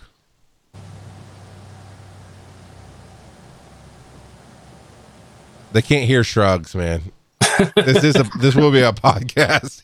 They 5.74 5.84
can't 5.84 6.08
hear 6.08 6.24
shrugs, 6.24 6.74
man. 6.74 7.12
This 7.76 8.04
is 8.04 8.16
a 8.16 8.24
this 8.40 8.56
will 8.56 8.72
be 8.72 8.82
a 8.82 8.92
podcast. 8.92 9.84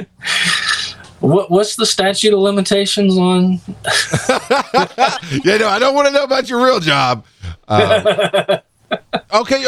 what 1.20 1.50
what's 1.50 1.76
the 1.76 1.86
statute 1.86 2.32
of 2.32 2.40
limitations 2.40 3.16
on? 3.16 3.52
yeah, 5.44 5.56
no, 5.58 5.68
I 5.68 5.78
don't 5.78 5.94
want 5.94 6.08
to 6.08 6.12
know 6.12 6.24
about 6.24 6.48
your 6.48 6.64
real 6.64 6.80
job. 6.80 7.24
Um, 7.68 8.04
okay, 9.34 9.64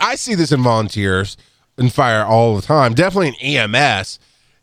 I 0.00 0.14
see 0.16 0.34
this 0.34 0.52
in 0.52 0.62
volunteers 0.62 1.36
and 1.78 1.92
fire 1.92 2.24
all 2.24 2.56
the 2.56 2.62
time. 2.62 2.94
Definitely 2.94 3.36
in 3.40 3.74
EMS. 3.74 4.18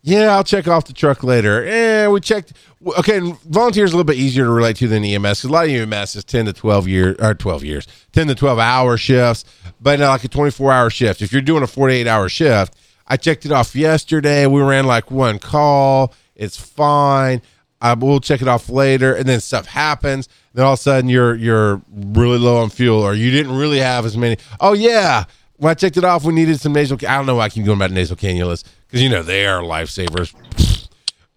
Yeah, 0.06 0.36
I'll 0.36 0.44
check 0.44 0.68
off 0.68 0.84
the 0.86 0.92
truck 0.92 1.24
later. 1.24 1.66
Eh, 1.66 2.08
we 2.08 2.20
checked. 2.20 2.52
Okay, 2.98 3.22
volunteers 3.46 3.94
a 3.94 3.96
little 3.96 4.04
bit 4.04 4.18
easier 4.18 4.44
to 4.44 4.52
relate 4.52 4.76
to 4.78 4.88
than 4.90 5.06
EMS. 5.06 5.46
A 5.46 5.50
lot 5.50 5.64
of 5.64 5.72
EMS 5.72 6.18
is 6.18 6.26
ten 6.26 6.46
to 6.46 6.52
twelve 6.52 6.90
years 6.90 7.16
or 7.20 7.34
twelve 7.34 7.64
years, 7.64 7.88
ten 8.12 8.28
to 8.28 8.36
twelve 8.36 8.60
hour 8.60 8.98
shifts, 8.98 9.46
but 9.80 10.00
not 10.00 10.10
like 10.10 10.26
a 10.26 10.28
twenty 10.28 10.52
four 10.52 10.74
hour 10.74 10.90
shift. 10.90 11.22
If 11.22 11.32
you're 11.32 11.42
doing 11.42 11.64
a 11.64 11.68
forty 11.68 11.96
eight 11.96 12.08
hour 12.08 12.28
shift, 12.28 12.76
I 13.08 13.16
checked 13.16 13.46
it 13.46 13.54
off 13.54 13.78
yesterday. 13.78 14.46
We 14.46 14.62
ran 14.62 14.86
like 14.86 15.10
one 15.10 15.40
call. 15.40 16.14
It's 16.36 16.58
fine. 16.58 17.42
I 17.80 17.94
will 17.94 18.20
check 18.20 18.42
it 18.42 18.48
off 18.50 18.68
later, 18.68 19.14
and 19.14 19.26
then 19.26 19.40
stuff 19.40 19.68
happens. 19.68 20.28
Then 20.54 20.66
all 20.66 20.74
of 20.74 20.80
a 20.80 20.82
sudden 20.82 21.10
you're 21.10 21.36
you're 21.36 21.82
really 21.94 22.40
low 22.40 22.58
on 22.58 22.70
fuel, 22.72 23.02
or 23.02 23.14
you 23.14 23.32
didn't 23.32 23.56
really 23.56 23.80
have 23.80 24.06
as 24.06 24.18
many. 24.18 24.36
Oh 24.60 24.74
yeah, 24.74 25.24
when 25.64 25.72
I 25.72 25.76
checked 25.76 25.96
it 25.96 26.04
off, 26.04 26.26
we 26.26 26.34
needed 26.34 26.60
some 26.60 26.74
nasal. 26.74 26.98
I 27.08 27.16
don't 27.16 27.26
know 27.26 27.36
why 27.36 27.46
I 27.46 27.50
keep 27.50 27.66
going 27.66 27.80
back 27.80 27.88
to 27.88 27.94
nasal 27.94 28.18
cannulas 28.18 28.66
because 28.86 29.02
you 29.02 29.08
know 29.08 29.24
they 29.24 29.48
are 29.48 29.62
lifesavers. 29.62 30.34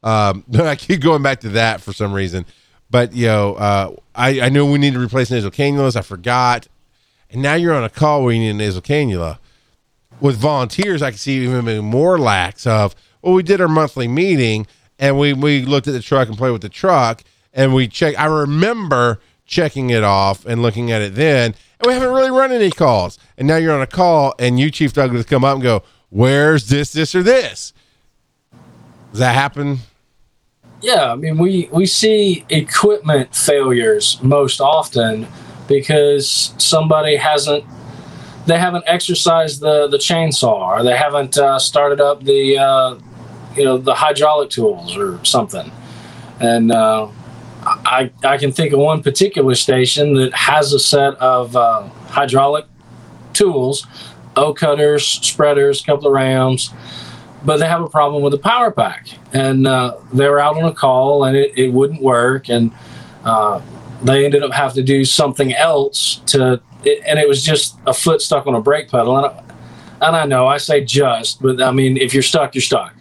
Um, 0.03 0.45
I 0.55 0.77
keep 0.77 1.01
going 1.01 1.23
back 1.23 1.41
to 1.41 1.49
that 1.49 1.81
for 1.81 1.93
some 1.93 2.13
reason, 2.13 2.47
but 2.91 3.13
you 3.13 3.27
know, 3.27 3.55
uh, 3.55 3.97
I 4.15 4.43
I 4.43 4.49
knew 4.51 4.71
we 4.71 4.79
needed 4.79 4.99
to 4.99 5.05
replace 5.05 5.33
nasal 5.33 5.51
cannulas. 5.51 5.97
I 5.97 6.03
forgot, 6.03 6.69
and 7.29 7.43
now 7.43 7.55
you're 7.55 7.75
on 7.75 7.83
a 7.83 7.89
call 7.89 8.23
where 8.23 8.33
you 8.33 8.39
need 8.39 8.51
a 8.51 8.55
nasal 8.55 8.83
cannula. 8.83 9.39
With 10.21 10.37
volunteers, 10.37 11.03
I 11.03 11.11
can 11.11 11.19
see 11.19 11.43
even 11.43 11.85
more 11.85 12.19
lacks 12.19 12.69
of. 12.69 12.95
Well, 13.23 13.35
we 13.35 13.43
did 13.43 13.61
our 13.61 13.67
monthly 13.67 14.07
meeting 14.07 14.69
and 14.99 15.19
we 15.19 15.33
we 15.33 15.63
looked 15.63 15.89
at 15.89 15.93
the 15.93 16.03
truck 16.03 16.29
and 16.29 16.37
played 16.37 16.53
with 16.53 16.63
the 16.63 16.69
truck 16.69 17.25
and 17.53 17.75
we 17.75 17.89
checked. 17.89 18.21
I 18.21 18.27
remember 18.27 19.19
checking 19.47 19.91
it 19.91 20.03
off 20.03 20.45
and 20.45 20.63
looking 20.63 20.91
at 20.91 21.01
it 21.03 21.15
then, 21.15 21.55
and 21.81 21.87
we 21.87 21.93
haven't 21.93 22.13
really 22.13 22.31
run 22.31 22.53
any 22.53 22.71
calls. 22.71 23.19
And 23.39 23.47
now 23.47 23.57
you're 23.57 23.75
on 23.75 23.83
a 23.83 23.87
call, 23.87 24.35
and 24.39 24.59
you, 24.59 24.71
Chief 24.71 24.93
Douglas, 24.93 25.25
come 25.25 25.45
up 25.45 25.55
and 25.55 25.63
go, 25.63 25.83
"Where's 26.11 26.69
this, 26.69 26.93
this, 26.93 27.15
or 27.15 27.23
this?" 27.23 27.73
Does 29.11 29.21
that 29.21 29.35
happen? 29.35 29.79
Yeah, 30.83 31.13
I 31.13 31.17
mean, 31.17 31.39
we 31.39 31.69
we 31.73 31.87
see 31.87 32.45
equipment 32.51 33.35
failures 33.35 34.19
most 34.23 34.61
often 34.61 35.27
because 35.69 36.55
somebody 36.59 37.17
hasn't 37.17 37.65
they 38.47 38.59
haven't 38.59 38.85
exercised 38.87 39.61
the 39.61 39.89
the 39.89 39.97
chainsaw 39.97 40.79
or 40.79 40.83
they 40.83 40.97
haven't 40.97 41.37
uh, 41.37 41.59
started 41.59 42.01
up 42.01 42.23
the 42.25 42.59
uh, 42.59 42.97
you 43.57 43.65
know 43.65 43.79
the 43.79 43.95
hydraulic 43.95 44.51
tools 44.51 44.97
or 44.97 45.23
something 45.25 45.71
and 46.41 46.71
uh, 46.71 47.09
I, 47.67 48.13
I 48.23 48.39
can 48.39 48.53
think 48.53 48.73
of 48.73 48.79
one 48.79 49.03
particular 49.03 49.55
station 49.55 50.15
that 50.15 50.33
has 50.35 50.73
a 50.73 50.79
set 50.79 51.15
of 51.15 51.57
uh, 51.57 51.83
hydraulic 52.09 52.67
tools, 53.33 53.87
O 54.37 54.55
cutters, 54.55 55.05
spreaders, 55.05 55.83
a 55.83 55.85
couple 55.85 56.07
of 56.07 56.13
rams, 56.13 56.73
but 57.45 57.59
they 57.59 57.67
have 57.67 57.83
a 57.83 57.89
problem 57.89 58.23
with 58.23 58.33
the 58.33 58.39
power 58.39 58.71
pack. 58.71 59.09
And 59.33 59.67
uh, 59.67 59.97
they 60.13 60.29
were 60.29 60.39
out 60.39 60.57
on 60.57 60.65
a 60.65 60.73
call 60.73 61.25
and 61.25 61.37
it, 61.37 61.57
it 61.57 61.73
wouldn't 61.73 62.03
work. 62.03 62.49
And 62.49 62.73
uh, 63.25 63.61
they 64.03 64.25
ended 64.25 64.43
up 64.43 64.53
having 64.53 64.77
to 64.77 64.83
do 64.83 65.05
something 65.05 65.53
else 65.53 66.21
to, 66.27 66.61
it, 66.85 67.03
and 67.05 67.19
it 67.19 67.29
was 67.29 67.43
just 67.43 67.79
a 67.87 67.93
foot 67.93 68.23
stuck 68.23 68.47
on 68.47 68.55
a 68.55 68.61
brake 68.61 68.91
pedal. 68.91 69.17
And 69.17 69.27
I, 69.27 69.43
and 70.07 70.17
I 70.17 70.27
know 70.27 70.47
I 70.47 70.59
say 70.59 70.85
just, 70.85 71.43
but 71.43 71.61
I 71.63 71.73
mean, 71.73 71.97
if 71.97 72.15
you're 72.15 72.23
stuck, 72.23 72.55
you're 72.55 72.63
stuck. 72.63 72.95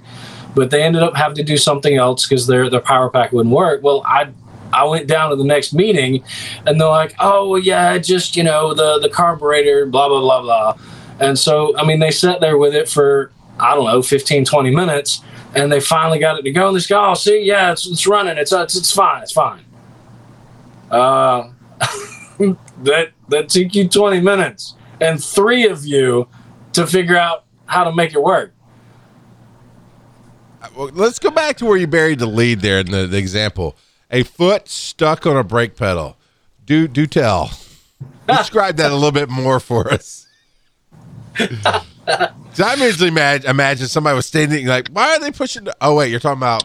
But 0.56 0.72
they 0.72 0.84
ended 0.84 1.04
up 1.04 1.16
having 1.16 1.36
to 1.36 1.44
do 1.44 1.58
something 1.58 1.98
else 1.98 2.26
because 2.26 2.48
their 2.48 2.70
their 2.70 2.80
power 2.80 3.10
pack 3.10 3.34
wouldn't 3.34 3.54
work. 3.54 3.84
Well, 3.84 4.02
I 4.06 4.30
I 4.74 4.84
went 4.86 5.08
down 5.08 5.30
to 5.30 5.36
the 5.36 5.44
next 5.44 5.74
meeting 5.74 6.24
and 6.66 6.80
they're 6.80 6.88
like, 6.88 7.16
oh, 7.20 7.56
yeah, 7.56 7.98
just, 7.98 8.36
you 8.36 8.44
know, 8.44 8.74
the, 8.74 9.00
the 9.00 9.10
carburetor, 9.10 9.86
blah, 9.86 10.08
blah, 10.08 10.20
blah, 10.20 10.42
blah. 10.42 10.78
And 11.20 11.38
so, 11.38 11.78
I 11.78 11.86
mean, 11.86 12.00
they 12.00 12.12
sat 12.12 12.42
there 12.42 12.58
with 12.58 12.76
it 12.76 12.90
for, 12.90 13.32
I 13.60 13.74
don't 13.74 13.86
know, 13.86 14.02
15, 14.02 14.46
20 14.46 14.76
minutes 14.76 15.22
and 15.56 15.72
they 15.72 15.80
finally 15.80 16.20
got 16.20 16.38
it 16.38 16.44
to 16.44 16.52
go. 16.52 16.68
And 16.70 16.78
they 16.78 16.86
go, 16.86 17.12
oh, 17.12 17.14
see, 17.14 17.44
yeah, 17.44 17.72
it's, 17.72 17.88
it's 17.88 18.06
running. 18.06 18.38
It's, 18.38 18.52
it's, 18.52 18.76
it's 18.76 18.92
fine. 18.92 19.24
It's 19.24 19.32
fine. 19.32 19.64
Uh, 20.92 21.50
that, 22.84 23.12
that 23.30 23.50
took 23.50 23.74
you 23.74 23.88
20 23.88 24.20
minutes 24.20 24.76
and 25.00 25.24
three 25.24 25.68
of 25.68 25.86
you 25.86 26.28
to 26.74 26.86
figure 26.86 27.18
out 27.18 27.46
how 27.66 27.86
to 27.86 27.94
make 27.94 28.14
it 28.14 28.22
work. 28.22 28.52
Well, 30.76 30.90
let's 30.94 31.20
go 31.20 31.32
back 31.32 31.58
to 31.58 31.66
where 31.66 31.78
you 31.78 31.88
buried 31.88 32.20
the 32.20 32.26
lead 32.26 32.60
there 32.60 32.80
in 32.80 32.92
the, 32.92 33.08
the 33.08 33.18
example 33.18 33.78
a 34.16 34.24
foot 34.24 34.70
stuck 34.70 35.28
on 35.28 35.36
a 35.36 35.44
brake 35.44 35.76
pedal. 35.76 36.16
Do 36.66 36.88
do 36.88 37.06
tell. 37.06 37.52
Describe 38.28 38.78
that 38.78 38.92
a 38.92 38.96
little 38.96 39.12
bit 39.12 39.30
more 39.30 39.60
for 39.60 39.92
us. 39.94 40.26
I 41.38 42.74
immediately 42.74 43.10
imagine, 43.10 43.50
imagine 43.50 43.88
somebody 43.88 44.16
was 44.16 44.26
standing 44.26 44.66
like, 44.68 44.88
why 44.90 45.16
are 45.16 45.20
they 45.20 45.32
pushing? 45.32 45.66
The-? 45.66 45.76
Oh 45.82 45.96
wait, 45.96 46.12
you're 46.12 46.22
talking 46.22 46.40
about 46.40 46.64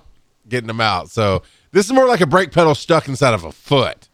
getting 0.49 0.69
them 0.69 0.81
out. 0.81 1.11
So 1.11 1.43
this 1.73 1.87
is 1.87 1.93
more 1.93 2.07
like 2.07 2.21
a 2.21 2.27
brake 2.27 2.53
pedal 2.53 2.77
stuck 2.77 3.09
inside 3.09 3.35
of 3.35 3.43
a 3.43 3.51
foot. 3.51 4.09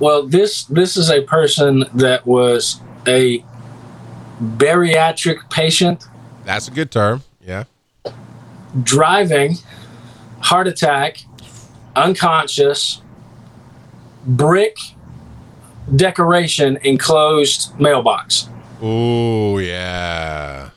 Well, 0.00 0.26
this 0.26 0.64
this 0.64 0.96
is 0.96 1.10
a 1.10 1.22
person 1.22 1.84
that 1.94 2.26
was 2.26 2.80
a 3.06 3.44
bariatric 4.42 5.50
patient. 5.50 6.04
That's 6.44 6.66
a 6.66 6.72
good 6.72 6.90
term. 6.90 7.22
Yeah. 7.40 7.64
Driving, 8.82 9.58
heart 10.40 10.66
attack, 10.66 11.18
unconscious, 11.96 13.02
brick 14.26 14.76
decoration 15.94 16.78
enclosed 16.82 17.78
mailbox. 17.78 18.48
Oh, 18.80 19.58
yeah. 19.58 20.70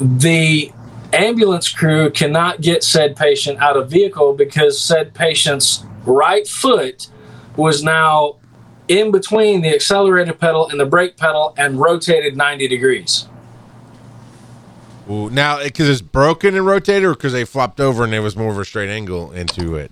The 0.00 0.72
ambulance 1.12 1.68
crew 1.68 2.10
cannot 2.10 2.60
get 2.60 2.84
said 2.84 3.16
patient 3.16 3.58
out 3.58 3.76
of 3.76 3.90
vehicle 3.90 4.34
because 4.34 4.80
said 4.80 5.14
patient's 5.14 5.84
right 6.04 6.46
foot 6.46 7.08
was 7.56 7.82
now 7.82 8.36
in 8.88 9.10
between 9.10 9.60
the 9.60 9.74
accelerator 9.74 10.32
pedal 10.32 10.68
and 10.68 10.80
the 10.80 10.86
brake 10.86 11.16
pedal 11.16 11.54
and 11.56 11.78
rotated 11.78 12.36
90 12.36 12.68
degrees. 12.68 13.28
Ooh, 15.10 15.30
now, 15.30 15.58
eh, 15.58 15.64
because 15.64 15.88
it's 15.88 16.02
broken 16.02 16.54
and 16.54 16.66
rotated, 16.66 17.04
or 17.04 17.14
because 17.14 17.32
they 17.32 17.44
flopped 17.44 17.80
over 17.80 18.04
and 18.04 18.14
it 18.14 18.20
was 18.20 18.36
more 18.36 18.50
of 18.50 18.58
a 18.58 18.64
straight 18.64 18.90
angle 18.90 19.32
into 19.32 19.74
it? 19.74 19.90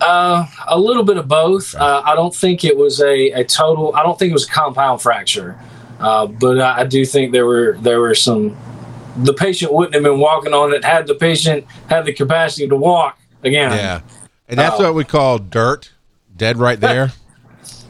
Uh, 0.00 0.46
a 0.68 0.78
little 0.78 1.02
bit 1.02 1.16
of 1.16 1.26
both. 1.28 1.74
Uh, 1.74 2.02
I 2.04 2.14
don't 2.14 2.34
think 2.34 2.64
it 2.64 2.76
was 2.76 3.00
a, 3.00 3.30
a 3.32 3.44
total. 3.44 3.94
I 3.96 4.02
don't 4.02 4.18
think 4.18 4.30
it 4.30 4.32
was 4.32 4.46
a 4.48 4.50
compound 4.50 5.02
fracture, 5.02 5.58
uh, 5.98 6.26
but 6.26 6.60
I, 6.60 6.80
I, 6.80 6.84
do 6.84 7.04
think 7.04 7.32
there 7.32 7.46
were 7.46 7.76
there 7.80 8.00
were 8.00 8.14
some. 8.14 8.56
The 9.16 9.34
patient 9.34 9.72
wouldn't 9.72 9.94
have 9.94 10.04
been 10.04 10.20
walking 10.20 10.54
on 10.54 10.72
it 10.72 10.84
had 10.84 11.08
the 11.08 11.16
patient 11.16 11.64
had 11.88 12.04
the 12.04 12.12
capacity 12.12 12.68
to 12.68 12.76
walk 12.76 13.18
again. 13.42 13.72
Yeah, 13.72 14.00
and 14.48 14.58
that's 14.58 14.78
Oh. 14.78 14.84
what 14.84 14.94
we 14.94 15.02
call 15.04 15.38
dirt, 15.38 15.90
dead 16.36 16.56
right 16.58 16.78
there. 16.80 17.12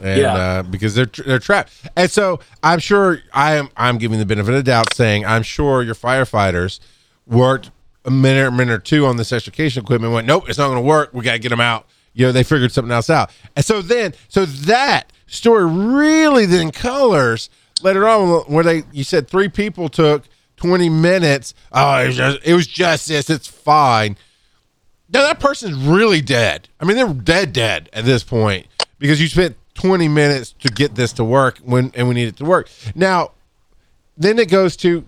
And 0.01 0.21
Yeah. 0.21 0.33
uh, 0.33 0.63
because 0.63 0.95
they're 0.95 1.09
they're 1.25 1.39
trapped, 1.39 1.73
and 1.97 2.09
so 2.09 2.39
I'm 2.63 2.79
sure 2.79 3.19
I 3.33 3.55
am 3.55 3.67
I'm 3.75 3.97
giving 3.97 4.17
the 4.17 4.25
benefit 4.25 4.51
of 4.51 4.55
the 4.55 4.63
doubt, 4.63 4.93
saying 4.93 5.25
I'm 5.25 5.43
sure 5.43 5.83
your 5.83 5.93
firefighters 5.93 6.79
worked 7.27 7.69
a 8.05 8.09
minute, 8.11 8.51
minute 8.51 8.71
or 8.73 8.79
two 8.79 9.05
on 9.05 9.17
this 9.17 9.33
extrication 9.33 9.83
equipment. 9.83 10.13
Went, 10.13 10.25
nope, 10.25 10.45
it's 10.47 10.57
not 10.57 10.67
going 10.67 10.77
to 10.77 10.87
work. 10.87 11.09
We 11.13 11.21
got 11.23 11.33
to 11.33 11.39
get 11.39 11.49
them 11.49 11.59
out. 11.59 11.85
You 12.13 12.27
know, 12.27 12.31
they 12.31 12.43
figured 12.43 12.71
something 12.71 12.91
else 12.91 13.09
out, 13.09 13.31
and 13.55 13.63
so 13.63 13.81
then 13.81 14.13
so 14.27 14.45
that 14.45 15.11
story 15.27 15.65
really 15.65 16.45
then 16.45 16.71
colors 16.71 17.49
later 17.81 18.07
on 18.07 18.41
where 18.43 18.63
they 18.63 18.83
you 18.91 19.03
said 19.03 19.27
three 19.27 19.47
people 19.47 19.89
took 19.89 20.25
20 20.59 20.89
minutes. 20.89 21.53
Oh, 21.71 21.99
it 21.99 22.07
was 22.07 22.17
just, 22.17 22.39
it 22.43 22.53
was 22.53 22.67
just 22.67 23.07
this. 23.07 23.29
It's 23.29 23.47
fine. 23.47 24.17
Now 25.11 25.23
that 25.23 25.39
person's 25.39 25.77
really 25.77 26.21
dead. 26.21 26.69
I 26.79 26.85
mean, 26.85 26.97
they're 26.97 27.13
dead, 27.13 27.53
dead 27.53 27.89
at 27.93 28.05
this 28.05 28.23
point 28.23 28.67
because 28.99 29.21
you 29.21 29.27
spent 29.27 29.55
20 29.75 30.07
minutes 30.07 30.53
to 30.59 30.69
get 30.69 30.95
this 30.95 31.13
to 31.13 31.23
work 31.23 31.59
when 31.59 31.91
and 31.95 32.07
we 32.07 32.13
need 32.13 32.27
it 32.27 32.37
to 32.37 32.45
work. 32.45 32.69
Now, 32.93 33.31
then 34.17 34.37
it 34.37 34.49
goes 34.49 34.75
to 34.77 35.05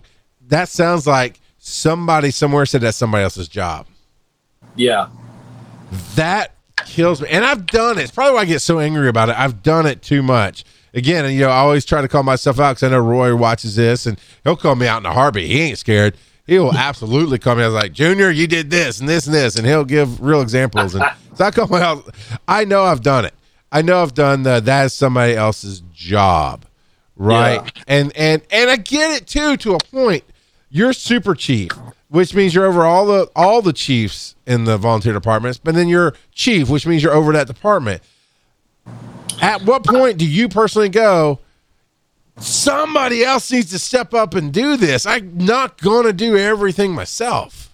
that 0.48 0.68
sounds 0.68 1.06
like 1.06 1.40
somebody 1.58 2.30
somewhere 2.30 2.66
said 2.66 2.80
that's 2.80 2.96
somebody 2.96 3.22
else's 3.22 3.48
job. 3.48 3.86
Yeah. 4.74 5.08
That 6.14 6.54
kills 6.86 7.20
me. 7.20 7.28
And 7.28 7.44
I've 7.44 7.66
done 7.66 7.98
it. 7.98 8.02
It's 8.02 8.12
probably 8.12 8.34
why 8.34 8.40
I 8.42 8.44
get 8.44 8.60
so 8.60 8.78
angry 8.78 9.08
about 9.08 9.28
it. 9.28 9.38
I've 9.38 9.62
done 9.62 9.86
it 9.86 10.02
too 10.02 10.22
much. 10.22 10.64
Again, 10.94 11.24
and 11.24 11.34
you 11.34 11.40
know, 11.40 11.48
I 11.48 11.58
always 11.58 11.84
try 11.84 12.02
to 12.02 12.08
call 12.08 12.22
myself 12.22 12.60
out 12.60 12.72
because 12.72 12.82
I 12.82 12.88
know 12.90 13.00
Roy 13.00 13.34
watches 13.34 13.76
this 13.76 14.04
and 14.04 14.18
he'll 14.44 14.56
call 14.56 14.74
me 14.74 14.86
out 14.86 14.98
in 15.00 15.06
a 15.06 15.12
heartbeat. 15.12 15.50
He 15.50 15.60
ain't 15.60 15.78
scared. 15.78 16.16
He 16.46 16.58
will 16.58 16.74
absolutely 16.74 17.38
call 17.38 17.54
me. 17.54 17.62
I 17.62 17.66
was 17.66 17.74
like, 17.74 17.92
Junior, 17.92 18.30
you 18.30 18.46
did 18.46 18.70
this 18.70 19.00
and 19.00 19.08
this 19.08 19.26
and 19.26 19.34
this, 19.34 19.56
and 19.56 19.66
he'll 19.66 19.84
give 19.84 20.20
real 20.20 20.42
examples. 20.42 20.94
And 20.94 21.04
so 21.34 21.44
I 21.44 21.50
call 21.50 21.68
my 21.68 21.80
out. 21.80 22.14
I 22.46 22.64
know 22.64 22.82
I've 22.82 23.02
done 23.02 23.24
it. 23.24 23.34
I 23.70 23.80
know 23.80 24.02
I've 24.02 24.12
done 24.12 24.42
the 24.42 24.60
that 24.60 24.84
is 24.86 24.92
somebody 24.92 25.34
else's 25.34 25.80
job, 25.94 26.66
right? 27.16 27.62
Yeah. 27.64 27.82
And 27.88 28.12
and 28.16 28.42
and 28.50 28.70
I 28.70 28.76
get 28.76 29.12
it 29.12 29.26
too 29.26 29.56
to 29.58 29.74
a 29.74 29.78
point. 29.78 30.24
You're 30.68 30.92
super 30.92 31.34
chief, 31.34 31.70
which 32.12 32.34
means 32.34 32.54
you're 32.54 32.66
over 32.66 32.84
all 32.84 33.06
the 33.06 33.30
all 33.34 33.62
the 33.62 33.72
chiefs 33.72 34.36
in 34.46 34.64
the 34.64 34.76
volunteer 34.76 35.14
departments, 35.14 35.58
but 35.58 35.74
then 35.74 35.88
you're 35.88 36.14
chief, 36.30 36.68
which 36.68 36.86
means 36.86 37.02
you're 37.02 37.14
over 37.14 37.32
that 37.32 37.46
department. 37.46 38.02
At 39.40 39.62
what 39.62 39.84
point 39.84 40.18
do 40.18 40.28
you 40.28 40.48
personally 40.48 40.90
go? 40.90 41.40
Somebody 42.36 43.24
else 43.24 43.50
needs 43.50 43.70
to 43.70 43.78
step 43.78 44.12
up 44.12 44.34
and 44.34 44.52
do 44.52 44.76
this. 44.76 45.06
I'm 45.06 45.38
not 45.38 45.80
going 45.80 46.04
to 46.04 46.12
do 46.12 46.36
everything 46.36 46.92
myself. 46.92 47.70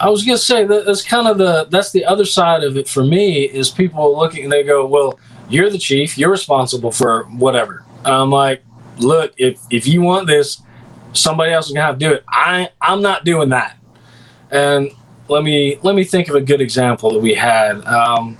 I 0.00 0.10
was 0.10 0.24
gonna 0.24 0.38
say 0.38 0.64
that 0.64 0.86
that's 0.86 1.02
kind 1.02 1.26
of 1.26 1.38
the 1.38 1.66
that's 1.70 1.90
the 1.90 2.04
other 2.04 2.24
side 2.24 2.62
of 2.62 2.76
it 2.76 2.86
for 2.88 3.02
me 3.02 3.44
is 3.44 3.70
people 3.70 4.16
looking 4.16 4.44
and 4.44 4.52
they 4.52 4.62
go, 4.62 4.86
well, 4.86 5.18
you're 5.48 5.70
the 5.70 5.78
chief, 5.78 6.16
you're 6.18 6.30
responsible 6.30 6.92
for 6.92 7.24
whatever. 7.24 7.84
I'm 8.04 8.30
like, 8.30 8.62
look, 8.98 9.32
if 9.38 9.58
if 9.70 9.86
you 9.86 10.02
want 10.02 10.26
this, 10.26 10.62
somebody 11.12 11.52
else 11.52 11.66
is 11.66 11.72
gonna 11.72 11.86
have 11.86 11.98
to 11.98 12.08
do 12.08 12.12
it. 12.14 12.24
I 12.28 12.70
I'm 12.80 13.02
not 13.02 13.24
doing 13.24 13.48
that. 13.50 13.76
And 14.50 14.90
let 15.28 15.42
me 15.44 15.78
let 15.82 15.94
me 15.94 16.04
think 16.04 16.28
of 16.28 16.34
a 16.34 16.40
good 16.40 16.60
example 16.60 17.12
that 17.12 17.18
we 17.20 17.34
had. 17.34 17.84
Um, 17.86 18.36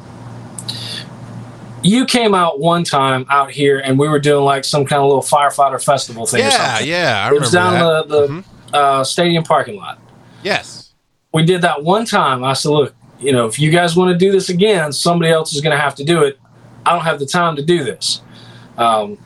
you 1.83 2.05
came 2.05 2.35
out 2.35 2.59
one 2.61 2.83
time 2.85 3.25
out 3.31 3.51
here 3.51 3.79
and 3.79 3.99
we 3.99 4.09
were 4.09 4.19
doing 4.19 4.45
like 4.45 4.65
some 4.65 4.85
kind 4.85 5.01
of 5.01 5.07
little 5.09 5.23
firefighter 5.23 5.83
festival 5.83 6.27
thing. 6.27 6.41
or 6.41 6.45
Yeah, 6.49 6.75
something. 6.75 6.89
yeah, 6.89 7.21
I 7.25 7.29
remember. 7.29 7.37
it 7.37 7.41
was 7.41 7.51
down 7.53 7.73
that. 7.75 8.09
the 8.09 8.45
the 8.73 8.77
uh, 8.77 9.05
stadium 9.05 9.45
parking 9.45 9.77
lot 9.77 9.99
Yes. 10.43 10.93
we 11.33 11.45
did 11.45 11.63
that 11.63 11.83
one 11.85 12.05
time. 12.05 12.45
I 12.45 12.53
said, 12.53 12.71
look, 12.71 12.95
you 13.21 13.33
know, 13.33 13.47
if 13.47 13.59
you 13.59 13.71
guys 13.71 13.97
want 13.97 14.13
to 14.13 14.17
do 14.19 14.31
this 14.33 14.49
again, 14.51 14.93
somebody 14.93 15.31
else 15.31 15.53
is 15.53 15.61
going 15.61 15.75
to 15.77 15.81
have 15.83 15.95
to 15.97 16.05
do 16.05 16.23
it. 16.23 16.39
I 16.87 16.93
don't 16.93 17.03
have 17.05 17.19
the 17.19 17.27
time 17.27 17.57
to 17.57 17.63
do 17.65 17.83
this. 17.85 18.23
Um, 18.77 19.19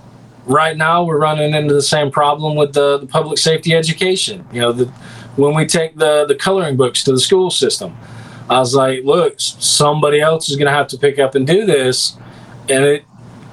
right 0.46 0.76
now, 0.76 1.04
we're 1.04 1.18
running 1.18 1.54
into 1.54 1.74
the 1.74 1.82
same 1.82 2.10
problem 2.10 2.56
with 2.56 2.72
the, 2.72 2.98
the 2.98 3.06
public 3.06 3.38
safety 3.38 3.74
education. 3.74 4.46
You 4.52 4.60
know, 4.60 4.72
the, 4.72 4.86
when 5.36 5.54
we 5.54 5.66
take 5.66 5.96
the, 5.96 6.26
the 6.26 6.34
coloring 6.34 6.76
books 6.76 7.04
to 7.04 7.12
the 7.12 7.20
school 7.20 7.50
system, 7.50 7.96
I 8.50 8.58
was 8.58 8.74
like, 8.74 9.04
look, 9.04 9.34
somebody 9.38 10.20
else 10.20 10.48
is 10.48 10.56
going 10.56 10.66
to 10.66 10.72
have 10.72 10.88
to 10.88 10.98
pick 10.98 11.18
up 11.18 11.34
and 11.34 11.46
do 11.46 11.64
this, 11.64 12.16
and 12.68 12.84
it 12.84 13.04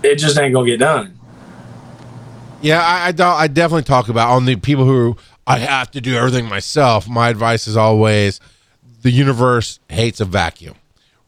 it 0.04 0.16
just 0.16 0.38
ain't 0.38 0.54
going 0.54 0.66
to 0.66 0.72
get 0.72 0.80
done. 0.80 1.18
Yeah, 2.62 2.82
I, 2.82 3.14
I, 3.18 3.44
I 3.44 3.48
definitely 3.48 3.84
talk 3.84 4.10
about 4.10 4.30
on 4.30 4.46
the 4.46 4.56
people 4.56 4.86
who 4.86 5.18
I 5.48 5.60
have 5.60 5.92
to 5.92 6.02
do 6.02 6.16
everything 6.16 6.48
myself. 6.48 7.08
My 7.08 7.30
advice 7.30 7.68
is 7.68 7.78
always 7.78 8.40
the 9.02 9.12
universe 9.12 9.80
hates 9.90 10.20
a 10.20 10.26
vacuum, 10.26 10.76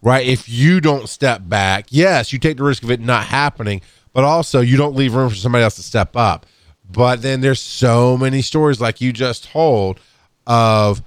right? 0.02 0.26
If 0.26 0.50
you 0.50 0.82
don't 0.82 1.08
step 1.08 1.42
back, 1.46 1.88
yes, 1.90 2.34
you 2.34 2.40
take 2.40 2.58
the 2.58 2.64
risk 2.64 2.84
of 2.84 2.92
it 2.92 3.00
not 3.00 3.26
happening, 3.26 3.82
but 4.14 4.24
also 4.24 4.62
you 4.62 4.78
don't 4.78 4.96
leave 4.96 5.14
room 5.14 5.30
for 5.30 5.36
somebody 5.36 5.64
else 5.64 5.76
to 5.76 5.84
step 5.84 6.16
up. 6.16 6.46
But 6.90 7.22
then 7.22 7.42
there's 7.42 7.62
so 7.62 8.18
many 8.18 8.42
stories 8.42 8.82
like 8.82 9.00
you 9.00 9.14
just 9.14 9.46
told 9.46 10.00
of 10.46 11.02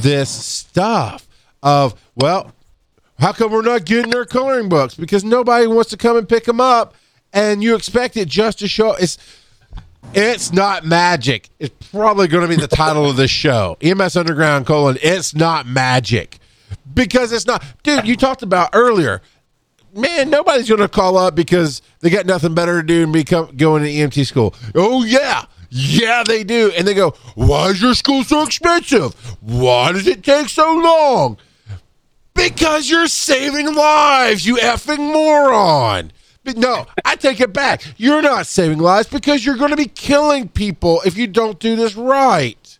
this 0.00 0.30
stuff 0.30 1.26
of 1.62 1.94
well 2.14 2.52
how 3.18 3.32
come 3.32 3.50
we're 3.50 3.62
not 3.62 3.84
getting 3.86 4.14
our 4.14 4.26
coloring 4.26 4.68
books? 4.68 4.94
Because 4.94 5.24
nobody 5.24 5.66
wants 5.66 5.90
to 5.90 5.96
come 5.96 6.16
and 6.16 6.28
pick 6.28 6.44
them 6.44 6.60
up. 6.60 6.94
And 7.32 7.62
you 7.62 7.74
expect 7.74 8.16
it 8.16 8.28
just 8.28 8.58
to 8.60 8.68
show 8.68 8.94
it's 8.94 9.18
it's 10.14 10.52
not 10.52 10.84
magic. 10.84 11.48
It's 11.58 11.74
probably 11.90 12.28
going 12.28 12.42
to 12.42 12.48
be 12.48 12.60
the 12.60 12.68
title 12.68 13.08
of 13.10 13.16
this 13.16 13.30
show 13.30 13.76
ems 13.80 14.16
underground 14.16 14.66
colon 14.66 14.98
it's 15.02 15.34
not 15.34 15.66
magic. 15.66 16.38
Because 16.92 17.32
it's 17.32 17.46
not 17.46 17.64
dude 17.82 18.06
you 18.06 18.16
talked 18.16 18.42
about 18.42 18.70
earlier 18.72 19.22
man, 19.96 20.30
nobody's 20.30 20.68
going 20.68 20.80
to 20.80 20.88
call 20.88 21.16
up 21.16 21.34
because 21.34 21.82
they 22.00 22.10
got 22.10 22.26
nothing 22.26 22.54
better 22.54 22.80
to 22.80 22.86
do 22.86 23.00
than 23.00 23.12
become 23.12 23.56
going 23.56 23.82
to 23.82 23.88
EMT 23.90 24.26
school. 24.26 24.54
Oh 24.74 25.04
yeah, 25.04 25.44
yeah 25.70 26.22
they 26.24 26.44
do, 26.44 26.72
and 26.76 26.86
they 26.86 26.94
go, 26.94 27.10
"Why 27.34 27.68
is 27.68 27.82
your 27.82 27.94
school 27.94 28.24
so 28.24 28.42
expensive? 28.42 29.14
Why 29.40 29.92
does 29.92 30.06
it 30.06 30.22
take 30.22 30.48
so 30.48 30.74
long?" 30.74 31.38
Because 32.34 32.90
you're 32.90 33.06
saving 33.06 33.74
lives, 33.74 34.44
you 34.44 34.56
effing 34.56 34.98
moron. 34.98 36.12
But 36.44 36.58
no, 36.58 36.86
I 37.04 37.16
take 37.16 37.40
it 37.40 37.52
back. 37.52 37.82
You're 37.96 38.22
not 38.22 38.46
saving 38.46 38.78
lives 38.78 39.08
because 39.08 39.44
you're 39.44 39.56
going 39.56 39.70
to 39.70 39.76
be 39.76 39.86
killing 39.88 40.48
people 40.48 41.00
if 41.04 41.16
you 41.16 41.26
don't 41.26 41.58
do 41.58 41.74
this 41.74 41.96
right. 41.96 42.78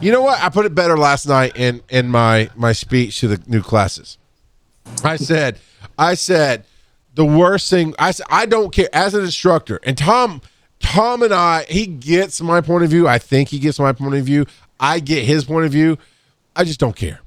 You 0.00 0.12
know 0.12 0.22
what? 0.22 0.40
I 0.40 0.50
put 0.50 0.66
it 0.66 0.74
better 0.74 0.96
last 0.96 1.26
night 1.26 1.56
in 1.56 1.82
in 1.88 2.10
my 2.10 2.50
my 2.54 2.72
speech 2.72 3.20
to 3.20 3.28
the 3.28 3.42
new 3.46 3.62
classes. 3.62 4.18
I 5.02 5.16
said, 5.16 5.58
I 5.98 6.14
said, 6.14 6.64
the 7.14 7.24
worst 7.24 7.70
thing. 7.70 7.94
I 7.98 8.10
said, 8.10 8.26
I 8.28 8.46
don't 8.46 8.72
care 8.72 8.88
as 8.92 9.14
an 9.14 9.24
instructor. 9.24 9.80
And 9.84 9.96
Tom, 9.96 10.40
Tom 10.80 11.22
and 11.22 11.32
I, 11.32 11.64
he 11.68 11.86
gets 11.86 12.40
my 12.40 12.60
point 12.60 12.84
of 12.84 12.90
view. 12.90 13.06
I 13.06 13.18
think 13.18 13.48
he 13.48 13.58
gets 13.58 13.78
my 13.78 13.92
point 13.92 14.14
of 14.14 14.24
view. 14.24 14.46
I 14.80 15.00
get 15.00 15.24
his 15.24 15.44
point 15.44 15.66
of 15.66 15.72
view. 15.72 15.98
I 16.56 16.64
just 16.64 16.80
don't 16.80 16.96
care. 16.96 17.20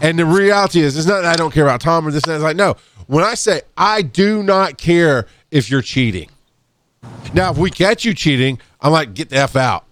And 0.00 0.18
the 0.18 0.24
reality 0.24 0.80
is, 0.80 0.96
it's 0.96 1.06
not 1.06 1.22
that 1.22 1.32
I 1.32 1.36
don't 1.36 1.52
care 1.52 1.64
about 1.64 1.80
Tom 1.80 2.06
or 2.06 2.10
this 2.10 2.24
and. 2.24 2.34
It's 2.34 2.42
like, 2.42 2.56
no, 2.56 2.76
when 3.06 3.24
I 3.24 3.34
say 3.34 3.62
I 3.76 4.02
do 4.02 4.42
not 4.42 4.78
care 4.78 5.26
if 5.50 5.70
you're 5.70 5.82
cheating. 5.82 6.30
Now, 7.34 7.50
if 7.50 7.58
we 7.58 7.70
catch 7.70 8.04
you 8.04 8.14
cheating, 8.14 8.60
I'm 8.80 8.92
like, 8.92 9.14
get 9.14 9.30
the 9.30 9.36
F 9.36 9.56
out. 9.56 9.84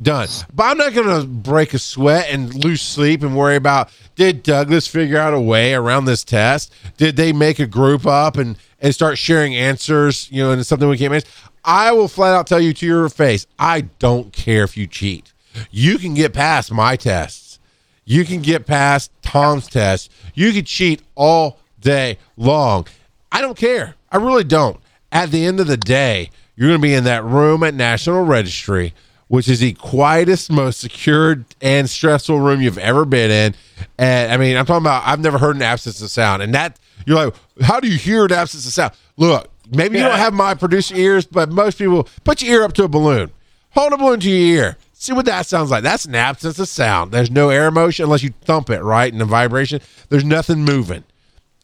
Done. 0.00 0.28
But 0.52 0.64
I'm 0.64 0.78
not 0.78 0.92
going 0.92 1.20
to 1.20 1.26
break 1.26 1.72
a 1.72 1.78
sweat 1.78 2.26
and 2.28 2.52
lose 2.64 2.82
sleep 2.82 3.22
and 3.22 3.36
worry 3.36 3.56
about 3.56 3.90
did 4.16 4.42
Douglas 4.42 4.88
figure 4.88 5.18
out 5.18 5.34
a 5.34 5.40
way 5.40 5.72
around 5.72 6.06
this 6.06 6.24
test? 6.24 6.72
Did 6.96 7.16
they 7.16 7.32
make 7.32 7.58
a 7.60 7.66
group 7.66 8.04
up 8.04 8.36
and, 8.36 8.56
and 8.80 8.92
start 8.92 9.18
sharing 9.18 9.54
answers, 9.54 10.30
you 10.32 10.42
know, 10.42 10.50
and 10.50 10.60
it's 10.60 10.68
something 10.68 10.88
we 10.88 10.98
can't 10.98 11.12
manage? 11.12 11.26
I 11.64 11.92
will 11.92 12.08
flat 12.08 12.34
out 12.34 12.46
tell 12.46 12.60
you 12.60 12.72
to 12.74 12.86
your 12.86 13.08
face, 13.08 13.46
I 13.58 13.82
don't 13.98 14.32
care 14.32 14.64
if 14.64 14.76
you 14.76 14.86
cheat. 14.86 15.32
You 15.70 15.98
can 15.98 16.14
get 16.14 16.34
past 16.34 16.72
my 16.72 16.96
tests. 16.96 17.58
You 18.04 18.24
can 18.24 18.42
get 18.42 18.66
past 18.66 19.10
Tom's 19.22 19.66
test. 19.66 20.10
You 20.34 20.52
can 20.52 20.64
cheat 20.64 21.02
all 21.14 21.58
day 21.80 22.18
long. 22.36 22.86
I 23.32 23.40
don't 23.40 23.56
care. 23.56 23.94
I 24.12 24.18
really 24.18 24.44
don't. 24.44 24.78
At 25.10 25.30
the 25.30 25.46
end 25.46 25.60
of 25.60 25.66
the 25.66 25.76
day, 25.76 26.30
you're 26.56 26.68
going 26.68 26.80
to 26.80 26.82
be 26.82 26.94
in 26.94 27.04
that 27.04 27.24
room 27.24 27.62
at 27.62 27.74
National 27.74 28.24
Registry, 28.24 28.92
which 29.28 29.48
is 29.48 29.60
the 29.60 29.72
quietest, 29.74 30.50
most 30.50 30.80
secured 30.80 31.44
and 31.60 31.88
stressful 31.88 32.38
room 32.40 32.60
you've 32.60 32.78
ever 32.78 33.04
been 33.04 33.30
in. 33.30 33.54
And 33.98 34.32
I 34.32 34.36
mean, 34.36 34.56
I'm 34.56 34.66
talking 34.66 34.84
about, 34.84 35.06
I've 35.06 35.20
never 35.20 35.38
heard 35.38 35.56
an 35.56 35.62
absence 35.62 36.00
of 36.02 36.10
sound. 36.10 36.42
And 36.42 36.54
that, 36.54 36.78
you're 37.06 37.16
like, 37.16 37.34
how 37.62 37.80
do 37.80 37.88
you 37.88 37.98
hear 37.98 38.24
an 38.24 38.32
absence 38.32 38.66
of 38.66 38.72
sound? 38.72 38.92
Look, 39.16 39.50
maybe 39.70 39.98
you 39.98 40.04
don't 40.04 40.18
have 40.18 40.34
my 40.34 40.54
producer 40.54 40.94
ears, 40.94 41.26
but 41.26 41.50
most 41.50 41.78
people 41.78 42.08
put 42.24 42.42
your 42.42 42.60
ear 42.60 42.64
up 42.64 42.74
to 42.74 42.84
a 42.84 42.88
balloon. 42.88 43.30
Hold 43.70 43.92
a 43.92 43.96
balloon 43.96 44.20
to 44.20 44.30
your 44.30 44.64
ear. 44.64 44.76
See 44.92 45.12
what 45.12 45.26
that 45.26 45.46
sounds 45.46 45.70
like. 45.70 45.82
That's 45.82 46.04
an 46.04 46.14
absence 46.14 46.58
of 46.58 46.68
sound. 46.68 47.12
There's 47.12 47.30
no 47.30 47.50
air 47.50 47.70
motion 47.70 48.04
unless 48.04 48.22
you 48.22 48.32
thump 48.42 48.70
it, 48.70 48.82
right? 48.82 49.12
And 49.12 49.20
the 49.20 49.26
vibration. 49.26 49.80
There's 50.08 50.24
nothing 50.24 50.64
moving. 50.64 51.04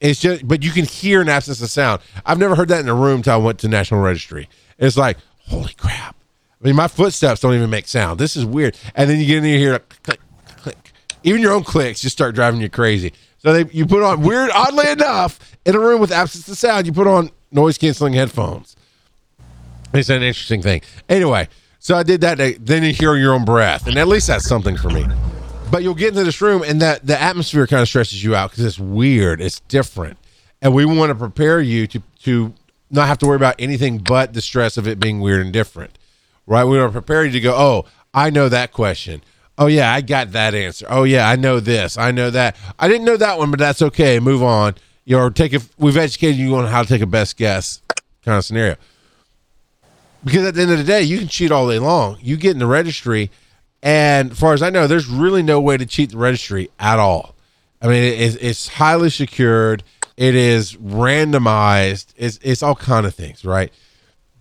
It's 0.00 0.20
just, 0.20 0.46
but 0.46 0.62
you 0.62 0.70
can 0.70 0.84
hear 0.84 1.20
an 1.20 1.28
absence 1.28 1.62
of 1.62 1.70
sound. 1.70 2.00
I've 2.26 2.38
never 2.38 2.54
heard 2.54 2.68
that 2.68 2.80
in 2.80 2.88
a 2.88 2.94
room 2.94 3.18
until 3.18 3.34
I 3.34 3.36
went 3.36 3.58
to 3.60 3.68
National 3.68 4.00
Registry. 4.00 4.48
It's 4.78 4.96
like, 4.96 5.18
holy 5.46 5.74
crap. 5.74 6.16
I 6.60 6.66
mean, 6.66 6.76
my 6.76 6.88
footsteps 6.88 7.40
don't 7.40 7.54
even 7.54 7.70
make 7.70 7.88
sound. 7.88 8.20
This 8.20 8.36
is 8.36 8.44
weird. 8.44 8.76
And 8.94 9.08
then 9.08 9.18
you 9.18 9.26
get 9.26 9.38
in 9.38 9.44
here, 9.44 9.58
hear 9.58 9.74
a 9.74 9.78
click, 9.78 10.20
click. 10.58 10.92
Even 11.22 11.40
your 11.40 11.52
own 11.52 11.64
clicks 11.64 12.00
just 12.00 12.14
start 12.14 12.34
driving 12.34 12.60
you 12.60 12.68
crazy. 12.68 13.12
So 13.38 13.52
they 13.52 13.70
you 13.72 13.86
put 13.86 14.02
on 14.02 14.20
weird, 14.20 14.50
oddly 14.54 14.90
enough, 14.90 15.38
in 15.64 15.74
a 15.74 15.80
room 15.80 16.00
with 16.00 16.12
absence 16.12 16.46
of 16.48 16.58
sound, 16.58 16.86
you 16.86 16.92
put 16.92 17.06
on 17.06 17.30
noise 17.50 17.78
canceling 17.78 18.12
headphones. 18.12 18.76
It's 19.94 20.10
an 20.10 20.22
interesting 20.22 20.60
thing. 20.60 20.82
Anyway, 21.08 21.48
so 21.78 21.96
I 21.96 22.02
did 22.02 22.20
that. 22.20 22.58
Then 22.60 22.82
you 22.82 22.92
hear 22.92 23.16
your 23.16 23.32
own 23.32 23.46
breath, 23.46 23.86
and 23.86 23.96
at 23.96 24.06
least 24.06 24.26
that's 24.26 24.46
something 24.46 24.76
for 24.76 24.90
me. 24.90 25.06
But 25.70 25.82
you'll 25.82 25.94
get 25.94 26.08
into 26.08 26.24
this 26.24 26.40
room, 26.40 26.62
and 26.62 26.82
that 26.82 27.06
the 27.06 27.20
atmosphere 27.20 27.66
kind 27.66 27.80
of 27.80 27.88
stresses 27.88 28.22
you 28.22 28.34
out 28.34 28.50
because 28.50 28.64
it's 28.64 28.78
weird, 28.78 29.40
it's 29.40 29.60
different, 29.60 30.18
and 30.60 30.74
we 30.74 30.84
want 30.84 31.08
to 31.10 31.14
prepare 31.14 31.60
you 31.60 31.86
to 31.86 32.02
to 32.24 32.52
not 32.90 33.08
have 33.08 33.18
to 33.18 33.26
worry 33.26 33.36
about 33.36 33.54
anything 33.58 33.98
but 33.98 34.34
the 34.34 34.42
stress 34.42 34.76
of 34.76 34.86
it 34.86 35.00
being 35.00 35.20
weird 35.20 35.40
and 35.40 35.52
different, 35.52 35.96
right? 36.46 36.64
We 36.64 36.86
prepare 36.88 37.24
you 37.24 37.32
to 37.32 37.40
go. 37.40 37.54
Oh, 37.54 37.84
I 38.12 38.30
know 38.30 38.48
that 38.48 38.72
question. 38.72 39.22
Oh 39.58 39.66
yeah, 39.66 39.92
I 39.92 40.00
got 40.00 40.32
that 40.32 40.54
answer. 40.54 40.86
Oh 40.88 41.04
yeah, 41.04 41.28
I 41.28 41.36
know 41.36 41.60
this. 41.60 41.98
I 41.98 42.12
know 42.12 42.30
that. 42.30 42.56
I 42.78 42.88
didn't 42.88 43.04
know 43.04 43.18
that 43.18 43.38
one, 43.38 43.50
but 43.50 43.60
that's 43.60 43.82
okay. 43.82 44.18
Move 44.18 44.42
on. 44.42 44.74
You 45.04 45.18
know, 45.18 45.30
take 45.30 45.52
a. 45.52 45.60
We've 45.78 45.96
educated 45.96 46.36
you 46.36 46.56
on 46.56 46.66
how 46.66 46.82
to 46.82 46.88
take 46.88 47.02
a 47.02 47.06
best 47.06 47.36
guess 47.36 47.82
kind 48.24 48.38
of 48.38 48.44
scenario. 48.44 48.76
Because 50.24 50.46
at 50.46 50.54
the 50.54 50.62
end 50.62 50.70
of 50.70 50.78
the 50.78 50.84
day, 50.84 51.02
you 51.02 51.18
can 51.18 51.28
cheat 51.28 51.50
all 51.50 51.68
day 51.68 51.78
long. 51.78 52.18
You 52.20 52.36
get 52.36 52.52
in 52.52 52.58
the 52.58 52.66
registry, 52.66 53.30
and 53.82 54.32
as 54.32 54.38
far 54.38 54.54
as 54.54 54.62
I 54.62 54.70
know, 54.70 54.86
there's 54.86 55.06
really 55.06 55.42
no 55.42 55.60
way 55.60 55.76
to 55.76 55.86
cheat 55.86 56.10
the 56.10 56.18
registry 56.18 56.70
at 56.78 56.98
all. 56.98 57.34
I 57.82 57.88
mean, 57.88 58.02
it's, 58.02 58.36
it's 58.36 58.68
highly 58.68 59.10
secured. 59.10 59.82
It 60.16 60.34
is 60.34 60.74
randomized. 60.76 62.12
It's 62.16 62.38
it's 62.42 62.62
all 62.62 62.74
kind 62.74 63.06
of 63.06 63.14
things, 63.14 63.44
right? 63.44 63.72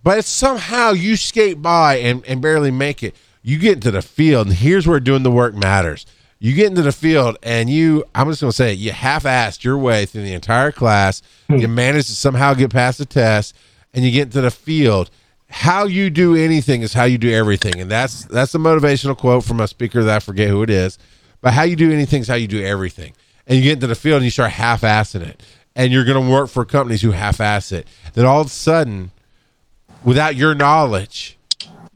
But 0.04 0.26
somehow 0.26 0.91
you 0.91 1.16
skate 1.16 1.62
by 1.62 1.95
and, 1.95 2.26
and 2.26 2.41
barely 2.41 2.72
make 2.72 3.04
it. 3.04 3.16
You 3.41 3.58
get 3.58 3.74
into 3.74 3.91
the 3.91 4.02
field, 4.02 4.47
and 4.47 4.56
here's 4.56 4.88
where 4.88 5.00
doing 5.00 5.24
the 5.24 5.32
work 5.32 5.56
matters. 5.56 6.06
You 6.39 6.54
get 6.54 6.68
into 6.68 6.82
the 6.82 6.91
field, 6.91 7.38
and 7.43 7.70
you, 7.70 8.06
I'm 8.16 8.30
just 8.30 8.41
going 8.41 8.52
to 8.52 8.56
say 8.56 8.72
it, 8.74 8.80
you 8.80 8.91
half 8.91 9.24
assed 9.24 9.64
your 9.64 9.78
way 9.78 10.06
through 10.06 10.24
the 10.24 10.34
entire 10.34 10.72
class. 10.72 11.22
Hmm. 11.47 11.58
You 11.58 11.68
manage 11.68 12.08
to 12.08 12.16
somehow 12.16 12.54
get 12.54 12.72
past 12.72 12.97
the 12.97 13.06
test, 13.06 13.56
and 13.93 14.06
you 14.06 14.12
get 14.12 14.24
into 14.24 14.41
the 14.41 14.52
field. 14.52 15.10
How 15.50 15.86
you 15.86 16.10
do 16.10 16.36
anything 16.36 16.82
is 16.82 16.93
how 16.93 17.06
you 17.06 17.18
do 17.18 17.34
everything. 17.34 17.82
And 17.82 17.89
that's 17.89 18.26
that's 18.26 18.54
a 18.54 18.60
motivational 18.60 19.18
quote 19.18 19.43
from 19.43 19.60
a 19.60 19.68
speaker 19.68 20.04
that 20.04 20.16
I 20.18 20.20
forget 20.20 20.47
who 20.47 20.62
it 20.62 20.70
is. 20.70 20.97
But 21.41 21.54
how 21.54 21.64
you 21.64 21.76
do 21.76 21.91
anything 21.91 22.22
is 22.22 22.28
how 22.28 22.36
you 22.36 22.47
do 22.47 22.64
everything. 22.64 23.14
And 23.47 23.58
you 23.58 23.64
get 23.64 23.74
into 23.74 23.88
the 23.88 23.95
field 23.95 24.18
and 24.18 24.26
you 24.26 24.32
start 24.32 24.52
half 24.52 24.82
assing 24.82 25.28
it. 25.28 25.41
And 25.76 25.91
you're 25.91 26.06
going 26.06 26.24
to 26.24 26.32
work 26.32 26.50
for 26.50 26.66
companies 26.66 27.02
who 27.02 27.12
half 27.12 27.41
ass 27.41 27.72
it. 27.72 27.88
Then 28.14 28.26
all 28.26 28.41
of 28.41 28.47
a 28.47 28.52
sudden, 28.52 29.12
without 30.04 30.36
your 30.36 30.56
knowledge, 30.56 31.38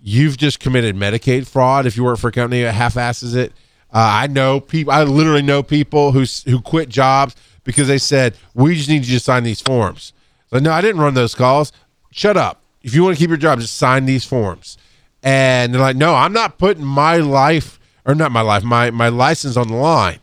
you've 0.02 0.38
just 0.38 0.60
committed 0.60 0.96
Medicaid 0.96 1.48
fraud 1.48 1.86
if 1.86 1.96
you 1.98 2.04
work 2.04 2.20
for 2.20 2.28
a 2.28 2.32
company 2.32 2.64
that 2.64 2.74
half 2.74 2.98
asses 2.98 3.36
it. 3.36 3.52
Uh, 3.94 4.24
I 4.24 4.28
know 4.28 4.60
people. 4.60 4.92
I 4.92 5.04
literally 5.04 5.42
know 5.42 5.62
people 5.64 6.12
who 6.12 6.26
who 6.46 6.62
quit 6.62 6.90
jobs 6.90 7.36
because 7.64 7.88
they 7.88 8.00
said 8.00 8.36
we 8.54 8.76
just 8.76 8.90
need 8.90 9.06
you 9.06 9.18
to 9.18 9.24
sign 9.24 9.44
these 9.44 9.62
forms. 9.62 10.14
Like, 10.52 10.64
no, 10.64 10.72
I 10.72 10.82
didn't 10.82 11.02
run 11.02 11.14
those 11.14 11.36
calls. 11.36 11.72
Shut 12.12 12.38
up. 12.38 12.62
If 12.82 12.94
you 12.94 13.04
want 13.04 13.16
to 13.16 13.20
keep 13.20 13.30
your 13.30 13.38
job, 13.38 13.60
just 13.60 13.78
sign 13.78 14.06
these 14.06 14.26
forms. 14.26 14.78
And 15.22 15.74
they're 15.74 15.82
like, 15.82 15.96
no, 15.96 16.16
I'm 16.16 16.34
not 16.34 16.58
putting 16.58 16.84
my 16.84 17.18
life 17.18 17.80
or 18.06 18.14
not 18.16 18.32
my 18.32 18.42
life, 18.42 18.64
my 18.64 18.92
my 18.92 19.10
license 19.10 19.58
on 19.58 19.68
the 19.68 19.76
line. 19.76 20.20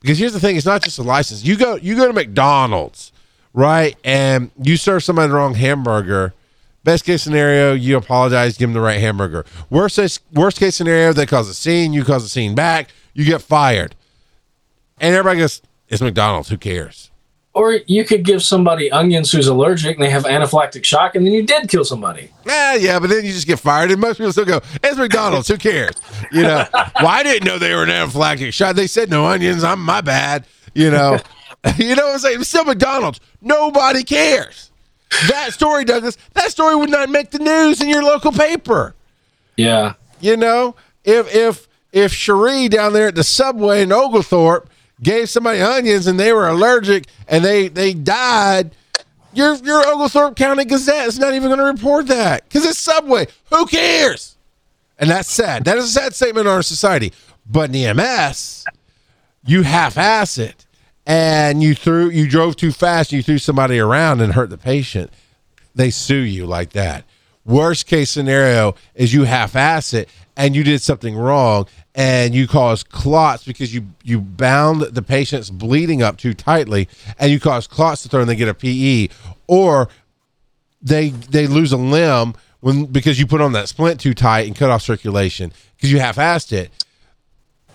Because 0.00 0.18
here's 0.18 0.32
the 0.32 0.40
thing: 0.40 0.56
it's 0.56 0.66
not 0.66 0.82
just 0.82 0.98
a 0.98 1.02
license. 1.02 1.44
You 1.44 1.56
go 1.56 1.76
you 1.76 1.96
go 1.96 2.06
to 2.06 2.12
McDonald's, 2.12 3.12
right, 3.52 3.96
and 4.04 4.50
you 4.62 4.76
serve 4.76 5.02
somebody 5.04 5.28
the 5.28 5.34
wrong 5.34 5.54
hamburger 5.54 6.32
Best 6.82 7.04
case 7.04 7.22
scenario, 7.22 7.74
you 7.74 7.96
apologize, 7.98 8.56
give 8.56 8.68
them 8.68 8.74
the 8.74 8.80
right 8.80 9.00
hamburger. 9.00 9.44
Worst 9.68 9.96
case, 9.96 10.18
worst 10.32 10.58
case 10.58 10.76
scenario, 10.76 11.12
they 11.12 11.26
cause 11.26 11.48
a 11.48 11.54
scene, 11.54 11.92
you 11.92 12.04
cause 12.04 12.24
a 12.24 12.28
scene 12.28 12.54
back, 12.54 12.90
you 13.12 13.24
get 13.26 13.42
fired. 13.42 13.94
And 14.98 15.14
everybody 15.14 15.40
goes, 15.40 15.60
it's 15.88 16.00
McDonald's, 16.00 16.48
who 16.48 16.56
cares? 16.56 17.10
Or 17.52 17.80
you 17.86 18.04
could 18.04 18.24
give 18.24 18.42
somebody 18.42 18.90
onions 18.90 19.30
who's 19.30 19.46
allergic 19.46 19.96
and 19.96 20.04
they 20.06 20.10
have 20.10 20.24
anaphylactic 20.24 20.84
shock, 20.84 21.16
and 21.16 21.26
then 21.26 21.34
you 21.34 21.42
did 21.42 21.68
kill 21.68 21.84
somebody. 21.84 22.30
Yeah, 22.46 22.76
yeah, 22.76 22.98
but 22.98 23.10
then 23.10 23.24
you 23.26 23.32
just 23.32 23.46
get 23.46 23.58
fired, 23.58 23.90
and 23.90 24.00
most 24.00 24.18
people 24.18 24.30
still 24.32 24.44
go, 24.44 24.60
"It's 24.84 24.96
McDonald's. 24.96 25.48
Who 25.48 25.58
cares?" 25.58 25.96
You 26.30 26.42
know. 26.42 26.64
well, 26.72 27.08
I 27.08 27.24
didn't 27.24 27.48
know 27.48 27.58
they 27.58 27.74
were 27.74 27.82
an 27.82 27.88
anaphylactic 27.88 28.52
shock. 28.54 28.76
They 28.76 28.86
said 28.86 29.10
no 29.10 29.26
onions. 29.26 29.64
I'm 29.64 29.80
my 29.80 30.00
bad. 30.00 30.46
You 30.74 30.92
know. 30.92 31.18
you 31.76 31.96
know 31.96 32.06
what 32.06 32.12
I'm 32.14 32.18
saying? 32.20 32.40
It's 32.40 32.48
still 32.48 32.64
McDonald's. 32.64 33.18
Nobody 33.42 34.04
cares 34.04 34.69
that 35.28 35.52
story, 35.52 35.84
Douglas, 35.84 36.16
that 36.34 36.50
story 36.50 36.76
would 36.76 36.90
not 36.90 37.08
make 37.10 37.30
the 37.30 37.38
news 37.38 37.80
in 37.80 37.88
your 37.88 38.02
local 38.02 38.32
paper. 38.32 38.94
Yeah. 39.56 39.94
You 40.20 40.36
know, 40.36 40.76
if 41.04 41.34
if 41.34 41.68
if 41.92 42.12
Cherie 42.12 42.68
down 42.68 42.92
there 42.92 43.08
at 43.08 43.14
the 43.14 43.24
subway 43.24 43.82
in 43.82 43.92
Oglethorpe 43.92 44.70
gave 45.02 45.28
somebody 45.28 45.60
onions 45.60 46.06
and 46.06 46.20
they 46.20 46.32
were 46.32 46.48
allergic 46.48 47.06
and 47.26 47.44
they 47.44 47.68
they 47.68 47.92
died, 47.92 48.74
your 49.32 49.54
your 49.56 49.86
Oglethorpe 49.86 50.36
County 50.36 50.64
Gazette 50.64 51.06
is 51.06 51.18
not 51.18 51.34
even 51.34 51.48
going 51.48 51.58
to 51.58 51.64
report 51.64 52.06
that 52.08 52.44
because 52.44 52.64
it's 52.66 52.78
Subway. 52.78 53.26
Who 53.50 53.66
cares? 53.66 54.36
And 54.98 55.08
that's 55.10 55.30
sad. 55.30 55.64
That 55.64 55.78
is 55.78 55.84
a 55.84 56.00
sad 56.00 56.14
statement 56.14 56.46
on 56.46 56.54
our 56.54 56.62
society. 56.62 57.12
But 57.46 57.74
in 57.74 57.98
EMS, 57.98 58.66
you 59.46 59.62
half-ass 59.62 60.36
it 60.38 60.66
and 61.10 61.60
you 61.60 61.74
threw 61.74 62.08
you 62.08 62.28
drove 62.28 62.54
too 62.54 62.70
fast 62.70 63.10
and 63.10 63.16
you 63.16 63.22
threw 63.24 63.36
somebody 63.36 63.80
around 63.80 64.20
and 64.20 64.34
hurt 64.34 64.48
the 64.48 64.56
patient 64.56 65.10
they 65.74 65.90
sue 65.90 66.20
you 66.20 66.46
like 66.46 66.70
that. 66.70 67.04
Worst 67.44 67.86
case 67.86 68.10
scenario 68.10 68.76
is 68.94 69.12
you 69.12 69.24
half-ass 69.24 69.92
it 69.92 70.08
and 70.36 70.54
you 70.54 70.62
did 70.62 70.82
something 70.82 71.16
wrong 71.16 71.66
and 71.96 72.32
you 72.32 72.46
cause 72.46 72.84
clots 72.84 73.44
because 73.44 73.74
you 73.74 73.86
you 74.04 74.20
bound 74.20 74.82
the 74.82 75.02
patient's 75.02 75.50
bleeding 75.50 76.00
up 76.00 76.16
too 76.16 76.32
tightly 76.32 76.88
and 77.18 77.32
you 77.32 77.40
cause 77.40 77.66
clots 77.66 78.04
to 78.04 78.08
throw 78.08 78.20
and 78.20 78.30
they 78.30 78.36
get 78.36 78.48
a 78.48 78.54
PE 78.54 79.08
or 79.48 79.88
they 80.80 81.08
they 81.08 81.48
lose 81.48 81.72
a 81.72 81.76
limb 81.76 82.34
when 82.60 82.84
because 82.84 83.18
you 83.18 83.26
put 83.26 83.40
on 83.40 83.52
that 83.52 83.68
splint 83.68 83.98
too 83.98 84.14
tight 84.14 84.46
and 84.46 84.54
cut 84.54 84.70
off 84.70 84.82
circulation 84.82 85.52
because 85.76 85.90
you 85.90 85.98
half-assed 85.98 86.52
it 86.52 86.70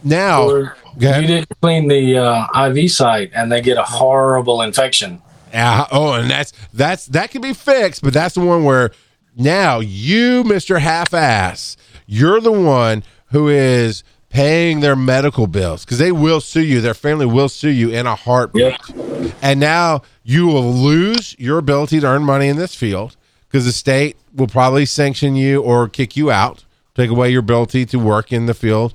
now 0.06 0.44
or 0.44 0.78
you 0.98 1.28
didn't 1.28 1.50
clean 1.62 1.88
the 1.88 2.18
uh, 2.18 2.68
IV 2.68 2.92
site 2.92 3.32
and 3.34 3.52
they 3.52 3.62
get 3.62 3.78
a 3.78 3.84
horrible 3.84 4.62
infection. 4.62 5.22
Yeah. 5.52 5.88
Oh, 5.92 6.14
and 6.14 6.30
that's 6.30 6.54
that's 6.74 7.06
that 7.08 7.32
can 7.32 7.42
be 7.42 7.54
fixed, 7.54 8.02
but 8.02 8.14
that's 8.14 8.36
the 8.36 8.42
one 8.42 8.64
where 8.64 8.92
now 9.36 9.80
you, 9.80 10.44
Mister 10.44 10.80
Half 10.80 11.14
Ass, 11.14 11.78
you're 12.06 12.40
the 12.40 12.52
one 12.52 13.04
who 13.28 13.50
is 13.50 14.04
paying 14.30 14.82
their 14.82 14.98
medical 14.98 15.48
bills 15.48 15.86
because 15.86 15.98
they 15.98 16.12
will 16.12 16.42
sue 16.42 16.64
you. 16.64 16.82
Their 16.82 16.94
family 16.94 17.26
will 17.26 17.50
sue 17.50 17.70
you 17.70 17.90
in 17.90 18.06
a 18.06 18.16
heartbeat. 18.16 18.78
Yep. 18.90 19.34
And 19.42 19.60
now 19.60 20.02
you 20.24 20.48
will 20.48 20.74
lose 20.74 21.36
your 21.40 21.58
ability 21.58 22.02
to 22.02 22.08
earn 22.08 22.24
money 22.24 22.50
in 22.50 22.58
this 22.58 22.76
field 22.76 23.16
because 23.48 23.66
the 23.66 23.72
state 23.72 24.18
will 24.34 24.48
probably 24.48 24.86
sanction 24.86 25.36
you 25.38 25.62
or 25.62 25.88
kick 25.88 26.18
you 26.18 26.32
out, 26.32 26.66
take 26.96 27.10
away 27.10 27.30
your 27.30 27.40
ability 27.40 27.86
to 27.86 27.98
work 27.98 28.34
in 28.34 28.46
the 28.46 28.54
field 28.54 28.94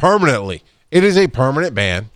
permanently. 0.00 0.62
It 0.90 1.04
is 1.04 1.16
a 1.16 1.28
permanent 1.28 1.74
ban. 1.74 2.10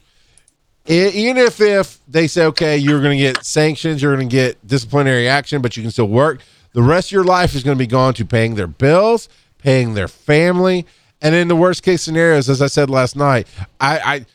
It, 0.86 1.14
even 1.14 1.36
if 1.36 1.60
if 1.60 2.00
they 2.08 2.26
say 2.26 2.46
okay, 2.46 2.76
you're 2.76 3.00
going 3.00 3.16
to 3.16 3.22
get 3.22 3.44
sanctions, 3.44 4.02
you're 4.02 4.14
going 4.16 4.28
to 4.28 4.34
get 4.34 4.66
disciplinary 4.66 5.28
action, 5.28 5.62
but 5.62 5.76
you 5.76 5.82
can 5.82 5.92
still 5.92 6.08
work. 6.08 6.40
The 6.72 6.82
rest 6.82 7.08
of 7.08 7.12
your 7.12 7.24
life 7.24 7.54
is 7.54 7.62
going 7.62 7.76
to 7.76 7.82
be 7.82 7.86
gone 7.86 8.14
to 8.14 8.24
paying 8.24 8.56
their 8.56 8.66
bills, 8.66 9.28
paying 9.58 9.94
their 9.94 10.08
family, 10.08 10.86
and 11.22 11.34
in 11.34 11.48
the 11.48 11.56
worst 11.56 11.82
case 11.82 12.02
scenarios, 12.02 12.48
as 12.48 12.60
I 12.60 12.66
said 12.66 12.90
last 12.90 13.16
night, 13.16 13.46
I, 13.80 14.26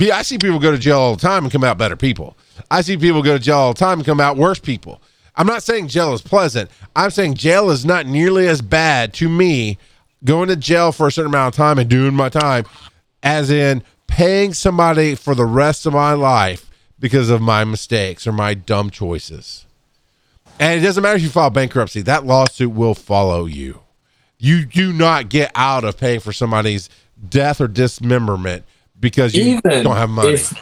I 0.00 0.10
I 0.12 0.22
see 0.22 0.38
people 0.38 0.58
go 0.58 0.72
to 0.72 0.78
jail 0.78 0.98
all 0.98 1.14
the 1.16 1.22
time 1.22 1.44
and 1.44 1.52
come 1.52 1.64
out 1.64 1.78
better 1.78 1.96
people. 1.96 2.36
I 2.70 2.82
see 2.82 2.96
people 2.96 3.22
go 3.22 3.34
to 3.36 3.42
jail 3.42 3.58
all 3.58 3.72
the 3.72 3.78
time 3.78 3.98
and 3.98 4.06
come 4.06 4.20
out 4.20 4.36
worse 4.36 4.58
people. 4.58 5.00
I'm 5.36 5.46
not 5.46 5.62
saying 5.62 5.88
jail 5.88 6.12
is 6.12 6.20
pleasant. 6.20 6.70
I'm 6.94 7.10
saying 7.10 7.34
jail 7.34 7.70
is 7.70 7.84
not 7.84 8.06
nearly 8.06 8.48
as 8.48 8.60
bad 8.60 9.14
to 9.14 9.28
me 9.28 9.78
going 10.24 10.48
to 10.48 10.56
jail 10.56 10.92
for 10.92 11.08
a 11.08 11.12
certain 11.12 11.30
amount 11.30 11.54
of 11.54 11.56
time 11.56 11.78
and 11.78 11.88
doing 11.88 12.14
my 12.14 12.28
time 12.28 12.64
as 13.22 13.50
in 13.50 13.82
paying 14.06 14.52
somebody 14.52 15.14
for 15.14 15.34
the 15.34 15.44
rest 15.44 15.86
of 15.86 15.92
my 15.92 16.12
life 16.12 16.70
because 16.98 17.30
of 17.30 17.40
my 17.40 17.64
mistakes 17.64 18.26
or 18.26 18.32
my 18.32 18.54
dumb 18.54 18.90
choices. 18.90 19.66
And 20.60 20.80
it 20.80 20.84
doesn't 20.84 21.02
matter 21.02 21.16
if 21.16 21.22
you 21.22 21.30
file 21.30 21.50
bankruptcy, 21.50 22.02
that 22.02 22.24
lawsuit 22.24 22.72
will 22.72 22.94
follow 22.94 23.46
you. 23.46 23.80
You 24.38 24.64
do 24.64 24.92
not 24.92 25.28
get 25.28 25.50
out 25.54 25.84
of 25.84 25.96
paying 25.96 26.20
for 26.20 26.32
somebody's 26.32 26.88
death 27.28 27.60
or 27.60 27.68
dismemberment 27.68 28.64
because 28.98 29.34
you 29.34 29.56
even 29.56 29.84
don't 29.84 29.96
have 29.96 30.10
money. 30.10 30.34
If, 30.34 30.52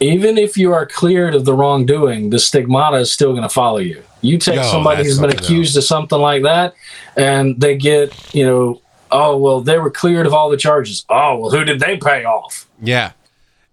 even 0.00 0.38
if 0.38 0.56
you 0.56 0.72
are 0.72 0.86
cleared 0.86 1.34
of 1.34 1.44
the 1.44 1.52
wrongdoing, 1.52 2.30
the 2.30 2.38
stigmata 2.38 2.96
is 2.96 3.12
still 3.12 3.32
going 3.32 3.42
to 3.42 3.50
follow 3.50 3.78
you. 3.78 4.02
You 4.22 4.38
take 4.38 4.56
no, 4.56 4.62
somebody 4.62 5.04
who's 5.04 5.18
been 5.18 5.30
accused 5.30 5.76
of 5.76 5.84
something 5.84 6.18
like 6.18 6.42
that, 6.42 6.74
and 7.16 7.60
they 7.60 7.76
get, 7.76 8.34
you 8.34 8.46
know, 8.46 8.80
oh 9.12 9.36
well 9.36 9.60
they 9.60 9.78
were 9.78 9.90
cleared 9.90 10.26
of 10.26 10.32
all 10.32 10.50
the 10.50 10.56
charges 10.56 11.04
oh 11.08 11.36
well 11.38 11.50
who 11.50 11.64
did 11.64 11.80
they 11.80 11.96
pay 11.96 12.24
off 12.24 12.68
yeah 12.80 13.12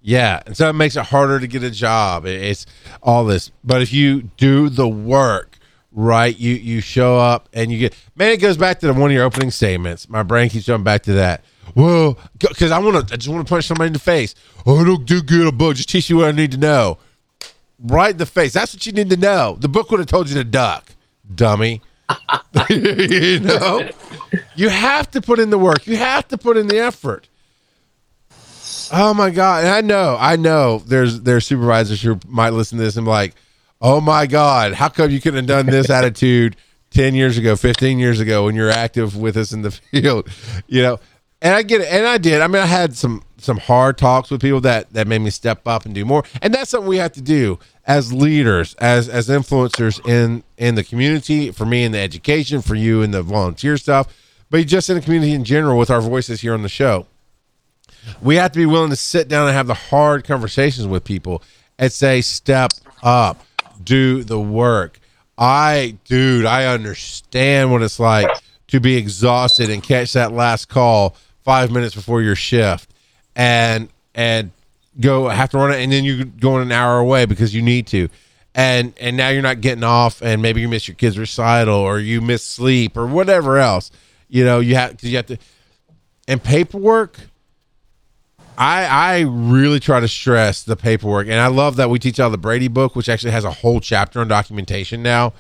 yeah 0.01 0.41
and 0.45 0.55
so 0.55 0.69
it 0.69 0.73
makes 0.73 0.95
it 0.95 1.05
harder 1.05 1.39
to 1.39 1.47
get 1.47 1.63
a 1.63 1.71
job 1.71 2.25
it's 2.25 2.65
all 3.01 3.25
this 3.25 3.51
but 3.63 3.81
if 3.81 3.91
you 3.93 4.23
do 4.37 4.69
the 4.69 4.87
work 4.87 5.57
right? 5.97 6.37
You 6.37 6.53
you 6.53 6.79
show 6.79 7.17
up 7.17 7.49
and 7.51 7.69
you 7.71 7.79
get 7.79 7.95
man. 8.15 8.31
It 8.31 8.37
goes 8.37 8.55
back 8.55 8.79
to 8.79 8.87
the, 8.87 8.93
one 8.93 9.09
of 9.09 9.15
your 9.15 9.25
opening 9.25 9.51
statements. 9.51 10.07
My 10.07 10.23
brain 10.23 10.49
keeps 10.49 10.65
jumping 10.65 10.85
back 10.85 11.03
to 11.03 11.13
that. 11.13 11.43
Well, 11.75 12.17
because 12.39 12.71
I 12.71 12.79
want 12.79 13.07
to, 13.07 13.13
I 13.13 13.17
just 13.17 13.27
want 13.27 13.45
to 13.45 13.49
punch 13.49 13.65
somebody 13.65 13.87
in 13.87 13.93
the 13.93 13.99
face. 13.99 14.33
Oh, 14.65 14.79
I 14.79 14.85
don't 14.85 15.05
do 15.05 15.21
good 15.21 15.47
a 15.47 15.51
book. 15.51 15.75
Just 15.75 15.89
teach 15.89 16.09
you 16.09 16.17
what 16.17 16.27
I 16.27 16.31
need 16.31 16.51
to 16.51 16.57
know. 16.57 16.97
Right 17.79 18.11
in 18.11 18.17
the 18.17 18.25
face. 18.25 18.53
That's 18.53 18.73
what 18.73 18.85
you 18.85 18.93
need 18.93 19.09
to 19.09 19.17
know. 19.17 19.57
The 19.59 19.67
book 19.67 19.91
would 19.91 19.99
have 19.99 20.07
told 20.07 20.29
you 20.29 20.35
to 20.35 20.43
duck, 20.43 20.91
dummy. 21.35 21.81
you 22.69 23.39
know, 23.39 23.89
you 24.55 24.69
have 24.69 25.11
to 25.11 25.21
put 25.21 25.39
in 25.39 25.49
the 25.49 25.57
work. 25.57 25.87
You 25.87 25.97
have 25.97 26.27
to 26.29 26.37
put 26.37 26.57
in 26.57 26.67
the 26.67 26.79
effort. 26.79 27.27
Oh 28.91 29.13
my 29.13 29.29
god! 29.29 29.65
And 29.65 29.73
I 29.73 29.81
know, 29.81 30.17
I 30.19 30.35
know. 30.35 30.79
There's 30.79 31.21
there's 31.21 31.45
supervisors 31.45 32.01
who 32.01 32.19
might 32.27 32.51
listen 32.51 32.77
to 32.77 32.83
this 32.83 32.95
and 32.95 33.05
be 33.05 33.09
like, 33.09 33.35
"Oh 33.81 33.99
my 33.99 34.27
god, 34.27 34.73
how 34.73 34.89
come 34.89 35.11
you 35.11 35.19
couldn't 35.19 35.37
have 35.37 35.47
done 35.47 35.65
this 35.65 35.89
attitude 35.89 36.55
ten 36.89 37.13
years 37.13 37.37
ago, 37.37 37.55
fifteen 37.55 37.99
years 37.99 38.19
ago 38.19 38.45
when 38.45 38.55
you're 38.55 38.69
active 38.69 39.17
with 39.17 39.35
us 39.35 39.51
in 39.51 39.61
the 39.61 39.71
field?" 39.91 40.29
You 40.67 40.83
know, 40.83 40.99
and 41.41 41.53
I 41.53 41.63
get 41.63 41.81
it, 41.81 41.87
and 41.91 42.07
I 42.07 42.17
did. 42.17 42.41
I 42.41 42.47
mean, 42.47 42.61
I 42.61 42.65
had 42.65 42.95
some 42.95 43.23
some 43.37 43.57
hard 43.57 43.97
talks 43.97 44.31
with 44.31 44.41
people 44.41 44.61
that 44.61 44.91
that 44.93 45.07
made 45.07 45.19
me 45.19 45.29
step 45.29 45.67
up 45.67 45.85
and 45.85 45.93
do 45.93 46.05
more, 46.05 46.23
and 46.41 46.53
that's 46.53 46.71
something 46.71 46.87
we 46.87 46.97
have 46.97 47.13
to 47.13 47.21
do 47.21 47.59
as 47.87 48.13
leaders, 48.13 48.75
as 48.75 49.09
as 49.09 49.29
influencers 49.29 50.05
in 50.07 50.43
in 50.57 50.75
the 50.75 50.83
community. 50.83 51.49
For 51.51 51.65
me, 51.65 51.83
in 51.83 51.93
the 51.93 51.99
education, 51.99 52.61
for 52.61 52.75
you 52.75 53.01
in 53.01 53.11
the 53.11 53.23
volunteer 53.23 53.77
stuff, 53.77 54.13
but 54.49 54.67
just 54.67 54.89
in 54.89 54.95
the 54.95 55.01
community 55.01 55.33
in 55.33 55.43
general 55.43 55.77
with 55.77 55.89
our 55.89 56.01
voices 56.01 56.41
here 56.41 56.53
on 56.53 56.61
the 56.61 56.69
show 56.69 57.07
we 58.21 58.35
have 58.35 58.51
to 58.51 58.59
be 58.59 58.65
willing 58.65 58.89
to 58.89 58.95
sit 58.95 59.27
down 59.27 59.47
and 59.47 59.55
have 59.55 59.67
the 59.67 59.73
hard 59.73 60.23
conversations 60.23 60.87
with 60.87 61.03
people 61.03 61.41
and 61.77 61.91
say, 61.91 62.21
step 62.21 62.71
up, 63.03 63.43
do 63.83 64.23
the 64.23 64.39
work. 64.39 64.99
I, 65.37 65.97
dude, 66.05 66.45
I 66.45 66.65
understand 66.65 67.71
what 67.71 67.83
it's 67.83 67.99
like 67.99 68.27
to 68.67 68.79
be 68.79 68.97
exhausted 68.97 69.69
and 69.69 69.83
catch 69.83 70.13
that 70.13 70.31
last 70.31 70.67
call 70.67 71.15
five 71.43 71.71
minutes 71.71 71.95
before 71.95 72.21
your 72.21 72.35
shift 72.35 72.89
and, 73.35 73.89
and 74.15 74.51
go 74.99 75.27
have 75.27 75.49
to 75.51 75.57
run 75.57 75.71
it. 75.71 75.81
And 75.81 75.91
then 75.91 76.03
you're 76.03 76.25
going 76.25 76.61
an 76.61 76.71
hour 76.71 76.99
away 76.99 77.25
because 77.25 77.53
you 77.53 77.61
need 77.61 77.87
to. 77.87 78.09
And, 78.55 78.93
and 78.99 79.15
now 79.15 79.29
you're 79.29 79.43
not 79.43 79.61
getting 79.61 79.83
off 79.83 80.21
and 80.21 80.41
maybe 80.41 80.61
you 80.61 80.67
miss 80.67 80.87
your 80.87 80.95
kid's 80.95 81.19
recital 81.19 81.75
or 81.75 81.99
you 81.99 82.21
miss 82.21 82.43
sleep 82.43 82.97
or 82.97 83.05
whatever 83.05 83.57
else, 83.57 83.91
you 84.29 84.43
know, 84.43 84.59
you 84.59 84.75
have, 84.75 84.91
cause 84.97 85.03
you 85.03 85.17
have 85.17 85.27
to, 85.27 85.37
and 86.27 86.43
paperwork, 86.43 87.19
I 88.57 88.85
I 88.85 89.19
really 89.21 89.79
try 89.79 89.99
to 89.99 90.07
stress 90.07 90.63
the 90.63 90.75
paperwork, 90.75 91.27
and 91.27 91.39
I 91.39 91.47
love 91.47 91.75
that 91.75 91.89
we 91.89 91.99
teach 91.99 92.19
out 92.19 92.29
the 92.29 92.37
Brady 92.37 92.67
book, 92.67 92.95
which 92.95 93.07
actually 93.07 93.31
has 93.31 93.45
a 93.45 93.51
whole 93.51 93.79
chapter 93.79 94.19
on 94.19 94.27
documentation 94.27 95.03
now, 95.03 95.33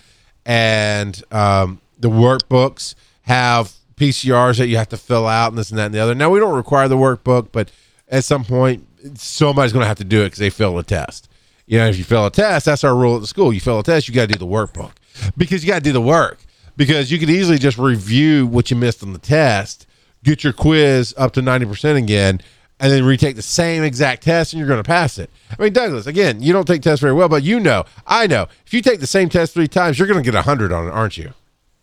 and 0.45 1.21
um, 1.31 1.81
the 1.99 2.09
workbooks 2.09 2.93
have 3.23 3.73
PCRs 3.95 4.59
that 4.59 4.67
you 4.67 4.77
have 4.77 4.89
to 4.89 4.97
fill 4.97 5.27
out 5.27 5.49
and 5.49 5.57
this 5.57 5.71
and 5.71 5.79
that 5.79 5.87
and 5.87 5.95
the 5.95 5.99
other. 5.99 6.13
Now 6.13 6.29
we 6.29 6.39
don't 6.39 6.55
require 6.55 6.87
the 6.87 6.95
workbook, 6.95 7.49
but 7.51 7.71
at 8.07 8.23
some 8.23 8.45
point 8.45 8.86
somebody's 9.15 9.73
going 9.73 9.83
to 9.83 9.87
have 9.87 9.97
to 9.97 10.03
do 10.03 10.21
it 10.21 10.25
because 10.27 10.39
they 10.39 10.49
fail 10.49 10.77
a 10.77 10.83
test. 10.83 11.29
You 11.65 11.77
know, 11.77 11.87
if 11.87 11.97
you 11.97 12.03
fail 12.03 12.25
a 12.25 12.31
test, 12.31 12.65
that's 12.65 12.83
our 12.83 12.95
rule 12.95 13.15
at 13.15 13.21
the 13.21 13.27
school. 13.27 13.51
You 13.51 13.59
fail 13.59 13.79
a 13.79 13.83
test, 13.83 14.07
you 14.07 14.13
got 14.13 14.27
to 14.29 14.33
do 14.33 14.39
the 14.39 14.45
workbook 14.45 14.91
because 15.35 15.63
you 15.63 15.69
got 15.69 15.79
to 15.79 15.83
do 15.83 15.91
the 15.91 16.01
work 16.01 16.39
because 16.77 17.11
you 17.11 17.19
could 17.19 17.29
easily 17.29 17.57
just 17.57 17.77
review 17.77 18.47
what 18.47 18.71
you 18.71 18.77
missed 18.77 19.03
on 19.03 19.13
the 19.13 19.19
test, 19.19 19.85
get 20.23 20.43
your 20.43 20.53
quiz 20.53 21.13
up 21.17 21.33
to 21.33 21.41
ninety 21.41 21.65
percent 21.65 21.97
again 21.97 22.41
and 22.79 22.91
then 22.91 23.03
retake 23.03 23.35
the 23.35 23.41
same 23.41 23.83
exact 23.83 24.23
test 24.23 24.53
and 24.53 24.59
you're 24.59 24.67
going 24.67 24.81
to 24.81 24.87
pass 24.87 25.17
it. 25.17 25.29
I 25.57 25.63
mean, 25.63 25.73
Douglas, 25.73 26.05
again, 26.05 26.41
you 26.41 26.53
don't 26.53 26.65
take 26.67 26.81
tests 26.81 27.01
very 27.01 27.13
well, 27.13 27.27
but 27.29 27.43
you 27.43 27.59
know, 27.59 27.85
I 28.05 28.27
know, 28.27 28.47
if 28.65 28.73
you 28.73 28.81
take 28.81 28.99
the 28.99 29.07
same 29.07 29.29
test 29.29 29.53
three 29.53 29.67
times, 29.67 29.97
you're 29.97 30.07
going 30.07 30.23
to 30.23 30.25
get 30.25 30.35
a 30.35 30.45
100 30.45 30.71
on 30.71 30.87
it, 30.87 30.91
aren't 30.91 31.17
you? 31.17 31.33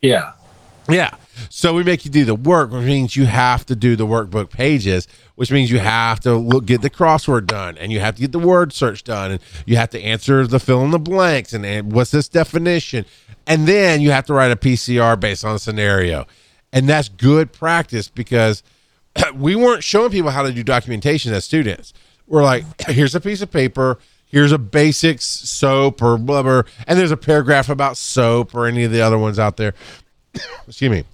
Yeah. 0.02 0.32
Yeah. 0.88 1.10
So 1.48 1.74
we 1.74 1.82
make 1.82 2.04
you 2.04 2.10
do 2.10 2.24
the 2.24 2.34
work, 2.34 2.70
which 2.70 2.84
means 2.84 3.16
you 3.16 3.26
have 3.26 3.66
to 3.66 3.76
do 3.76 3.96
the 3.96 4.06
workbook 4.06 4.50
pages, 4.50 5.08
which 5.34 5.50
means 5.50 5.70
you 5.70 5.78
have 5.78 6.20
to 6.20 6.34
look, 6.34 6.66
get 6.66 6.82
the 6.82 6.90
crossword 6.90 7.46
done 7.46 7.76
and 7.78 7.92
you 7.92 8.00
have 8.00 8.16
to 8.16 8.20
get 8.20 8.32
the 8.32 8.38
word 8.38 8.72
search 8.72 9.04
done 9.04 9.32
and 9.32 9.40
you 9.66 9.76
have 9.76 9.90
to 9.90 10.02
answer 10.02 10.46
the 10.46 10.60
fill 10.60 10.84
in 10.84 10.90
the 10.90 10.98
blanks 10.98 11.52
and, 11.52 11.64
and 11.64 11.92
what's 11.92 12.10
this 12.10 12.28
definition. 12.28 13.04
And 13.46 13.66
then 13.66 14.00
you 14.00 14.10
have 14.10 14.26
to 14.26 14.34
write 14.34 14.52
a 14.52 14.56
PCR 14.56 15.18
based 15.18 15.44
on 15.44 15.54
a 15.54 15.58
scenario. 15.58 16.26
And 16.72 16.88
that's 16.88 17.08
good 17.08 17.52
practice 17.52 18.08
because– 18.08 18.62
we 19.34 19.56
weren't 19.56 19.84
showing 19.84 20.10
people 20.10 20.30
how 20.30 20.42
to 20.42 20.52
do 20.52 20.62
documentation 20.62 21.32
as 21.32 21.44
students. 21.44 21.92
We're 22.26 22.42
like, 22.42 22.64
here's 22.88 23.14
a 23.14 23.20
piece 23.20 23.42
of 23.42 23.50
paper, 23.50 23.98
here's 24.26 24.52
a 24.52 24.58
basics 24.58 25.24
soap 25.24 26.02
or 26.02 26.18
blah, 26.18 26.62
and 26.86 26.98
there's 26.98 27.10
a 27.10 27.16
paragraph 27.16 27.68
about 27.68 27.96
soap 27.96 28.54
or 28.54 28.66
any 28.66 28.84
of 28.84 28.92
the 28.92 29.00
other 29.00 29.18
ones 29.18 29.38
out 29.38 29.56
there. 29.56 29.74
Excuse 30.66 30.90
me. 30.90 31.04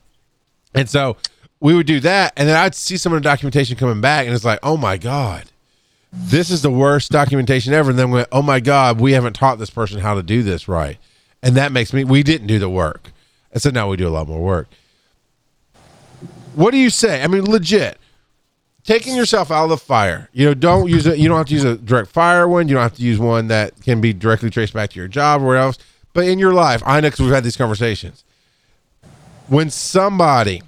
And 0.75 0.89
so 0.89 1.16
we 1.61 1.75
would 1.75 1.87
do 1.87 2.01
that, 2.01 2.33
and 2.37 2.49
then 2.49 2.57
I'd 2.57 2.75
see 2.75 2.97
some 2.97 3.12
of 3.12 3.18
the 3.18 3.29
documentation 3.29 3.77
coming 3.77 4.01
back, 4.01 4.27
and 4.27 4.35
it's 4.35 4.45
like, 4.45 4.61
oh 4.62 4.77
my 4.77 4.97
god, 4.97 5.45
this 6.12 6.51
is 6.51 6.62
the 6.62 6.71
worst 6.71 7.11
documentation 7.11 7.75
ever. 7.75 7.91
And 7.91 7.99
then 7.99 8.11
we 8.11 8.18
went, 8.18 8.29
oh 8.33 8.43
my 8.43 8.61
god, 8.61 9.01
we 9.01 9.12
haven't 9.12 9.35
taught 9.35 9.59
this 9.59 9.71
person 9.71 10.01
how 10.01 10.14
to 10.14 10.23
do 10.23 10.43
this 10.43 10.68
right, 10.68 10.99
and 11.43 11.57
that 11.57 11.73
makes 11.73 11.93
me 11.93 12.05
we 12.05 12.23
didn't 12.23 12.47
do 12.47 12.59
the 12.59 12.71
work. 12.71 13.12
And 13.53 13.61
so 13.61 13.71
now 13.71 13.89
we 13.89 13.97
do 13.97 14.09
a 14.09 14.11
lot 14.11 14.29
more 14.29 14.41
work. 14.41 14.68
What 16.55 16.71
do 16.71 16.79
you 16.79 16.91
say? 16.91 17.23
I 17.23 17.27
mean, 17.27 17.45
legit. 17.45 17.99
Taking 18.85 19.14
yourself 19.14 19.51
out 19.51 19.64
of 19.64 19.71
the 19.71 19.77
fire. 19.77 20.31
You 20.33 20.47
know, 20.47 20.55
don't 20.55 20.89
use 20.89 21.07
it. 21.07 21.18
You 21.18 21.29
don't 21.29 21.37
have 21.37 21.47
to 21.49 21.55
use 21.55 21.64
a 21.64 21.77
direct 21.77 22.11
fire 22.11 22.49
one. 22.49 22.66
You 22.66 22.75
don't 22.75 22.83
have 22.83 22.97
to 22.97 23.03
use 23.03 23.18
one 23.18 23.49
that 23.49 23.81
can 23.83 24.01
be 24.01 24.12
directly 24.12 24.51
traced 24.51 24.73
back 24.73 24.91
to 24.91 24.99
your 24.99 25.09
job 25.09 25.43
or 25.43 25.57
else. 25.57 25.79
But 26.12 26.27
in 26.27 26.39
your 26.39 26.53
life, 26.53 26.83
I 26.87 27.01
know 27.01 27.09
because 27.09 27.21
we've 27.21 27.35
had 27.35 27.45
these 27.45 27.57
conversations. 27.57 28.25
When 29.51 29.69
somebody, 29.69 30.63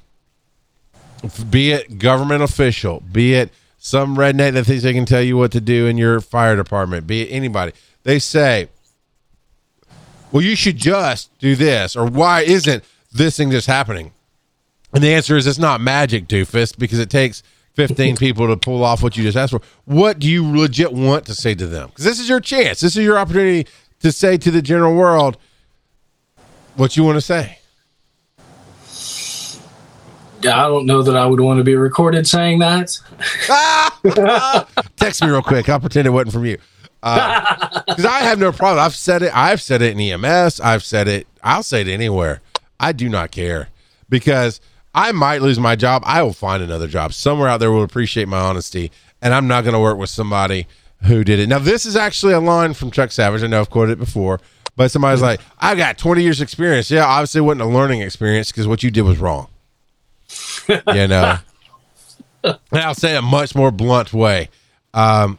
be 1.49 1.71
it 1.71 1.99
government 2.01 2.43
official, 2.43 3.01
be 3.01 3.35
it 3.35 3.53
some 3.79 4.17
redneck 4.17 4.55
that 4.55 4.65
thinks 4.65 4.83
they 4.83 4.93
can 4.93 5.07
tell 5.07 5.23
you 5.23 5.37
what 5.37 5.53
to 5.53 5.61
do 5.61 5.87
in 5.87 5.97
your 5.97 6.21
fire 6.21 6.57
department, 6.57 7.07
be 7.07 7.23
it 7.23 7.29
anybody, 7.33 7.73
they 8.03 8.19
say, 8.19 8.69
well, 10.33 10.43
you 10.43 10.57
should 10.57 10.79
just 10.79 11.31
do 11.39 11.55
this, 11.55 11.95
or 11.95 12.07
why 12.07 12.41
isn't 12.41 12.83
this 13.13 13.37
thing 13.37 13.53
just 13.53 13.69
happening? 13.69 14.11
And 14.93 15.01
the 15.01 15.15
answer 15.15 15.37
is 15.37 15.47
it's 15.47 15.61
not 15.61 15.81
magic, 15.81 16.27
doofus, 16.27 16.77
because 16.77 16.99
it 16.99 17.09
takes 17.09 17.45
15 17.75 18.17
people 18.17 18.49
to 18.49 18.57
pull 18.57 18.83
off 18.83 19.01
what 19.01 19.17
you 19.17 19.23
just 19.23 19.37
asked 19.37 19.53
for. 19.53 19.61
What 19.85 20.19
do 20.19 20.29
you 20.29 20.45
legit 20.45 20.93
want 20.93 21.27
to 21.27 21.37
say 21.37 21.55
to 21.55 21.69
them? 21.69 21.91
Because 21.91 22.05
this 22.05 22.19
is 22.19 22.29
your 22.29 22.41
chance. 22.41 22.81
This 22.81 22.97
is 22.97 23.05
your 23.05 23.17
opportunity 23.17 23.71
to 24.01 24.11
say 24.11 24.39
to 24.39 24.51
the 24.51 24.61
general 24.61 24.97
world 24.97 25.37
what 26.75 26.97
you 26.97 27.05
want 27.05 27.17
to 27.17 27.21
say. 27.21 27.61
I 30.47 30.69
don't 30.69 30.87
know 30.87 31.03
that 31.03 31.17
I 31.17 31.27
would 31.27 31.41
want 31.41 31.59
to 31.59 31.65
be 31.65 31.75
recorded 31.75 32.27
saying 32.27 32.59
that. 32.61 32.99
Text 34.97 35.23
me 35.23 35.29
real 35.29 35.43
quick. 35.43 35.69
I'll 35.69 35.81
pretend 35.81 36.07
it 36.07 36.11
wasn't 36.11 36.33
from 36.33 36.47
you. 36.47 36.59
Because 37.01 38.05
uh, 38.05 38.09
I 38.11 38.21
have 38.23 38.39
no 38.39 38.53
problem. 38.53 38.85
I've 38.85 38.95
said 38.95 39.23
it. 39.23 39.37
I've 39.37 39.61
said 39.61 39.83
it 39.83 39.99
in 39.99 40.01
EMS. 40.01 40.61
I've 40.61 40.85
said 40.85 41.09
it. 41.09 41.27
I'll 41.43 41.63
say 41.63 41.81
it 41.81 41.89
anywhere. 41.89 42.41
I 42.79 42.93
do 42.93 43.09
not 43.09 43.31
care 43.31 43.69
because– 44.09 44.61
I 44.95 45.13
might 45.13 45.43
lose 45.43 45.59
my 45.59 45.77
job. 45.77 46.03
I 46.05 46.23
will 46.23 46.33
find 46.33 46.63
another 46.63 46.87
job. 46.87 47.15
Somewhere 47.15 47.49
out 47.49 47.61
there 47.61 47.73
will 47.73 47.83
appreciate 47.83 48.29
my 48.29 48.39
honesty, 48.39 48.91
and 49.23 49.33
I'm 49.33 49.47
not 49.47 49.65
going 49.65 49.75
to 49.75 49.81
work 49.81 49.97
with 49.97 50.11
somebody 50.11 50.67
who 51.05 51.25
did 51.25 51.39
it. 51.39 51.49
Now, 51.49 51.59
this 51.59 51.87
is 51.87 51.97
actually 51.97 52.35
a 52.35 52.41
line 52.41 52.75
from 52.75 52.91
Chuck 52.91 53.11
Savage. 53.11 53.43
I 53.43 53.47
know 53.47 53.61
I've 53.61 53.71
quoted 53.71 53.93
it 53.93 53.99
before, 53.99 54.41
but 54.77 54.91
somebody's 54.91 55.23
like, 55.23 55.41
"I've 55.59 55.79
got 55.79 55.97
20 55.97 56.23
years 56.23 56.41
experience." 56.41 56.91
Yeah, 56.91 57.07
obviously, 57.07 57.39
it 57.39 57.43
wasn't 57.43 57.63
a 57.63 57.67
learning 57.67 58.03
experience 58.03 58.53
because 58.53 58.67
what 58.67 58.83
you 58.83 58.91
did 58.91 59.03
was 59.03 59.19
wrong. 59.19 59.49
you 60.69 61.09
know, 61.09 61.39
and 62.45 62.59
I'll 62.73 62.95
say 62.95 63.17
a 63.17 63.23
much 63.23 63.55
more 63.55 63.71
blunt 63.71 64.13
way. 64.13 64.49
Um, 64.95 65.39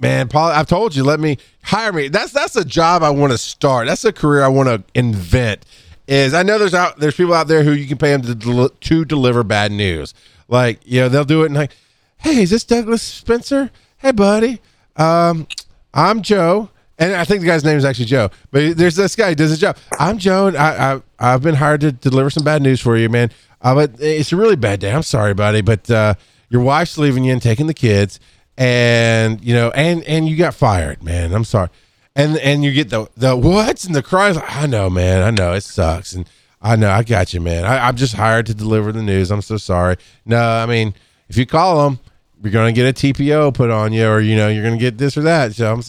man, 0.00 0.28
Paul, 0.28 0.50
I've 0.50 0.66
told 0.66 0.94
you, 0.94 1.04
let 1.04 1.20
me 1.20 1.38
hire 1.62 1.92
me. 1.92 2.08
That's 2.08 2.32
that's 2.32 2.56
a 2.56 2.64
job 2.64 3.02
I 3.02 3.10
want 3.10 3.32
to 3.32 3.38
start. 3.38 3.86
That's 3.86 4.04
a 4.04 4.12
career 4.12 4.42
I 4.42 4.48
want 4.48 4.68
to 4.68 4.82
invent 4.94 5.64
is 6.10 6.34
I 6.34 6.42
know 6.42 6.58
there's 6.58 6.74
out 6.74 6.98
there's 6.98 7.14
people 7.14 7.32
out 7.32 7.46
there 7.46 7.62
who 7.62 7.70
you 7.70 7.86
can 7.86 7.96
pay 7.96 8.10
them 8.10 8.22
to 8.22 8.34
del- 8.34 8.68
to 8.68 9.04
deliver 9.04 9.44
bad 9.44 9.70
news. 9.70 10.12
Like 10.48 10.80
you 10.84 11.00
know 11.00 11.08
they'll 11.08 11.24
do 11.24 11.42
it 11.42 11.46
and 11.46 11.54
like, 11.54 11.70
hey, 12.18 12.42
is 12.42 12.50
this 12.50 12.64
Douglas 12.64 13.00
Spencer? 13.00 13.70
Hey, 13.98 14.10
buddy, 14.10 14.60
um, 14.96 15.46
I'm 15.94 16.22
Joe. 16.22 16.68
And 17.00 17.14
I 17.14 17.24
think 17.24 17.40
the 17.40 17.46
guy's 17.46 17.64
name 17.64 17.78
is 17.78 17.84
actually 17.84 18.04
Joe, 18.04 18.30
but 18.50 18.76
there's 18.76 18.94
this 18.94 19.16
guy 19.16 19.30
who 19.30 19.34
does 19.34 19.50
his 19.50 19.58
job. 19.58 19.76
I'm 19.98 20.18
Joe, 20.18 20.48
and 20.48 20.56
I, 20.56 20.94
I 20.94 21.02
I've 21.18 21.42
been 21.42 21.54
hired 21.56 21.80
to 21.80 21.92
deliver 21.92 22.30
some 22.30 22.44
bad 22.44 22.62
news 22.62 22.80
for 22.80 22.96
you, 22.96 23.08
man. 23.08 23.30
Uh, 23.62 23.74
but 23.74 23.92
it's 23.98 24.32
a 24.32 24.36
really 24.36 24.56
bad 24.56 24.80
day. 24.80 24.92
I'm 24.92 25.02
sorry, 25.02 25.34
buddy, 25.34 25.62
but 25.62 25.90
uh, 25.90 26.14
your 26.50 26.62
wife's 26.62 26.98
leaving 26.98 27.24
you 27.24 27.32
and 27.32 27.42
taking 27.42 27.66
the 27.66 27.74
kids, 27.74 28.20
and 28.56 29.42
you 29.42 29.54
know, 29.54 29.70
and 29.70 30.04
and 30.04 30.28
you 30.28 30.36
got 30.36 30.54
fired, 30.54 31.02
man. 31.02 31.32
I'm 31.32 31.44
sorry 31.44 31.70
and 32.16 32.36
and 32.38 32.64
you 32.64 32.72
get 32.72 32.90
the 32.90 33.06
the 33.16 33.36
what's 33.36 33.84
and 33.84 33.94
the 33.94 34.02
cries. 34.02 34.36
I 34.36 34.66
know, 34.66 34.90
man. 34.90 35.22
I 35.22 35.30
know 35.30 35.52
it 35.52 35.62
sucks, 35.62 36.12
and 36.12 36.28
I 36.60 36.76
know 36.76 36.90
I 36.90 37.02
got 37.02 37.32
you, 37.32 37.40
man. 37.40 37.64
I, 37.64 37.88
am 37.88 37.96
just 37.96 38.14
hired 38.14 38.46
to 38.46 38.54
deliver 38.54 38.92
the 38.92 39.02
news. 39.02 39.30
I'm 39.30 39.42
so 39.42 39.56
sorry. 39.56 39.96
No, 40.26 40.40
I 40.40 40.66
mean, 40.66 40.94
if 41.28 41.36
you 41.36 41.46
call 41.46 41.84
them, 41.84 41.98
you're 42.42 42.52
gonna 42.52 42.72
get 42.72 42.86
a 42.86 42.92
TPO 42.92 43.54
put 43.54 43.70
on 43.70 43.92
you, 43.92 44.06
or 44.06 44.20
you 44.20 44.36
know, 44.36 44.48
you're 44.48 44.64
gonna 44.64 44.76
get 44.76 44.98
this 44.98 45.16
or 45.16 45.22
that. 45.22 45.54
So, 45.54 45.72
I'm, 45.72 45.82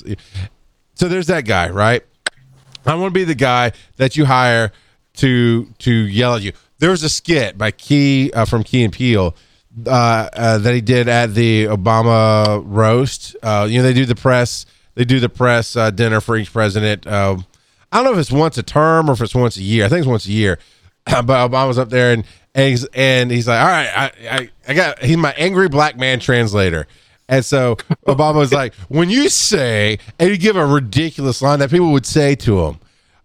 so 1.02 1.08
there's 1.08 1.26
that 1.28 1.46
guy, 1.46 1.68
right? 1.68 2.04
I 2.86 2.94
want 2.94 3.12
to 3.12 3.20
be 3.20 3.24
the 3.24 3.34
guy 3.34 3.72
that 3.98 4.16
you 4.18 4.26
hire 4.26 4.72
to 5.16 5.66
to 5.80 5.92
yell 5.92 6.36
at 6.36 6.44
you. 6.44 6.52
There 6.78 6.92
was 6.92 7.02
a 7.02 7.10
skit 7.10 7.58
by 7.58 7.72
Key 7.72 8.32
uh, 8.36 8.46
from 8.46 8.64
Key 8.64 8.84
and 8.84 8.94
Peele 8.94 9.36
uh, 9.88 9.90
uh, 9.90 10.58
that 10.60 10.76
he 10.76 10.82
did 10.82 11.10
at 11.10 11.34
the 11.34 11.66
Obama 11.66 12.62
roast. 12.64 13.36
Uh, 13.42 13.66
you 13.68 13.80
know, 13.80 13.84
they 13.84 13.94
do 13.94 14.06
the 14.06 14.14
press 14.14 14.68
they 14.94 15.04
do 15.04 15.20
the 15.20 15.28
press 15.28 15.76
uh, 15.76 15.90
dinner 15.90 16.22
for 16.22 16.38
each 16.38 16.54
president. 16.54 17.08
Um, 17.08 17.48
I 17.92 17.98
don't 17.98 18.06
know 18.06 18.14
if 18.14 18.20
it's 18.20 18.32
once 18.32 18.60
a 18.60 18.64
term 18.64 19.10
or 19.10 19.14
if 19.14 19.22
it's 19.22 19.34
once 19.34 19.58
a 19.58 19.64
year. 19.64 19.86
I 19.86 19.90
think 19.90 20.02
it's 20.02 20.08
once 20.08 20.28
a 20.28 20.32
year. 20.32 20.60
but 21.06 21.26
Obama's 21.26 21.80
up 21.80 21.90
there 21.90 22.14
and 22.14 22.24
and 22.54 22.70
he's, 22.70 22.86
and 22.94 23.32
he's 23.32 23.48
like, 23.48 23.60
all 23.60 23.68
right, 23.68 23.90
I, 23.98 24.12
I, 24.30 24.50
I 24.68 24.74
got 24.76 25.00
he's 25.02 25.18
my 25.18 25.34
angry 25.36 25.68
black 25.68 25.98
man 25.98 26.20
translator. 26.20 26.86
And 27.32 27.46
so 27.46 27.78
Obama 28.08 28.36
was 28.36 28.52
like, 28.52 28.76
when 28.90 29.10
you 29.10 29.30
say, 29.30 29.98
and 30.20 30.30
you 30.30 30.38
give 30.38 30.58
a 30.58 30.66
ridiculous 30.66 31.42
line 31.42 31.60
that 31.60 31.72
people 31.72 31.94
would 31.94 32.06
say 32.06 32.36
to 32.36 32.66
him, 32.66 32.80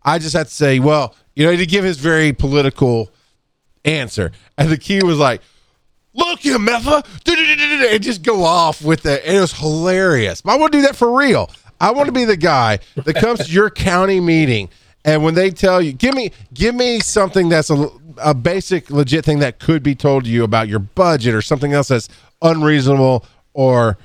I 0.05 0.21
just 0.21 0.35
had 0.35 0.47
to 0.47 0.55
say, 0.55 0.79
well, 0.79 1.17
you 1.35 1.45
know, 1.45 1.55
to 1.55 1.67
give 1.67 1.85
his 1.85 1.99
very 1.99 2.33
political 2.33 3.11
answer. 3.85 4.31
And 4.57 4.71
the 4.71 4.79
key 4.79 5.03
was 5.03 5.19
like, 5.19 5.43
look, 6.15 6.45
you 6.45 6.57
meffa, 6.57 7.05
and 7.93 8.03
just 8.03 8.23
go 8.23 8.45
off 8.45 8.81
with 8.81 9.05
it. 9.07 9.25
And 9.25 9.37
it 9.37 9.41
was 9.41 9.53
hilarious. 9.53 10.41
But 10.41 10.53
I 10.53 10.57
want 10.57 10.73
to 10.73 10.79
do 10.79 10.83
that 10.83 10.95
for 10.95 11.19
real. 11.19 11.51
I 11.81 11.91
want 11.91 12.07
to 12.07 12.13
be 12.13 12.25
the 12.25 12.37
guy 12.37 12.79
that 12.95 13.15
comes 13.17 13.47
to 13.47 13.53
your 13.53 13.71
county 13.71 14.21
meeting. 14.21 14.71
And 15.05 15.25
when 15.25 15.35
they 15.35 15.51
tell 15.51 15.83
you, 15.83 15.93
give 15.93 16.15
me, 16.15 16.31
give 16.55 16.77
me 16.77 17.01
something 17.01 17.49
that's 17.49 17.71
a, 17.71 17.91
a 18.19 18.35
basic, 18.35 18.89
legit 18.89 19.25
thing 19.25 19.41
that 19.41 19.59
could 19.59 19.83
be 19.83 19.97
told 19.97 20.25
to 20.25 20.31
you 20.31 20.45
about 20.45 20.69
your 20.69 20.79
budget 20.79 21.35
or 21.35 21.43
something 21.43 21.73
else 21.73 21.89
that's 21.89 22.09
unreasonable 22.41 23.25
or 23.57 23.97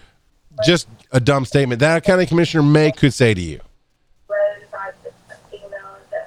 just 0.64 0.88
a 1.12 1.20
dumb 1.20 1.46
statement 1.46 1.80
that 1.82 1.98
a 1.98 2.02
county 2.02 2.26
commissioner 2.26 2.64
may 2.64 2.92
could 2.92 3.14
say 3.14 3.34
to 3.34 3.42
you. 3.42 3.60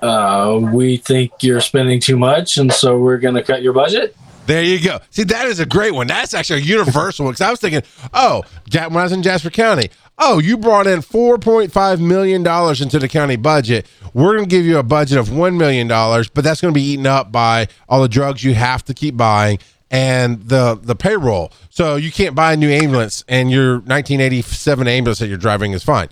Uh, 0.03 0.61
we 0.61 0.99
think 0.99 1.33
you're 1.41 1.62
spending 1.62 1.99
too 1.99 2.18
much, 2.18 2.59
and 2.59 2.70
so 2.70 2.99
we're 2.99 3.16
going 3.16 3.35
to 3.35 3.43
cut 3.43 3.62
your 3.62 3.72
budget. 3.72 4.14
There 4.47 4.62
you 4.62 4.79
go. 4.79 5.01
See, 5.09 5.25
that 5.25 5.47
is 5.47 5.61
a 5.61 5.64
great 5.64 5.95
one. 5.95 6.07
That's 6.07 6.35
actually 6.35 6.61
a 6.61 6.64
universal 6.64 7.25
one 7.25 7.33
because 7.33 7.41
I 7.41 7.51
was 7.51 7.61
thinking, 7.61 7.83
oh, 8.12 8.43
when 8.70 8.97
I 8.99 9.03
was 9.03 9.12
in 9.12 9.22
Jasper 9.22 9.49
County, 9.49 9.89
oh, 10.18 10.39
you 10.39 10.59
brought 10.59 10.87
in 10.87 11.01
$4.5 11.01 12.01
million 12.01 12.43
into 12.47 12.99
the 12.99 13.09
county 13.09 13.37
budget. 13.37 13.87
We're 14.12 14.35
going 14.37 14.45
to 14.45 14.51
give 14.51 14.66
you 14.66 14.77
a 14.77 14.83
budget 14.83 15.16
of 15.16 15.29
$1 15.29 15.57
million, 15.57 15.89
but 15.89 16.45
that's 16.45 16.61
going 16.61 16.75
to 16.75 16.79
be 16.79 16.85
eaten 16.85 17.07
up 17.07 17.33
by 17.33 17.68
all 17.89 18.03
the 18.03 18.09
drugs 18.09 18.45
you 18.45 18.53
have 18.53 18.85
to 18.85 18.93
keep 18.93 19.16
buying 19.16 19.59
and 19.91 20.43
the 20.49 20.78
the 20.80 20.95
payroll. 20.95 21.53
So 21.70 21.97
you 21.97 22.11
can't 22.11 22.35
buy 22.35 22.53
a 22.53 22.57
new 22.57 22.70
ambulance, 22.70 23.24
and 23.28 23.51
your 23.51 23.74
1987 23.74 24.89
ambulance 24.89 25.18
that 25.18 25.28
you're 25.28 25.39
driving 25.39 25.72
is 25.72 25.82
fine. 25.82 26.09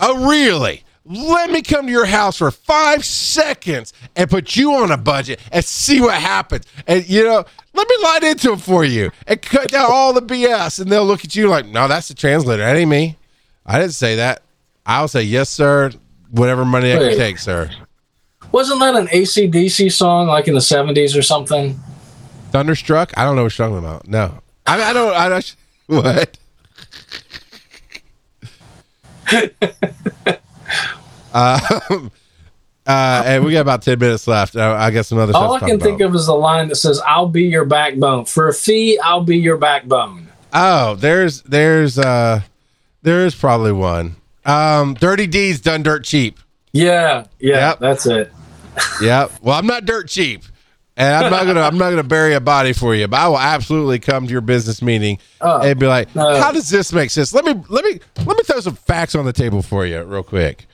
Oh, 0.00 0.28
really? 0.28 0.84
Let 1.04 1.50
me 1.50 1.62
come 1.62 1.86
to 1.86 1.92
your 1.92 2.06
house 2.06 2.38
for 2.38 2.50
five 2.50 3.04
seconds 3.04 3.92
and 4.16 4.30
put 4.30 4.54
you 4.54 4.74
on 4.74 4.90
a 4.90 4.96
budget 4.96 5.40
and 5.50 5.64
see 5.64 6.00
what 6.00 6.14
happens. 6.14 6.66
And 6.86 7.08
you 7.08 7.24
know, 7.24 7.44
let 7.74 7.88
me 7.88 7.96
light 8.02 8.22
into 8.22 8.52
it 8.52 8.60
for 8.60 8.84
you 8.84 9.10
and 9.26 9.40
cut 9.40 9.70
down 9.70 9.90
all 9.90 10.12
the 10.12 10.22
BS. 10.22 10.80
And 10.80 10.90
they'll 10.90 11.06
look 11.06 11.24
at 11.24 11.34
you 11.34 11.48
like, 11.48 11.66
"No, 11.66 11.88
that's 11.88 12.08
the 12.08 12.14
translator. 12.14 12.62
That 12.62 12.76
ain't 12.76 12.90
me. 12.90 13.16
I 13.66 13.78
didn't 13.78 13.94
say 13.94 14.16
that. 14.16 14.42
I'll 14.86 15.08
say 15.08 15.22
yes, 15.22 15.48
sir. 15.48 15.90
Whatever 16.30 16.64
money 16.64 16.92
I 16.92 16.98
can 16.98 17.16
take, 17.16 17.38
sir." 17.38 17.70
Wasn't 18.52 18.80
that 18.80 18.96
an 18.96 19.08
AC/DC 19.12 19.92
song 19.92 20.26
like 20.26 20.48
in 20.48 20.54
the 20.54 20.60
70s 20.60 21.16
or 21.16 21.22
something? 21.22 21.78
Thunderstruck? 22.50 23.16
I 23.16 23.24
don't 23.24 23.36
know 23.36 23.44
what 23.44 23.58
you're 23.58 23.68
talking 23.68 23.78
about. 23.78 24.08
No, 24.08 24.40
I, 24.66 24.82
I 24.82 24.92
don't. 24.92 25.14
I 25.14 25.28
don't. 25.28 25.56
What? 25.90 26.38
uh, 31.32 31.80
uh, 32.86 33.22
and 33.26 33.44
we 33.44 33.50
got 33.50 33.60
about 33.60 33.82
ten 33.82 33.98
minutes 33.98 34.28
left. 34.28 34.54
I, 34.54 34.86
I 34.86 34.90
got 34.92 35.04
some 35.04 35.18
other. 35.18 35.34
All 35.34 35.54
I 35.54 35.58
can 35.58 35.80
think 35.80 36.00
of 36.00 36.14
is 36.14 36.26
the 36.26 36.34
line 36.34 36.68
that 36.68 36.76
says, 36.76 37.00
"I'll 37.04 37.28
be 37.28 37.42
your 37.42 37.64
backbone 37.64 38.24
for 38.24 38.46
a 38.46 38.54
fee. 38.54 39.00
I'll 39.02 39.24
be 39.24 39.38
your 39.38 39.56
backbone." 39.56 40.28
Oh, 40.52 40.94
there's 40.94 41.42
there's 41.42 41.98
uh 41.98 42.42
there 43.02 43.26
is 43.26 43.34
probably 43.34 43.72
one. 43.72 44.14
Um, 44.44 44.94
Dirty 44.94 45.26
Deeds 45.26 45.60
done 45.60 45.82
dirt 45.82 46.04
cheap. 46.04 46.38
Yeah, 46.72 47.26
yeah, 47.40 47.70
yep. 47.70 47.78
that's 47.80 48.06
it. 48.06 48.32
yep. 49.02 49.32
Well, 49.42 49.58
I'm 49.58 49.66
not 49.66 49.84
dirt 49.86 50.08
cheap 50.08 50.44
and 51.00 51.24
I'm 51.24 51.30
not 51.30 51.46
gonna 51.46 51.60
I'm 51.62 51.78
not 51.78 51.90
gonna 51.90 52.02
bury 52.02 52.34
a 52.34 52.40
body 52.40 52.72
for 52.72 52.94
you, 52.94 53.08
but 53.08 53.18
I 53.18 53.28
will 53.28 53.38
absolutely 53.38 53.98
come 53.98 54.26
to 54.26 54.32
your 54.32 54.40
business 54.42 54.82
meeting 54.82 55.18
uh, 55.40 55.60
and 55.64 55.78
be 55.78 55.86
like, 55.86 56.14
uh, 56.14 56.40
"How 56.40 56.52
does 56.52 56.68
this 56.68 56.92
make 56.92 57.10
sense?" 57.10 57.32
Let 57.32 57.44
me 57.44 57.54
let 57.68 57.84
me 57.84 58.00
let 58.18 58.36
me 58.36 58.42
throw 58.44 58.60
some 58.60 58.76
facts 58.76 59.14
on 59.14 59.24
the 59.24 59.32
table 59.32 59.62
for 59.62 59.86
you 59.86 60.02
real 60.02 60.22
quick. 60.22 60.66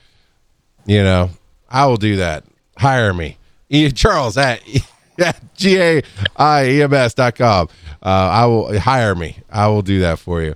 You 0.84 1.02
know, 1.02 1.30
I 1.68 1.86
will 1.86 1.96
do 1.96 2.16
that. 2.16 2.44
Hire 2.76 3.14
me, 3.14 3.38
e- 3.70 3.90
Charles 3.90 4.36
at, 4.36 4.60
at 5.18 5.54
g 5.54 5.78
a 5.80 6.02
i 6.36 6.66
e 6.66 6.82
m 6.82 6.92
s 6.92 7.14
dot 7.14 7.34
com. 7.36 7.68
Uh, 8.02 8.08
I 8.08 8.46
will 8.46 8.78
hire 8.78 9.14
me. 9.14 9.38
I 9.50 9.68
will 9.68 9.82
do 9.82 10.00
that 10.00 10.18
for 10.18 10.42
you. 10.42 10.54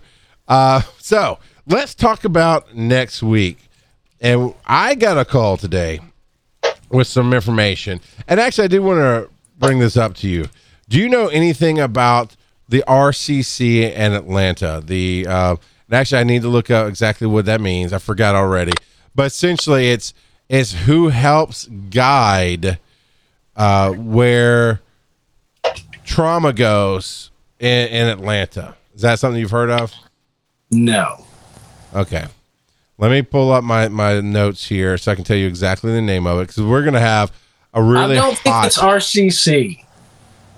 Uh, 0.49 0.83
so 0.99 1.39
let's 1.67 1.95
talk 1.95 2.25
about 2.25 2.75
next 2.75 3.23
week. 3.23 3.59
And 4.21 4.53
I 4.67 4.97
got 4.97 5.17
a 5.17 5.25
call 5.25 5.57
today 5.57 6.01
with 6.91 7.07
some 7.07 7.33
information. 7.33 8.01
And 8.29 8.39
actually, 8.39 8.65
I 8.65 8.69
do 8.69 8.83
want 8.83 8.99
to 8.99 9.31
bring 9.61 9.79
this 9.79 9.97
up 9.97 10.15
to 10.17 10.29
you. 10.29 10.47
Do 10.89 10.99
you 10.99 11.09
know 11.09 11.29
anything 11.29 11.79
about 11.79 12.35
the 12.69 12.83
RCC 12.89 13.93
and 13.95 14.15
Atlanta? 14.15 14.83
The 14.85 15.27
uh, 15.29 15.57
actually, 15.93 16.21
I 16.21 16.25
need 16.25 16.43
to 16.43 16.49
look 16.49 16.71
up 16.71 16.89
exactly 16.89 17.29
what 17.29 17.45
that 17.45 17.61
means. 17.61 17.93
I 17.93 17.99
forgot 17.99 18.35
already. 18.35 18.73
But 19.15 19.27
essentially, 19.27 19.91
it's 19.91 20.13
it's 20.49 20.73
who 20.73 21.09
helps 21.09 21.67
guide 21.67 22.81
uh, 23.55 23.93
where 23.93 24.81
trauma 26.05 26.53
goes 26.53 27.31
in, 27.61 27.89
in 27.89 28.09
Atlanta. 28.09 28.75
Is 28.95 29.03
that 29.03 29.21
something 29.21 29.41
you've 29.41 29.51
heard 29.51 29.71
of? 29.71 29.95
No. 30.71 31.25
Okay. 31.95 32.27
Let 32.99 33.11
me 33.11 33.23
pull 33.23 33.53
up 33.53 33.65
my, 33.65 33.89
my 33.89 34.21
notes 34.21 34.69
here 34.69 34.99
so 34.99 35.13
I 35.13 35.15
can 35.15 35.25
tell 35.25 35.37
you 35.37 35.47
exactly 35.47 35.93
the 35.93 36.03
name 36.03 36.27
of 36.27 36.39
it 36.39 36.49
because 36.49 36.63
we're 36.63 36.83
going 36.83 36.95
to 36.95 37.01
have 37.01 37.33
a 37.73 37.83
really 37.83 38.19
I 38.19 38.21
don't 38.21 38.39
think 38.39 38.65
it's 38.67 38.79
RCC. 38.79 39.85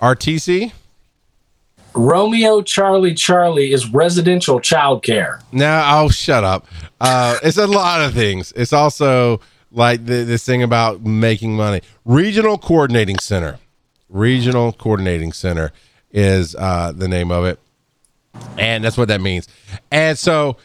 RTC? 0.00 0.72
Romeo 1.94 2.62
Charlie 2.62 3.14
Charlie 3.14 3.72
is 3.72 3.88
residential 3.92 4.60
childcare. 4.60 5.42
No, 5.52 5.82
oh, 5.86 6.08
shut 6.08 6.42
up. 6.42 6.66
Uh, 7.00 7.38
it's 7.42 7.58
a 7.58 7.66
lot 7.66 8.00
of 8.00 8.14
things. 8.14 8.52
It's 8.56 8.72
also 8.72 9.40
like 9.70 10.04
the, 10.06 10.24
this 10.24 10.44
thing 10.44 10.62
about 10.62 11.02
making 11.02 11.56
money. 11.56 11.82
Regional 12.04 12.58
Coordinating 12.58 13.18
Center. 13.18 13.58
Regional 14.08 14.72
Coordinating 14.72 15.32
Center 15.32 15.72
is 16.10 16.54
uh, 16.54 16.92
the 16.94 17.08
name 17.08 17.30
of 17.30 17.44
it. 17.44 17.58
And 18.58 18.82
that's 18.82 18.96
what 18.96 19.08
that 19.08 19.20
means. 19.20 19.48
And 19.90 20.18
so 20.18 20.56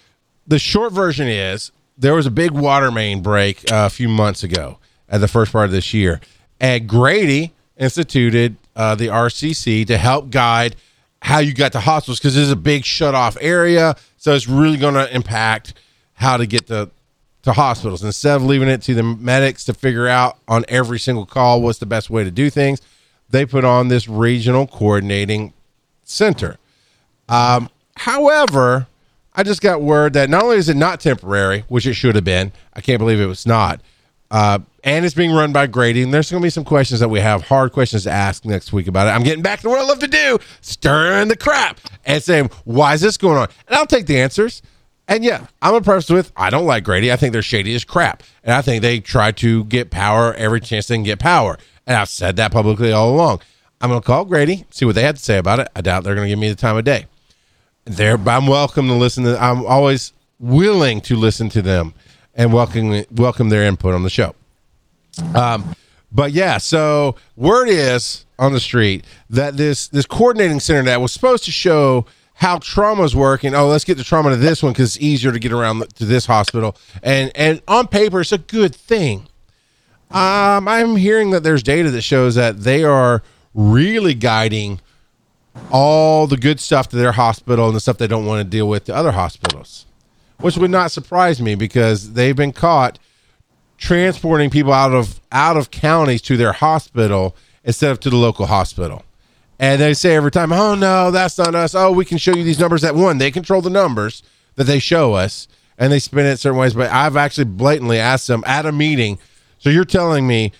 the 0.45 0.59
short 0.59 0.93
version 0.93 1.27
is 1.27 1.71
there 1.97 2.13
was 2.13 2.25
a 2.25 2.31
big 2.31 2.51
water 2.51 2.91
main 2.91 3.21
break 3.21 3.69
uh, 3.71 3.85
a 3.85 3.89
few 3.89 4.07
months 4.07 4.43
ago 4.43 4.77
at 5.09 5.19
the 5.19 5.27
first 5.27 5.51
part 5.51 5.65
of 5.65 5.71
this 5.71 5.93
year. 5.93 6.21
And 6.59 6.87
Grady 6.87 7.53
instituted 7.77 8.57
uh, 8.75 8.95
the 8.95 9.07
RCC 9.07 9.85
to 9.87 9.97
help 9.97 10.29
guide 10.29 10.75
how 11.21 11.39
you 11.39 11.53
got 11.53 11.71
to 11.73 11.79
hospitals 11.79 12.19
because 12.19 12.35
this 12.35 12.43
is 12.43 12.51
a 12.51 12.55
big 12.55 12.85
shut 12.85 13.15
off 13.15 13.37
area. 13.41 13.95
So 14.17 14.33
it's 14.33 14.47
really 14.47 14.77
going 14.77 14.93
to 14.93 15.13
impact 15.13 15.73
how 16.13 16.37
to 16.37 16.45
get 16.45 16.67
to, 16.67 16.89
to 17.43 17.53
hospitals. 17.53 18.03
Instead 18.03 18.35
of 18.35 18.43
leaving 18.43 18.67
it 18.67 18.81
to 18.83 18.93
the 18.93 19.03
medics 19.03 19.65
to 19.65 19.73
figure 19.73 20.07
out 20.07 20.37
on 20.47 20.65
every 20.67 20.99
single 20.99 21.25
call 21.25 21.61
what's 21.61 21.79
the 21.79 21.85
best 21.85 22.09
way 22.09 22.23
to 22.23 22.31
do 22.31 22.49
things, 22.49 22.81
they 23.29 23.45
put 23.45 23.63
on 23.63 23.87
this 23.87 24.07
regional 24.07 24.67
coordinating 24.67 25.53
center. 26.03 26.57
Um, 27.29 27.69
however, 27.95 28.87
I 29.33 29.43
just 29.43 29.61
got 29.61 29.81
word 29.81 30.13
that 30.13 30.29
not 30.29 30.43
only 30.43 30.57
is 30.57 30.69
it 30.69 30.77
not 30.77 30.99
temporary, 30.99 31.63
which 31.67 31.85
it 31.85 31.93
should 31.93 32.15
have 32.15 32.23
been, 32.23 32.51
I 32.73 32.81
can't 32.81 32.99
believe 32.99 33.19
it 33.19 33.27
was 33.27 33.45
not, 33.45 33.81
uh, 34.31 34.59
and 34.83 35.05
it's 35.05 35.15
being 35.15 35.31
run 35.31 35.51
by 35.51 35.67
Grady. 35.67 36.03
And 36.03 36.13
there's 36.13 36.31
going 36.31 36.41
to 36.41 36.45
be 36.45 36.49
some 36.49 36.63
questions 36.63 36.99
that 36.99 37.09
we 37.09 37.19
have, 37.19 37.43
hard 37.43 37.71
questions 37.71 38.03
to 38.03 38.11
ask 38.11 38.45
next 38.45 38.71
week 38.71 38.87
about 38.87 39.07
it. 39.07 39.11
I'm 39.11 39.23
getting 39.23 39.43
back 39.43 39.61
to 39.61 39.69
what 39.69 39.79
I 39.79 39.83
love 39.83 39.99
to 39.99 40.07
do, 40.07 40.39
stirring 40.61 41.27
the 41.27 41.35
crap 41.35 41.79
and 42.05 42.21
saying, 42.21 42.49
why 42.65 42.93
is 42.93 43.01
this 43.01 43.17
going 43.17 43.37
on? 43.37 43.49
And 43.67 43.75
I'll 43.75 43.85
take 43.85 44.05
the 44.05 44.19
answers. 44.19 44.61
And 45.07 45.23
yeah, 45.23 45.47
I'm 45.61 45.75
impressed 45.75 46.09
with. 46.09 46.31
I 46.35 46.49
don't 46.49 46.65
like 46.65 46.83
Grady. 46.83 47.11
I 47.11 47.15
think 47.15 47.31
they're 47.31 47.41
shady 47.41 47.73
as 47.75 47.85
crap, 47.85 48.23
and 48.43 48.53
I 48.53 48.61
think 48.61 48.81
they 48.81 48.99
try 48.99 49.31
to 49.31 49.63
get 49.63 49.89
power 49.89 50.33
every 50.33 50.59
chance 50.59 50.87
they 50.87 50.95
can 50.95 51.03
get 51.03 51.17
power. 51.17 51.57
And 51.85 51.95
I've 51.95 52.09
said 52.09 52.35
that 52.35 52.51
publicly 52.51 52.91
all 52.91 53.13
along. 53.13 53.39
I'm 53.79 53.89
going 53.89 54.01
to 54.01 54.05
call 54.05 54.25
Grady, 54.25 54.65
see 54.69 54.83
what 54.83 54.95
they 54.95 55.03
had 55.03 55.15
to 55.15 55.21
say 55.21 55.37
about 55.37 55.59
it. 55.59 55.69
I 55.75 55.81
doubt 55.81 56.03
they're 56.03 56.15
going 56.15 56.25
to 56.25 56.29
give 56.29 56.39
me 56.39 56.49
the 56.49 56.55
time 56.55 56.75
of 56.75 56.83
day. 56.83 57.05
There, 57.85 58.17
I'm 58.27 58.47
welcome 58.47 58.87
to 58.87 58.95
listen 58.95 59.23
to. 59.23 59.41
I'm 59.41 59.65
always 59.65 60.11
willing 60.39 60.99
to 61.01 61.15
listen 61.15 61.47
to 61.49 61.61
them 61.61 61.93
and 62.37 62.53
welcome 62.53 63.03
welcome 63.11 63.49
their 63.49 63.63
input 63.63 63.93
on 63.93 64.03
the 64.03 64.09
show. 64.09 64.33
Um, 65.35 65.75
but 66.11 66.31
yeah, 66.31 66.57
so 66.57 67.15
word 67.35 67.67
is 67.67 68.25
on 68.39 68.53
the 68.53 68.59
street 68.59 69.03
that 69.29 69.57
this 69.57 69.89
this 69.89 70.05
coordinating 70.05 70.61
center 70.61 70.83
that 70.83 71.01
was 71.01 71.11
supposed 71.11 71.43
to 71.45 71.51
show 71.51 72.05
how 72.35 72.59
trauma's 72.59 73.15
working. 73.15 73.55
Oh, 73.55 73.67
let's 73.67 73.83
get 73.83 73.97
the 73.97 74.03
trauma 74.03 74.29
to 74.29 74.35
this 74.35 74.61
one 74.61 74.71
because 74.71 74.95
it's 74.95 75.03
easier 75.03 75.31
to 75.31 75.39
get 75.39 75.51
around 75.51 75.89
to 75.95 76.05
this 76.05 76.27
hospital. 76.27 76.77
And 77.01 77.31
and 77.35 77.61
on 77.67 77.87
paper, 77.87 78.21
it's 78.21 78.31
a 78.31 78.37
good 78.37 78.75
thing. 78.75 79.27
Um, 80.11 80.67
I'm 80.67 80.95
hearing 80.95 81.31
that 81.31 81.43
there's 81.43 81.63
data 81.63 81.91
that 81.91 82.01
shows 82.01 82.35
that 82.35 82.61
they 82.61 82.83
are 82.83 83.23
really 83.53 84.13
guiding 84.13 84.79
all 85.71 86.27
the 86.27 86.37
good 86.37 86.59
stuff 86.59 86.87
to 86.89 86.95
their 86.95 87.13
hospital 87.13 87.65
and 87.67 87.75
the 87.75 87.79
stuff 87.79 87.97
they 87.97 88.07
don't 88.07 88.25
want 88.25 88.39
to 88.39 88.49
deal 88.49 88.69
with 88.69 88.85
to 88.85 88.95
other 88.95 89.11
hospitals, 89.11 89.86
which 90.39 90.57
would 90.57 90.71
not 90.71 90.91
surprise 90.91 91.41
me 91.41 91.55
because 91.55 92.13
they've 92.13 92.35
been 92.35 92.53
caught 92.53 92.99
transporting 93.77 94.49
people 94.49 94.73
out 94.73 94.93
of 94.93 95.19
out 95.31 95.57
of 95.57 95.71
counties 95.71 96.21
to 96.23 96.37
their 96.37 96.53
hospital 96.53 97.35
instead 97.63 97.91
of 97.91 97.99
to 98.01 98.09
the 98.09 98.15
local 98.15 98.47
hospital. 98.47 99.03
And 99.59 99.81
they 99.81 99.93
say 99.93 100.15
every 100.15 100.31
time, 100.31 100.51
"Oh 100.51 100.75
no, 100.75 101.11
that's 101.11 101.37
not 101.37 101.55
us. 101.55 101.73
Oh, 101.73 101.91
we 101.91 102.05
can 102.05 102.17
show 102.17 102.35
you 102.35 102.43
these 102.43 102.59
numbers 102.59 102.81
that 102.81 102.95
one. 102.95 103.17
They 103.17 103.31
control 103.31 103.61
the 103.61 103.69
numbers 103.69 104.23
that 104.55 104.65
they 104.65 104.79
show 104.79 105.13
us, 105.13 105.47
and 105.77 105.91
they 105.91 105.99
spin 105.99 106.25
it 106.25 106.39
certain 106.39 106.59
ways." 106.59 106.73
But 106.73 106.91
I've 106.91 107.17
actually 107.17 107.45
blatantly 107.45 107.99
asked 107.99 108.27
them 108.27 108.43
at 108.45 108.65
a 108.65 108.71
meeting. 108.71 109.17
So 109.59 109.69
you're 109.71 109.85
telling 109.85 110.27
me, 110.27 110.51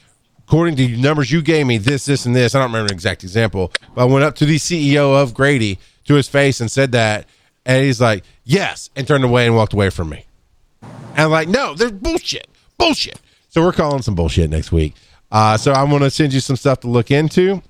according 0.48 0.76
to 0.78 0.88
numbers 0.98 1.32
you 1.32 1.42
gave 1.44 1.68
me, 1.68 1.78
this, 1.78 2.06
this, 2.06 2.26
and 2.26 2.36
this. 2.36 2.56
I 2.56 2.60
don't 2.60 2.70
remember 2.70 2.88
an 2.88 2.96
exact 2.96 3.24
example, 3.24 3.72
but 3.94 4.02
I 4.02 4.06
went 4.06 4.26
up 4.26 4.36
to 4.38 4.46
the 4.46 4.58
CEO 4.58 5.14
of 5.22 5.34
Grady 5.36 5.78
to 6.06 6.16
his 6.16 6.28
face 6.28 6.60
and 6.60 6.72
said 6.72 6.92
that, 6.94 7.26
and 7.68 7.84
he's 7.84 8.02
like, 8.02 8.24
"Yes," 8.44 8.90
and 8.96 9.08
turned 9.08 9.24
away 9.24 9.46
and 9.46 9.56
walked 9.56 9.74
away 9.74 9.92
from 9.92 10.10
me. 10.10 10.26
And 10.82 11.20
I'm 11.20 11.30
like, 11.30 11.48
"No, 11.50 11.76
there's 11.76 11.92
bullshit, 11.92 12.48
bullshit." 12.80 13.22
So 13.50 13.62
we're 13.62 13.74
calling 13.74 14.02
some 14.02 14.16
bullshit 14.16 14.50
next 14.50 14.72
week. 14.72 14.96
Uh, 15.32 15.58
so 15.58 15.74
I'm 15.74 15.90
going 15.90 16.02
to 16.02 16.10
send 16.10 16.34
you 16.34 16.40
some 16.40 16.56
stuff 16.56 16.80
to 16.80 16.88
look 16.88 17.12
into. 17.12 17.62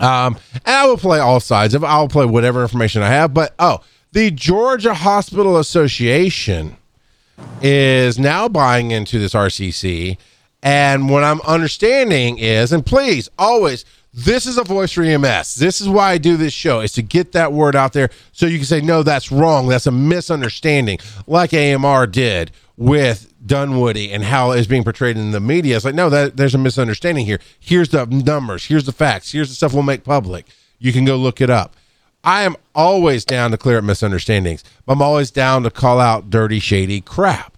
Um, 0.00 0.38
and 0.54 0.74
I 0.76 0.86
will 0.86 0.96
play 0.96 1.18
all 1.20 1.40
sides 1.40 1.74
of 1.74 1.84
I'll 1.84 2.08
play 2.08 2.26
whatever 2.26 2.62
information 2.62 3.02
I 3.02 3.08
have. 3.08 3.32
But 3.32 3.54
oh, 3.58 3.80
the 4.12 4.30
Georgia 4.30 4.94
Hospital 4.94 5.58
Association 5.58 6.76
is 7.62 8.18
now 8.18 8.48
buying 8.48 8.90
into 8.90 9.18
this 9.18 9.34
RCC. 9.34 10.16
And 10.62 11.10
what 11.10 11.22
I'm 11.22 11.42
understanding 11.42 12.38
is, 12.38 12.72
and 12.72 12.84
please 12.84 13.28
always, 13.38 13.84
this 14.14 14.46
is 14.46 14.58
a 14.58 14.64
voice 14.64 14.92
for 14.92 15.02
EMS. 15.02 15.56
This 15.56 15.80
is 15.80 15.88
why 15.88 16.12
I 16.12 16.18
do 16.18 16.36
this 16.36 16.52
show, 16.52 16.80
is 16.80 16.92
to 16.92 17.02
get 17.02 17.32
that 17.32 17.52
word 17.52 17.74
out 17.74 17.92
there 17.92 18.10
so 18.32 18.46
you 18.46 18.58
can 18.58 18.66
say, 18.66 18.80
no, 18.80 19.02
that's 19.02 19.32
wrong. 19.32 19.66
That's 19.66 19.88
a 19.88 19.90
misunderstanding, 19.90 20.98
like 21.26 21.52
AMR 21.52 22.06
did 22.06 22.52
with 22.76 23.32
Dunwoody 23.44 24.12
and 24.12 24.22
how 24.22 24.52
it's 24.52 24.68
being 24.68 24.84
portrayed 24.84 25.16
in 25.16 25.32
the 25.32 25.40
media. 25.40 25.74
It's 25.76 25.84
like, 25.84 25.96
no, 25.96 26.08
that 26.10 26.36
there's 26.36 26.54
a 26.54 26.58
misunderstanding 26.58 27.26
here. 27.26 27.40
Here's 27.58 27.88
the 27.88 28.06
numbers, 28.06 28.66
here's 28.66 28.84
the 28.84 28.92
facts, 28.92 29.32
here's 29.32 29.48
the 29.48 29.56
stuff 29.56 29.74
we'll 29.74 29.82
make 29.82 30.04
public. 30.04 30.46
You 30.78 30.92
can 30.92 31.04
go 31.04 31.16
look 31.16 31.40
it 31.40 31.50
up. 31.50 31.74
I 32.22 32.42
am 32.42 32.56
always 32.74 33.24
down 33.24 33.50
to 33.50 33.58
clear 33.58 33.78
up 33.78 33.84
misunderstandings. 33.84 34.64
I'm 34.88 35.02
always 35.02 35.30
down 35.30 35.64
to 35.64 35.70
call 35.70 36.00
out 36.00 36.30
dirty, 36.30 36.60
shady 36.60 37.00
crap. 37.00 37.53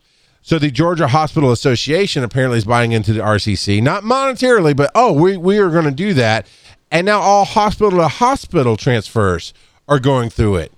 So 0.47 0.61
the 0.61 0.71
Georgia 0.71 1.09
Hospital 1.09 1.51
Association 1.51 2.23
apparently 2.23 2.59
is 2.59 2.65
buying 2.65 2.93
into 2.93 3.13
the 3.13 3.19
RCC, 3.19 3.83
not 3.83 4.05
monetarily, 4.05 4.77
but 4.77 4.93
oh, 4.95 5.13
we, 5.13 5.37
we 5.37 5.59
are 5.59 5.71
going 5.71 5.87
to 5.87 5.91
do 5.91 6.15
that. 6.15 6.47
And 6.89 7.05
now 7.05 7.19
all 7.19 7.45
hospital 7.45 7.99
to 7.99 8.07
hospital 8.07 8.77
transfers 8.77 9.53
are 9.89 9.99
going 9.99 10.31
through 10.31 10.59
it. 10.59 10.73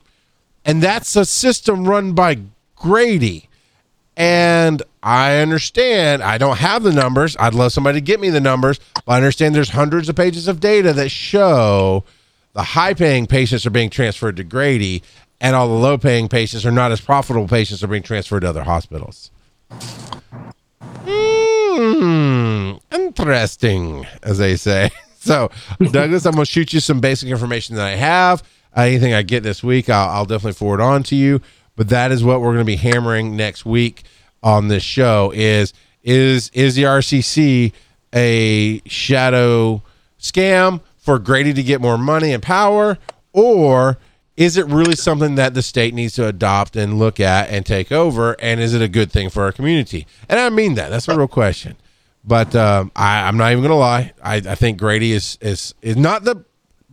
And 0.65 0.83
that's 0.83 1.15
a 1.17 1.27
system 1.27 1.85
run 1.87 2.15
by 2.15 2.39
Grady. 2.77 3.51
And 4.17 4.83
I 5.03 5.37
understand 5.37 6.23
I 6.23 6.39
don't 6.39 6.57
have 6.57 6.83
the 6.83 6.91
numbers. 6.91 7.37
I'd 7.39 7.53
love 7.53 7.75
somebody 7.75 8.01
to 8.01 8.05
get 8.07 8.21
me 8.21 8.31
the 8.31 8.41
numbers, 8.41 8.81
but 9.05 9.13
I 9.13 9.17
understand 9.17 9.55
there's 9.55 9.69
hundreds 9.69 10.09
of 10.09 10.17
pages 10.17 10.49
of 10.49 10.61
data 10.61 10.95
that 10.95 11.11
show 11.11 12.05
the 12.55 12.63
high 12.63 12.95
paying 12.95 13.27
patients 13.27 13.67
are 13.67 13.71
being 13.71 13.91
transferred 13.91 14.39
to 14.39 14.45
Grady 14.45 15.03
and 15.43 15.55
all 15.55 15.69
the 15.69 15.75
low 15.75 15.99
paying 15.99 16.31
patients 16.31 16.65
are 16.65 16.73
not 16.73 16.91
as 16.91 17.03
profitable 17.03 17.47
patients 17.47 17.85
are 17.85 17.89
being 17.89 18.03
transferred 18.03 18.41
to 18.41 18.49
other 18.49 18.65
hospitals. 18.65 19.31
Hmm, 21.05 22.73
interesting, 22.93 24.07
as 24.23 24.39
they 24.39 24.57
say. 24.57 24.91
So, 25.21 25.51
Douglas, 25.91 26.25
I'm 26.25 26.35
going 26.35 26.47
to 26.47 26.51
shoot 26.51 26.73
you 26.73 26.81
some 26.81 27.01
basic 27.01 27.29
information 27.29 27.75
that 27.77 27.87
I 27.87 27.97
have. 27.97 28.43
Uh, 28.75 28.83
anything 28.83 29.13
I 29.13 29.23
get 29.23 29.43
this 29.43 29.63
week, 29.63 29.91
I'll, 29.91 30.09
I'll 30.09 30.25
definitely 30.25 30.53
forward 30.53 30.81
on 30.81 31.03
to 31.03 31.17
you. 31.17 31.43
But 31.77 31.91
that 31.91 32.13
is 32.13 32.25
what 32.25 32.41
we're 32.41 32.55
going 32.55 32.61
to 32.61 32.65
be 32.65 32.77
hammering 32.77 33.37
next 33.37 33.67
week 33.67 34.05
on 34.43 34.69
this 34.69 34.83
show 34.85 35.33
is 35.35 35.75
is 36.03 36.49
is 36.51 36.77
the 36.77 36.85
RCC 36.85 37.73
a 38.15 38.81
shadow 38.87 39.83
scam 40.19 40.81
for 40.97 41.19
Grady 41.19 41.53
to 41.53 41.63
get 41.63 41.81
more 41.81 41.99
money 41.99 42.33
and 42.33 42.43
power 42.43 42.97
or 43.33 43.99
is 44.39 44.57
it 44.57 44.67
really 44.67 44.95
something 44.95 45.35
that 45.35 45.55
the 45.55 45.63
state 45.63 45.93
needs 45.93 46.15
to 46.15 46.25
adopt 46.25 46.77
and 46.77 46.97
look 46.97 47.19
at 47.19 47.51
and 47.51 47.67
take 47.67 47.91
over? 47.91 48.37
And 48.41 48.61
is 48.61 48.73
it 48.73 48.81
a 48.81 48.87
good 48.87 49.11
thing 49.11 49.31
for 49.31 49.43
our 49.43 49.51
community? 49.51 50.07
And 50.29 50.39
i 50.39 50.49
mean 50.49 50.77
that. 50.77 50.91
That's 50.91 51.09
a 51.09 51.17
real 51.17 51.27
question. 51.27 51.77
But 52.25 52.55
um, 52.55 52.93
I, 52.95 53.23
i'm 53.27 53.37
not 53.37 53.51
even 53.51 53.65
gonna 53.65 53.77
lie. 53.77 54.13
I, 54.23 54.37
I 54.37 54.55
think 54.55 54.79
grady 54.79 55.13
is 55.13 55.39
is 55.41 55.75
is 55.83 55.97
not 55.97 56.23
the 56.23 56.45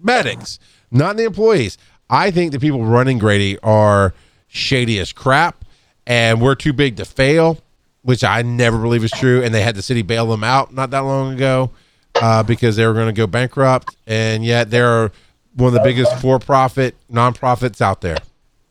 medics 0.02 0.60
not 0.90 1.18
the 1.18 1.24
employees. 1.24 1.78
I 2.10 2.32
think 2.32 2.52
the 2.52 2.60
people 2.60 2.84
running 2.84 3.20
grady 3.20 3.60
are 3.60 4.14
shady 4.48 5.00
as 5.00 5.14
crap 5.14 5.66
and 6.08 6.42
we're 6.42 6.56
too 6.56 6.74
big 6.74 6.98
to 6.98 7.06
fail 7.06 7.60
which 8.02 8.24
i 8.24 8.42
never 8.42 8.80
believe 8.80 9.04
is 9.04 9.12
true. 9.12 9.44
And 9.44 9.54
they 9.54 9.62
had 9.62 9.76
the 9.76 9.82
city 9.82 10.02
bail 10.02 10.28
them 10.28 10.44
out 10.44 10.74
not 10.74 10.90
that 10.92 11.00
long 11.00 11.34
ago 11.34 11.72
uh, 12.16 12.42
because 12.44 12.76
they 12.76 12.88
were 12.88 12.94
going 12.94 13.08
to 13.08 13.14
go 13.14 13.28
bankrupt. 13.28 13.96
And 14.08 14.46
yet 14.46 14.70
they're 14.72 15.12
one 15.56 15.68
of 15.68 15.74
the 15.74 15.82
biggest 15.82 16.20
for-profit 16.20 16.96
nonprofits 17.12 17.82
out 17.82 18.02
there. 18.02 18.18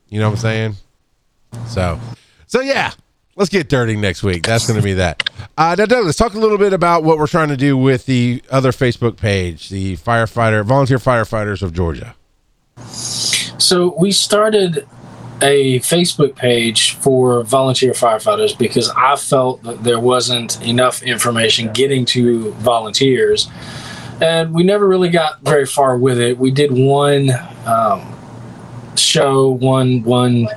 You 0.09 0.21
know 0.21 0.29
what 0.29 0.37
I'm 0.37 0.41
saying? 0.41 0.77
So, 1.67 1.99
so 2.47 2.61
yeah, 2.61 2.93
let's 3.37 3.51
get 3.51 3.69
dirty 3.69 3.97
next 3.97 4.23
week. 4.23 4.45
That's 4.45 4.67
going 4.67 4.79
to 4.79 4.85
be 4.85 4.95
that. 4.95 5.29
Uh, 5.57 5.75
now, 5.79 5.87
Doug, 5.87 6.05
let's 6.05 6.19
talk 6.19 6.35
a 6.35 6.39
little 6.39 6.59
bit 6.59 6.73
about 6.73 7.05
what 7.05 7.19
we're 7.19 7.27
trying 7.27 7.49
to 7.49 7.57
do 7.57 7.77
with 7.77 8.07
the 8.07 8.43
other 8.51 8.73
Facebook 8.73 9.17
page, 9.17 9.69
the 9.69 9.97
firefighter 9.97 10.65
volunteer 10.65 10.99
firefighters 10.99 11.63
of 11.63 11.73
Georgia. 11.73 12.15
So 13.59 13.95
we 13.99 14.13
started 14.13 14.87
a 15.43 15.81
Facebook 15.81 16.37
page 16.37 16.95
for 16.95 17.43
volunteer 17.43 17.93
firefighters 17.93 18.57
because 18.57 18.91
I 18.91 19.17
felt 19.17 19.63
that 19.65 19.83
there 19.85 20.01
wasn't 20.01 20.63
enough 20.63 21.03
information 21.03 21.73
getting 21.73 22.05
to 22.07 22.53
volunteers 22.53 23.49
and 24.21 24.55
we 24.55 24.63
never 24.63 24.87
really 24.87 25.11
got 25.11 25.41
very 25.41 25.67
far 25.67 25.97
with 25.97 26.19
it. 26.19 26.39
We 26.39 26.51
did 26.51 26.71
one 26.73 27.31
um, 27.67 28.15
show, 28.97 29.51
one 29.51 30.03
one 30.03 30.49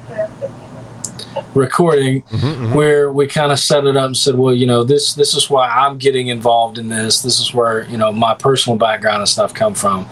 recording 1.53 2.21
mm-hmm, 2.23 2.45
mm-hmm. 2.45 2.73
where 2.73 3.11
we 3.11 3.27
kind 3.27 3.51
of 3.51 3.59
set 3.59 3.85
it 3.85 3.97
up 3.97 4.07
and 4.07 4.17
said, 4.17 4.35
well, 4.35 4.53
you 4.53 4.65
know, 4.65 4.83
this 4.83 5.13
this 5.13 5.33
is 5.33 5.49
why 5.49 5.67
I'm 5.67 5.97
getting 5.97 6.27
involved 6.27 6.77
in 6.77 6.87
this. 6.87 7.21
This 7.21 7.39
is 7.39 7.53
where 7.53 7.87
you 7.89 7.97
know 7.97 8.11
my 8.11 8.33
personal 8.33 8.77
background 8.77 9.19
and 9.19 9.29
stuff 9.29 9.53
come 9.53 9.73
from. 9.73 10.07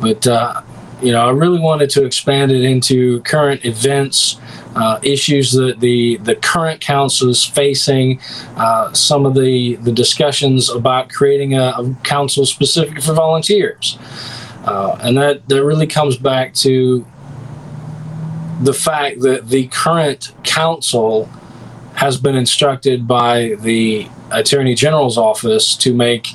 But 0.00 0.26
uh, 0.26 0.62
you 1.02 1.12
know, 1.12 1.26
I 1.26 1.30
really 1.32 1.60
wanted 1.60 1.90
to 1.90 2.04
expand 2.04 2.52
it 2.52 2.62
into 2.62 3.20
current 3.22 3.64
events 3.64 4.38
uh, 4.74 4.98
issues 5.02 5.52
that 5.52 5.80
the 5.80 6.16
the 6.18 6.34
current 6.34 6.80
council 6.80 7.28
is 7.28 7.44
facing, 7.44 8.20
uh, 8.56 8.92
some 8.92 9.26
of 9.26 9.34
the 9.34 9.76
the 9.76 9.92
discussions 9.92 10.70
about 10.70 11.10
creating 11.10 11.54
a, 11.54 11.74
a 11.78 11.96
council 12.02 12.46
specific 12.46 13.02
for 13.02 13.12
volunteers, 13.12 13.98
uh, 14.64 14.96
and 15.02 15.16
that 15.16 15.46
that 15.48 15.64
really 15.64 15.86
comes 15.86 16.16
back 16.16 16.54
to 16.54 17.06
the 18.62 18.72
fact 18.72 19.20
that 19.20 19.48
the 19.48 19.66
current 19.68 20.32
council 20.44 21.28
has 21.94 22.16
been 22.16 22.36
instructed 22.36 23.06
by 23.06 23.54
the 23.60 24.08
attorney 24.30 24.74
general's 24.74 25.18
office 25.18 25.76
to 25.76 25.94
make 25.94 26.28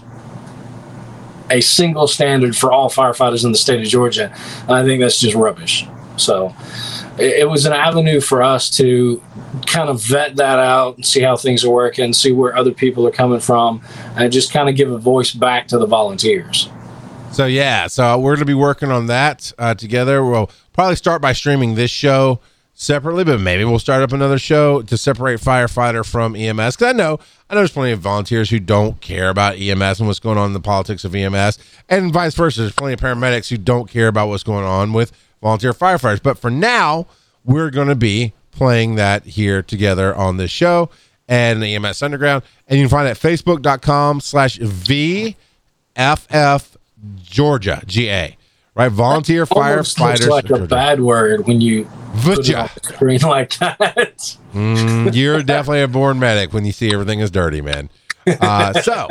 a 1.49 1.61
single 1.61 2.07
standard 2.07 2.55
for 2.55 2.71
all 2.71 2.89
firefighters 2.89 3.45
in 3.45 3.51
the 3.51 3.57
state 3.57 3.79
of 3.79 3.87
Georgia. 3.87 4.33
And 4.63 4.71
I 4.71 4.83
think 4.83 5.01
that's 5.01 5.19
just 5.19 5.35
rubbish. 5.35 5.87
So 6.17 6.55
it, 7.17 7.47
was 7.49 7.65
an 7.65 7.73
avenue 7.73 8.21
for 8.21 8.41
us 8.41 8.69
to 8.77 9.21
kind 9.65 9.89
of 9.89 10.03
vet 10.03 10.35
that 10.35 10.59
out 10.59 10.95
and 10.95 11.05
see 11.05 11.21
how 11.21 11.37
things 11.37 11.63
are 11.63 11.69
working, 11.69 12.13
see 12.13 12.31
where 12.31 12.55
other 12.55 12.71
people 12.71 13.07
are 13.07 13.11
coming 13.11 13.39
from, 13.39 13.81
and 14.15 14.31
just 14.31 14.51
kind 14.51 14.69
of 14.69 14.75
give 14.75 14.91
a 14.91 14.97
voice 14.97 15.31
back 15.31 15.67
to 15.69 15.77
the 15.77 15.85
volunteers. 15.85 16.69
So 17.31 17.45
yeah, 17.45 17.87
so 17.87 18.17
we're 18.19 18.35
going 18.35 18.39
to 18.39 18.45
be 18.45 18.53
working 18.53 18.91
on 18.91 19.07
that 19.07 19.51
uh, 19.57 19.75
together. 19.75 20.23
We'll 20.23 20.49
probably 20.73 20.95
start 20.95 21.21
by 21.21 21.33
streaming 21.33 21.75
this 21.75 21.91
show 21.91 22.39
separately, 22.73 23.23
but 23.23 23.39
maybe 23.39 23.65
we'll 23.65 23.79
start 23.79 24.03
up 24.03 24.11
another 24.13 24.37
show 24.37 24.81
to 24.83 24.97
separate 24.97 25.39
firefighter 25.39 26.05
from 26.05 26.35
EMS. 26.35 26.75
Because 26.75 26.93
I 26.93 26.97
know 26.97 27.19
I 27.49 27.53
know 27.53 27.61
there's 27.61 27.71
plenty 27.71 27.91
of 27.91 27.99
volunteers 27.99 28.49
who 28.49 28.59
don't 28.59 29.01
care 29.01 29.29
about 29.29 29.57
EMS 29.57 29.99
and 29.99 30.07
what's 30.07 30.19
going 30.19 30.37
on 30.37 30.47
in 30.47 30.53
the 30.53 30.59
politics 30.59 31.03
of 31.03 31.15
EMS, 31.15 31.57
and 31.89 32.13
vice 32.13 32.35
versa. 32.35 32.61
There's 32.61 32.73
plenty 32.73 32.93
of 32.93 32.99
paramedics 32.99 33.49
who 33.49 33.57
don't 33.57 33.89
care 33.89 34.07
about 34.07 34.29
what's 34.29 34.43
going 34.43 34.65
on 34.65 34.93
with 34.93 35.11
volunteer 35.41 35.73
firefighters. 35.73 36.21
But 36.21 36.37
for 36.37 36.49
now, 36.49 37.07
we're 37.43 37.69
going 37.69 37.87
to 37.87 37.95
be 37.95 38.33
playing 38.51 38.95
that 38.95 39.23
here 39.25 39.61
together 39.61 40.15
on 40.15 40.37
this 40.37 40.51
show 40.51 40.89
and 41.27 41.61
the 41.61 41.75
EMS 41.75 42.01
Underground. 42.01 42.43
And 42.67 42.79
you 42.79 42.85
can 42.85 42.89
find 42.89 43.07
it 43.07 43.11
at 43.11 43.17
facebook.com 43.17 44.21
slash 44.21 44.57
VFF 44.59 45.35
Georgia, 47.21 47.81
GA. 47.85 48.35
right? 48.75 48.91
Volunteer 48.91 49.41
looks 49.41 49.51
firefighters. 49.51 50.27
like 50.29 50.49
a 50.49 50.65
bad 50.65 51.01
word 51.01 51.45
when 51.47 51.61
you 51.61 51.85
put 52.21 52.49
on 52.53 52.69
the 52.73 52.81
screen 52.83 53.19
like 53.23 53.57
that. 53.59 54.37
Mm, 54.53 55.13
you're 55.15 55.43
definitely 55.43 55.81
a 55.83 55.87
born 55.87 56.19
medic 56.19 56.53
when 56.53 56.65
you 56.65 56.71
see 56.71 56.91
everything 56.91 57.19
is 57.19 57.29
dirty, 57.29 57.61
man. 57.61 57.89
Uh, 58.25 58.73
so 58.81 59.07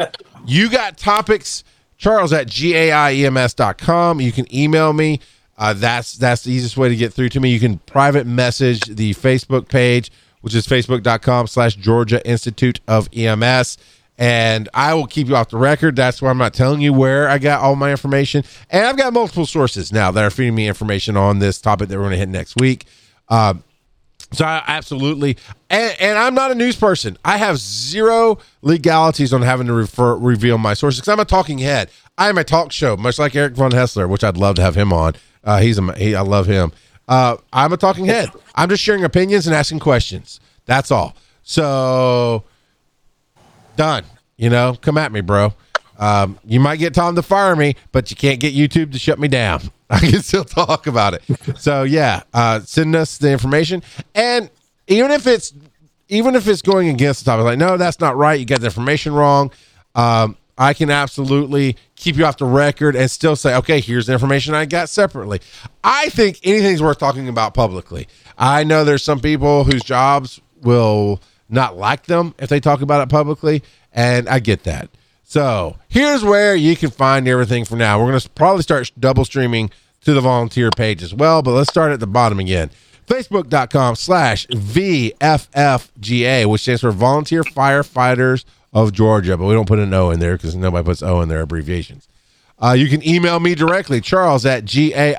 you 0.47 0.69
got 0.69 0.99
topics, 0.99 1.63
Charles 1.97 2.33
at 2.33 2.49
gaiems.com. 2.49 4.21
You 4.21 4.33
can 4.33 4.55
email 4.55 4.93
me. 4.93 5.21
Uh, 5.59 5.73
that's 5.73 6.15
that's 6.15 6.43
the 6.43 6.53
easiest 6.53 6.77
way 6.77 6.89
to 6.89 6.97
get 6.97 7.13
through 7.13 7.31
to 7.31 7.41
me. 7.41 7.51
You 7.51 7.61
can 7.61 7.79
private 7.79 8.27
message 8.27 8.81
the 8.81 9.15
Facebook 9.15 9.69
page, 9.69 10.11
which 10.43 10.55
is 10.55 10.67
facebook.com 10.67 11.47
slash 11.47 11.77
Georgia 11.77 12.25
Institute 12.29 12.81
of 12.87 13.09
EMS. 13.15 13.79
And 14.19 14.69
I 14.73 14.95
will 14.95 15.07
keep 15.07 15.29
you 15.29 15.37
off 15.37 15.51
the 15.51 15.59
record. 15.59 15.95
That's 15.95 16.23
why 16.23 16.31
I'm 16.31 16.39
not 16.39 16.55
telling 16.55 16.81
you 16.81 16.93
where 16.93 17.29
I 17.29 17.39
got 17.39 17.61
all 17.61 17.77
my 17.77 17.91
information. 17.91 18.45
And 18.71 18.87
I've 18.87 18.97
got 18.97 19.13
multiple 19.13 19.45
sources 19.45 19.93
now 19.93 20.11
that 20.11 20.25
are 20.25 20.31
feeding 20.31 20.55
me 20.55 20.69
information 20.69 21.19
on 21.19 21.39
this 21.39 21.61
topic 21.61 21.89
that 21.89 21.97
we're 21.97 22.05
going 22.05 22.13
to 22.13 22.19
hit 22.19 22.31
next 22.31 22.57
week. 22.59 22.87
Um, 23.29 23.63
so 24.33 24.45
I 24.45 24.63
absolutely, 24.67 25.37
and, 25.71 25.95
and 26.01 26.19
I'm 26.19 26.35
not 26.35 26.51
a 26.51 26.55
news 26.55 26.77
person. 26.77 27.17
I 27.25 27.37
have 27.37 27.59
zero 27.59 28.39
legalities 28.63 29.33
on 29.33 29.43
having 29.43 29.67
to 29.69 29.73
refer, 29.73 30.17
reveal 30.17 30.59
my 30.59 30.75
sources 30.75 31.01
because 31.01 31.13
I'm 31.13 31.21
a 31.21 31.25
talking 31.25 31.59
head. 31.59 31.91
I 32.19 32.29
am 32.29 32.39
a 32.39 32.45
talk 32.45 32.73
show, 32.73 32.97
much 32.97 33.19
like 33.19 33.37
Eric 33.37 33.55
von 33.55 33.71
Haessler, 33.71 34.09
which 34.09 34.25
I'd 34.25 34.37
love 34.37 34.57
to 34.57 34.63
have 34.63 34.75
him 34.75 34.93
on. 34.93 35.15
Uh, 35.47 35.61
he's 35.61 35.79
a, 35.79 35.95
he, 35.97 36.15
I 36.15 36.21
love 36.21 36.47
him. 36.47 36.73
Uh, 37.09 37.37
I'm 37.53 37.73
a 37.73 37.77
talking 37.77 38.05
head. 38.05 38.31
I'm 38.55 38.69
just 38.69 38.83
sharing 38.83 39.05
opinions 39.05 39.47
and 39.47 39.57
asking 39.57 39.79
questions. 39.79 40.41
That's 40.67 40.91
all. 40.91 41.17
So 41.43 42.45
done. 43.77 44.05
You 44.37 44.51
know, 44.51 44.77
come 44.81 44.99
at 44.99 45.13
me, 45.13 45.21
bro. 45.23 45.55
Um, 45.99 46.39
you 46.45 46.61
might 46.61 46.77
get 46.77 46.93
Tom 46.93 47.15
to 47.15 47.23
fire 47.23 47.57
me, 47.57 47.77
but 47.93 48.11
you 48.11 48.17
can't 48.17 48.39
get 48.39 48.55
YouTube 48.55 48.93
to 48.93 48.99
shut 48.99 49.19
me 49.19 49.29
down. 49.29 49.63
I 49.91 50.01
can 50.01 50.21
still 50.21 50.45
talk 50.45 50.87
about 50.87 51.15
it. 51.15 51.23
So 51.59 51.85
yeah, 51.85 52.25
uh, 52.35 52.61
send 52.61 52.95
us 52.97 53.19
the 53.19 53.31
information, 53.31 53.83
and 54.15 54.51
even 54.89 55.11
if 55.13 55.27
it's 55.27 55.55
even 56.09 56.35
if 56.35 56.49
it's 56.49 56.61
going 56.61 56.89
against 56.89 57.25
the 57.25 57.31
topic, 57.31 57.45
like 57.45 57.59
no, 57.59 57.77
that's 57.77 58.01
not 58.01 58.17
right. 58.17 58.39
You 58.39 58.45
got 58.45 58.61
the 58.61 58.67
information 58.67 59.15
wrong. 59.15 59.53
Um, 59.95 60.37
I 60.59 60.73
can 60.73 60.91
absolutely 60.91 61.77
keep 61.97 62.17
you 62.17 62.25
off 62.25 62.39
the 62.39 62.47
record 62.47 62.97
and 62.97 63.11
still 63.11 63.37
say, 63.37 63.55
okay, 63.57 63.81
here's 63.81 64.07
the 64.07 64.15
information 64.15 64.55
I 64.55 64.65
got 64.65 64.89
separately. 64.89 65.41
I 65.85 66.09
think 66.11 66.41
anything's 66.45 66.83
worth 66.83 66.99
talking 66.99 67.29
about 67.29 67.53
publicly. 67.55 68.09
I 68.39 68.65
know 68.65 68.85
there's 68.85 69.03
some 69.03 69.21
people 69.21 69.65
whose 69.65 69.83
jobs 69.83 70.41
will 70.63 71.21
not 71.49 71.77
like 71.77 72.07
them 72.07 72.35
if 72.39 72.49
they 72.49 72.61
talk 72.61 72.81
about 72.81 73.03
it 73.03 73.11
publicly, 73.11 73.63
and 73.93 74.29
I 74.29 74.41
get 74.41 74.65
that. 74.65 74.89
So 75.25 75.77
here's 75.89 76.23
where 76.25 76.55
you 76.55 76.77
can 76.77 76.91
find 76.91 77.27
everything 77.29 77.65
for 77.65 77.77
now. 77.77 77.99
We're 77.99 78.11
going 78.11 78.21
to 78.21 78.31
probably 78.31 78.63
start 78.63 78.91
double 78.99 79.25
streaming 79.25 79.71
to 80.03 80.15
the 80.15 80.21
volunteer 80.21 80.71
page 80.71 81.03
as 81.03 81.13
well, 81.13 81.43
but 81.43 81.51
let's 81.53 81.69
start 81.69 81.93
at 81.93 82.01
the 82.01 82.07
bottom 82.07 82.39
again. 82.39 82.71
Facebook.com 83.07 83.97
slash 83.97 84.47
VFFGA, 84.49 86.47
which 86.47 86.63
stands 86.63 86.81
for 86.81 86.91
Volunteer 86.91 87.43
Firefighters 87.43 88.45
of 88.77 88.93
Georgia, 88.93 89.39
but 89.39 89.47
we 89.47 89.55
don't 89.55 89.67
put 89.67 89.79
an 89.79 89.95
O 89.95 90.11
in 90.11 90.21
there 90.21 90.37
because 90.37 90.55
nobody 90.55 90.85
puts 90.85 91.03
O 91.03 91.23
in 91.23 91.31
their 91.31 91.41
abbreviations. 91.41 92.07
Uh, 92.63 92.73
you 92.73 92.89
can 92.89 93.07
email 93.09 93.41
me 93.41 93.55
directly, 93.55 94.03
charles 94.03 94.45
at 94.45 94.67
gaiems.com. 94.67 95.17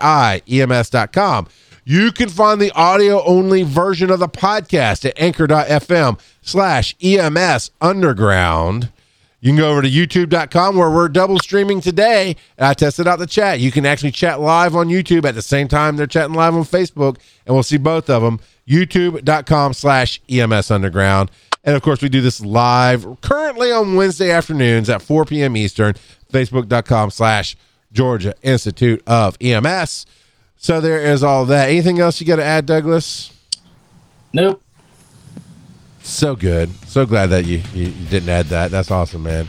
You 1.83 2.11
can 2.11 2.29
find 2.29 2.61
the 2.61 2.71
audio 2.73 3.23
only 3.23 3.63
version 3.63 4.11
of 4.11 4.19
the 4.19 4.27
podcast 4.27 5.05
at 5.05 5.19
anchor.fm 5.19 6.19
slash 6.41 6.95
EMS 7.01 7.71
underground. 7.81 8.91
You 9.39 9.49
can 9.51 9.57
go 9.57 9.71
over 9.71 9.81
to 9.81 9.89
youtube.com 9.89 10.75
where 10.75 10.91
we're 10.91 11.09
double 11.09 11.39
streaming 11.39 11.81
today. 11.81 12.35
And 12.57 12.67
I 12.67 12.73
tested 12.75 13.07
out 13.07 13.17
the 13.17 13.25
chat. 13.25 13.59
You 13.59 13.71
can 13.71 13.87
actually 13.87 14.11
chat 14.11 14.39
live 14.39 14.75
on 14.75 14.89
YouTube 14.89 15.25
at 15.25 15.33
the 15.33 15.41
same 15.41 15.67
time 15.67 15.95
they're 15.95 16.05
chatting 16.05 16.35
live 16.35 16.53
on 16.53 16.63
Facebook, 16.63 17.17
and 17.45 17.55
we'll 17.55 17.63
see 17.63 17.77
both 17.77 18.09
of 18.09 18.21
them. 18.21 18.39
YouTube.com 18.67 19.73
slash 19.73 20.21
EMS 20.29 20.71
underground. 20.71 21.31
And 21.63 21.75
of 21.75 21.81
course, 21.81 22.01
we 22.01 22.09
do 22.09 22.21
this 22.21 22.41
live 22.41 23.05
currently 23.21 23.71
on 23.71 23.95
Wednesday 23.95 24.31
afternoons 24.31 24.89
at 24.89 25.01
4 25.01 25.25
p.m. 25.25 25.57
Eastern. 25.57 25.95
Facebook.com 26.31 27.11
slash 27.11 27.55
Georgia 27.91 28.33
Institute 28.41 29.01
of 29.07 29.37
EMS. 29.41 30.05
So 30.57 30.81
there 30.81 31.01
is 31.01 31.23
all 31.23 31.45
that. 31.45 31.69
Anything 31.69 31.99
else 31.99 32.19
you 32.19 32.27
got 32.27 32.37
to 32.37 32.43
add, 32.43 32.65
Douglas? 32.65 33.31
Nope. 34.33 34.61
So 36.01 36.35
good. 36.35 36.69
So 36.87 37.05
glad 37.05 37.27
that 37.27 37.45
you, 37.45 37.61
you, 37.73 37.87
you 37.87 38.05
didn't 38.09 38.29
add 38.29 38.47
that. 38.47 38.71
That's 38.71 38.91
awesome, 38.91 39.23
man. 39.23 39.47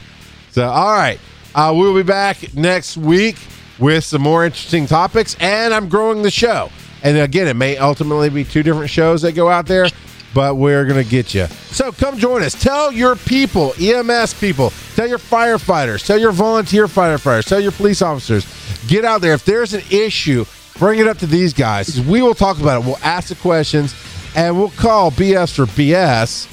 So, 0.50 0.68
all 0.68 0.92
right. 0.92 1.18
Uh, 1.54 1.72
we'll 1.74 1.94
be 1.94 2.02
back 2.02 2.54
next 2.54 2.96
week 2.96 3.36
with 3.78 4.04
some 4.04 4.22
more 4.22 4.44
interesting 4.44 4.86
topics, 4.86 5.36
and 5.40 5.72
I'm 5.72 5.88
growing 5.88 6.22
the 6.22 6.30
show. 6.30 6.70
And 7.02 7.16
again, 7.16 7.46
it 7.46 7.54
may 7.54 7.76
ultimately 7.76 8.28
be 8.28 8.44
two 8.44 8.62
different 8.62 8.90
shows 8.90 9.22
that 9.22 9.32
go 9.32 9.48
out 9.48 9.66
there, 9.66 9.86
but 10.34 10.56
we're 10.56 10.84
going 10.84 11.02
to 11.02 11.08
get 11.08 11.34
you. 11.34 11.46
So 11.46 11.92
come 11.92 12.18
join 12.18 12.42
us. 12.42 12.60
Tell 12.60 12.92
your 12.92 13.16
people, 13.16 13.72
EMS 13.80 14.34
people, 14.34 14.72
tell 14.94 15.06
your 15.06 15.18
firefighters, 15.18 16.04
tell 16.04 16.18
your 16.18 16.32
volunteer 16.32 16.86
firefighters, 16.86 17.46
tell 17.46 17.60
your 17.60 17.72
police 17.72 18.02
officers, 18.02 18.46
get 18.86 19.04
out 19.04 19.20
there. 19.20 19.34
If 19.34 19.44
there's 19.44 19.74
an 19.74 19.82
issue, 19.90 20.44
bring 20.78 20.98
it 20.98 21.06
up 21.06 21.18
to 21.18 21.26
these 21.26 21.52
guys. 21.52 22.00
We 22.00 22.22
will 22.22 22.34
talk 22.34 22.60
about 22.60 22.82
it. 22.82 22.86
We'll 22.86 22.98
ask 23.02 23.28
the 23.28 23.36
questions, 23.36 23.94
and 24.34 24.58
we'll 24.58 24.70
call 24.70 25.10
BS 25.10 25.54
for 25.54 25.66
BS, 25.66 26.48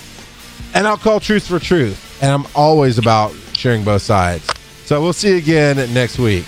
and 0.75 0.87
I'll 0.87 0.97
call 0.97 1.19
truth 1.19 1.47
for 1.47 1.59
truth. 1.59 2.01
And 2.21 2.31
I'm 2.31 2.45
always 2.55 2.97
about 2.97 3.33
sharing 3.53 3.83
both 3.83 4.01
sides. 4.01 4.49
So 4.85 5.01
we'll 5.01 5.13
see 5.13 5.31
you 5.31 5.37
again 5.37 5.77
next 5.93 6.19
week. 6.19 6.45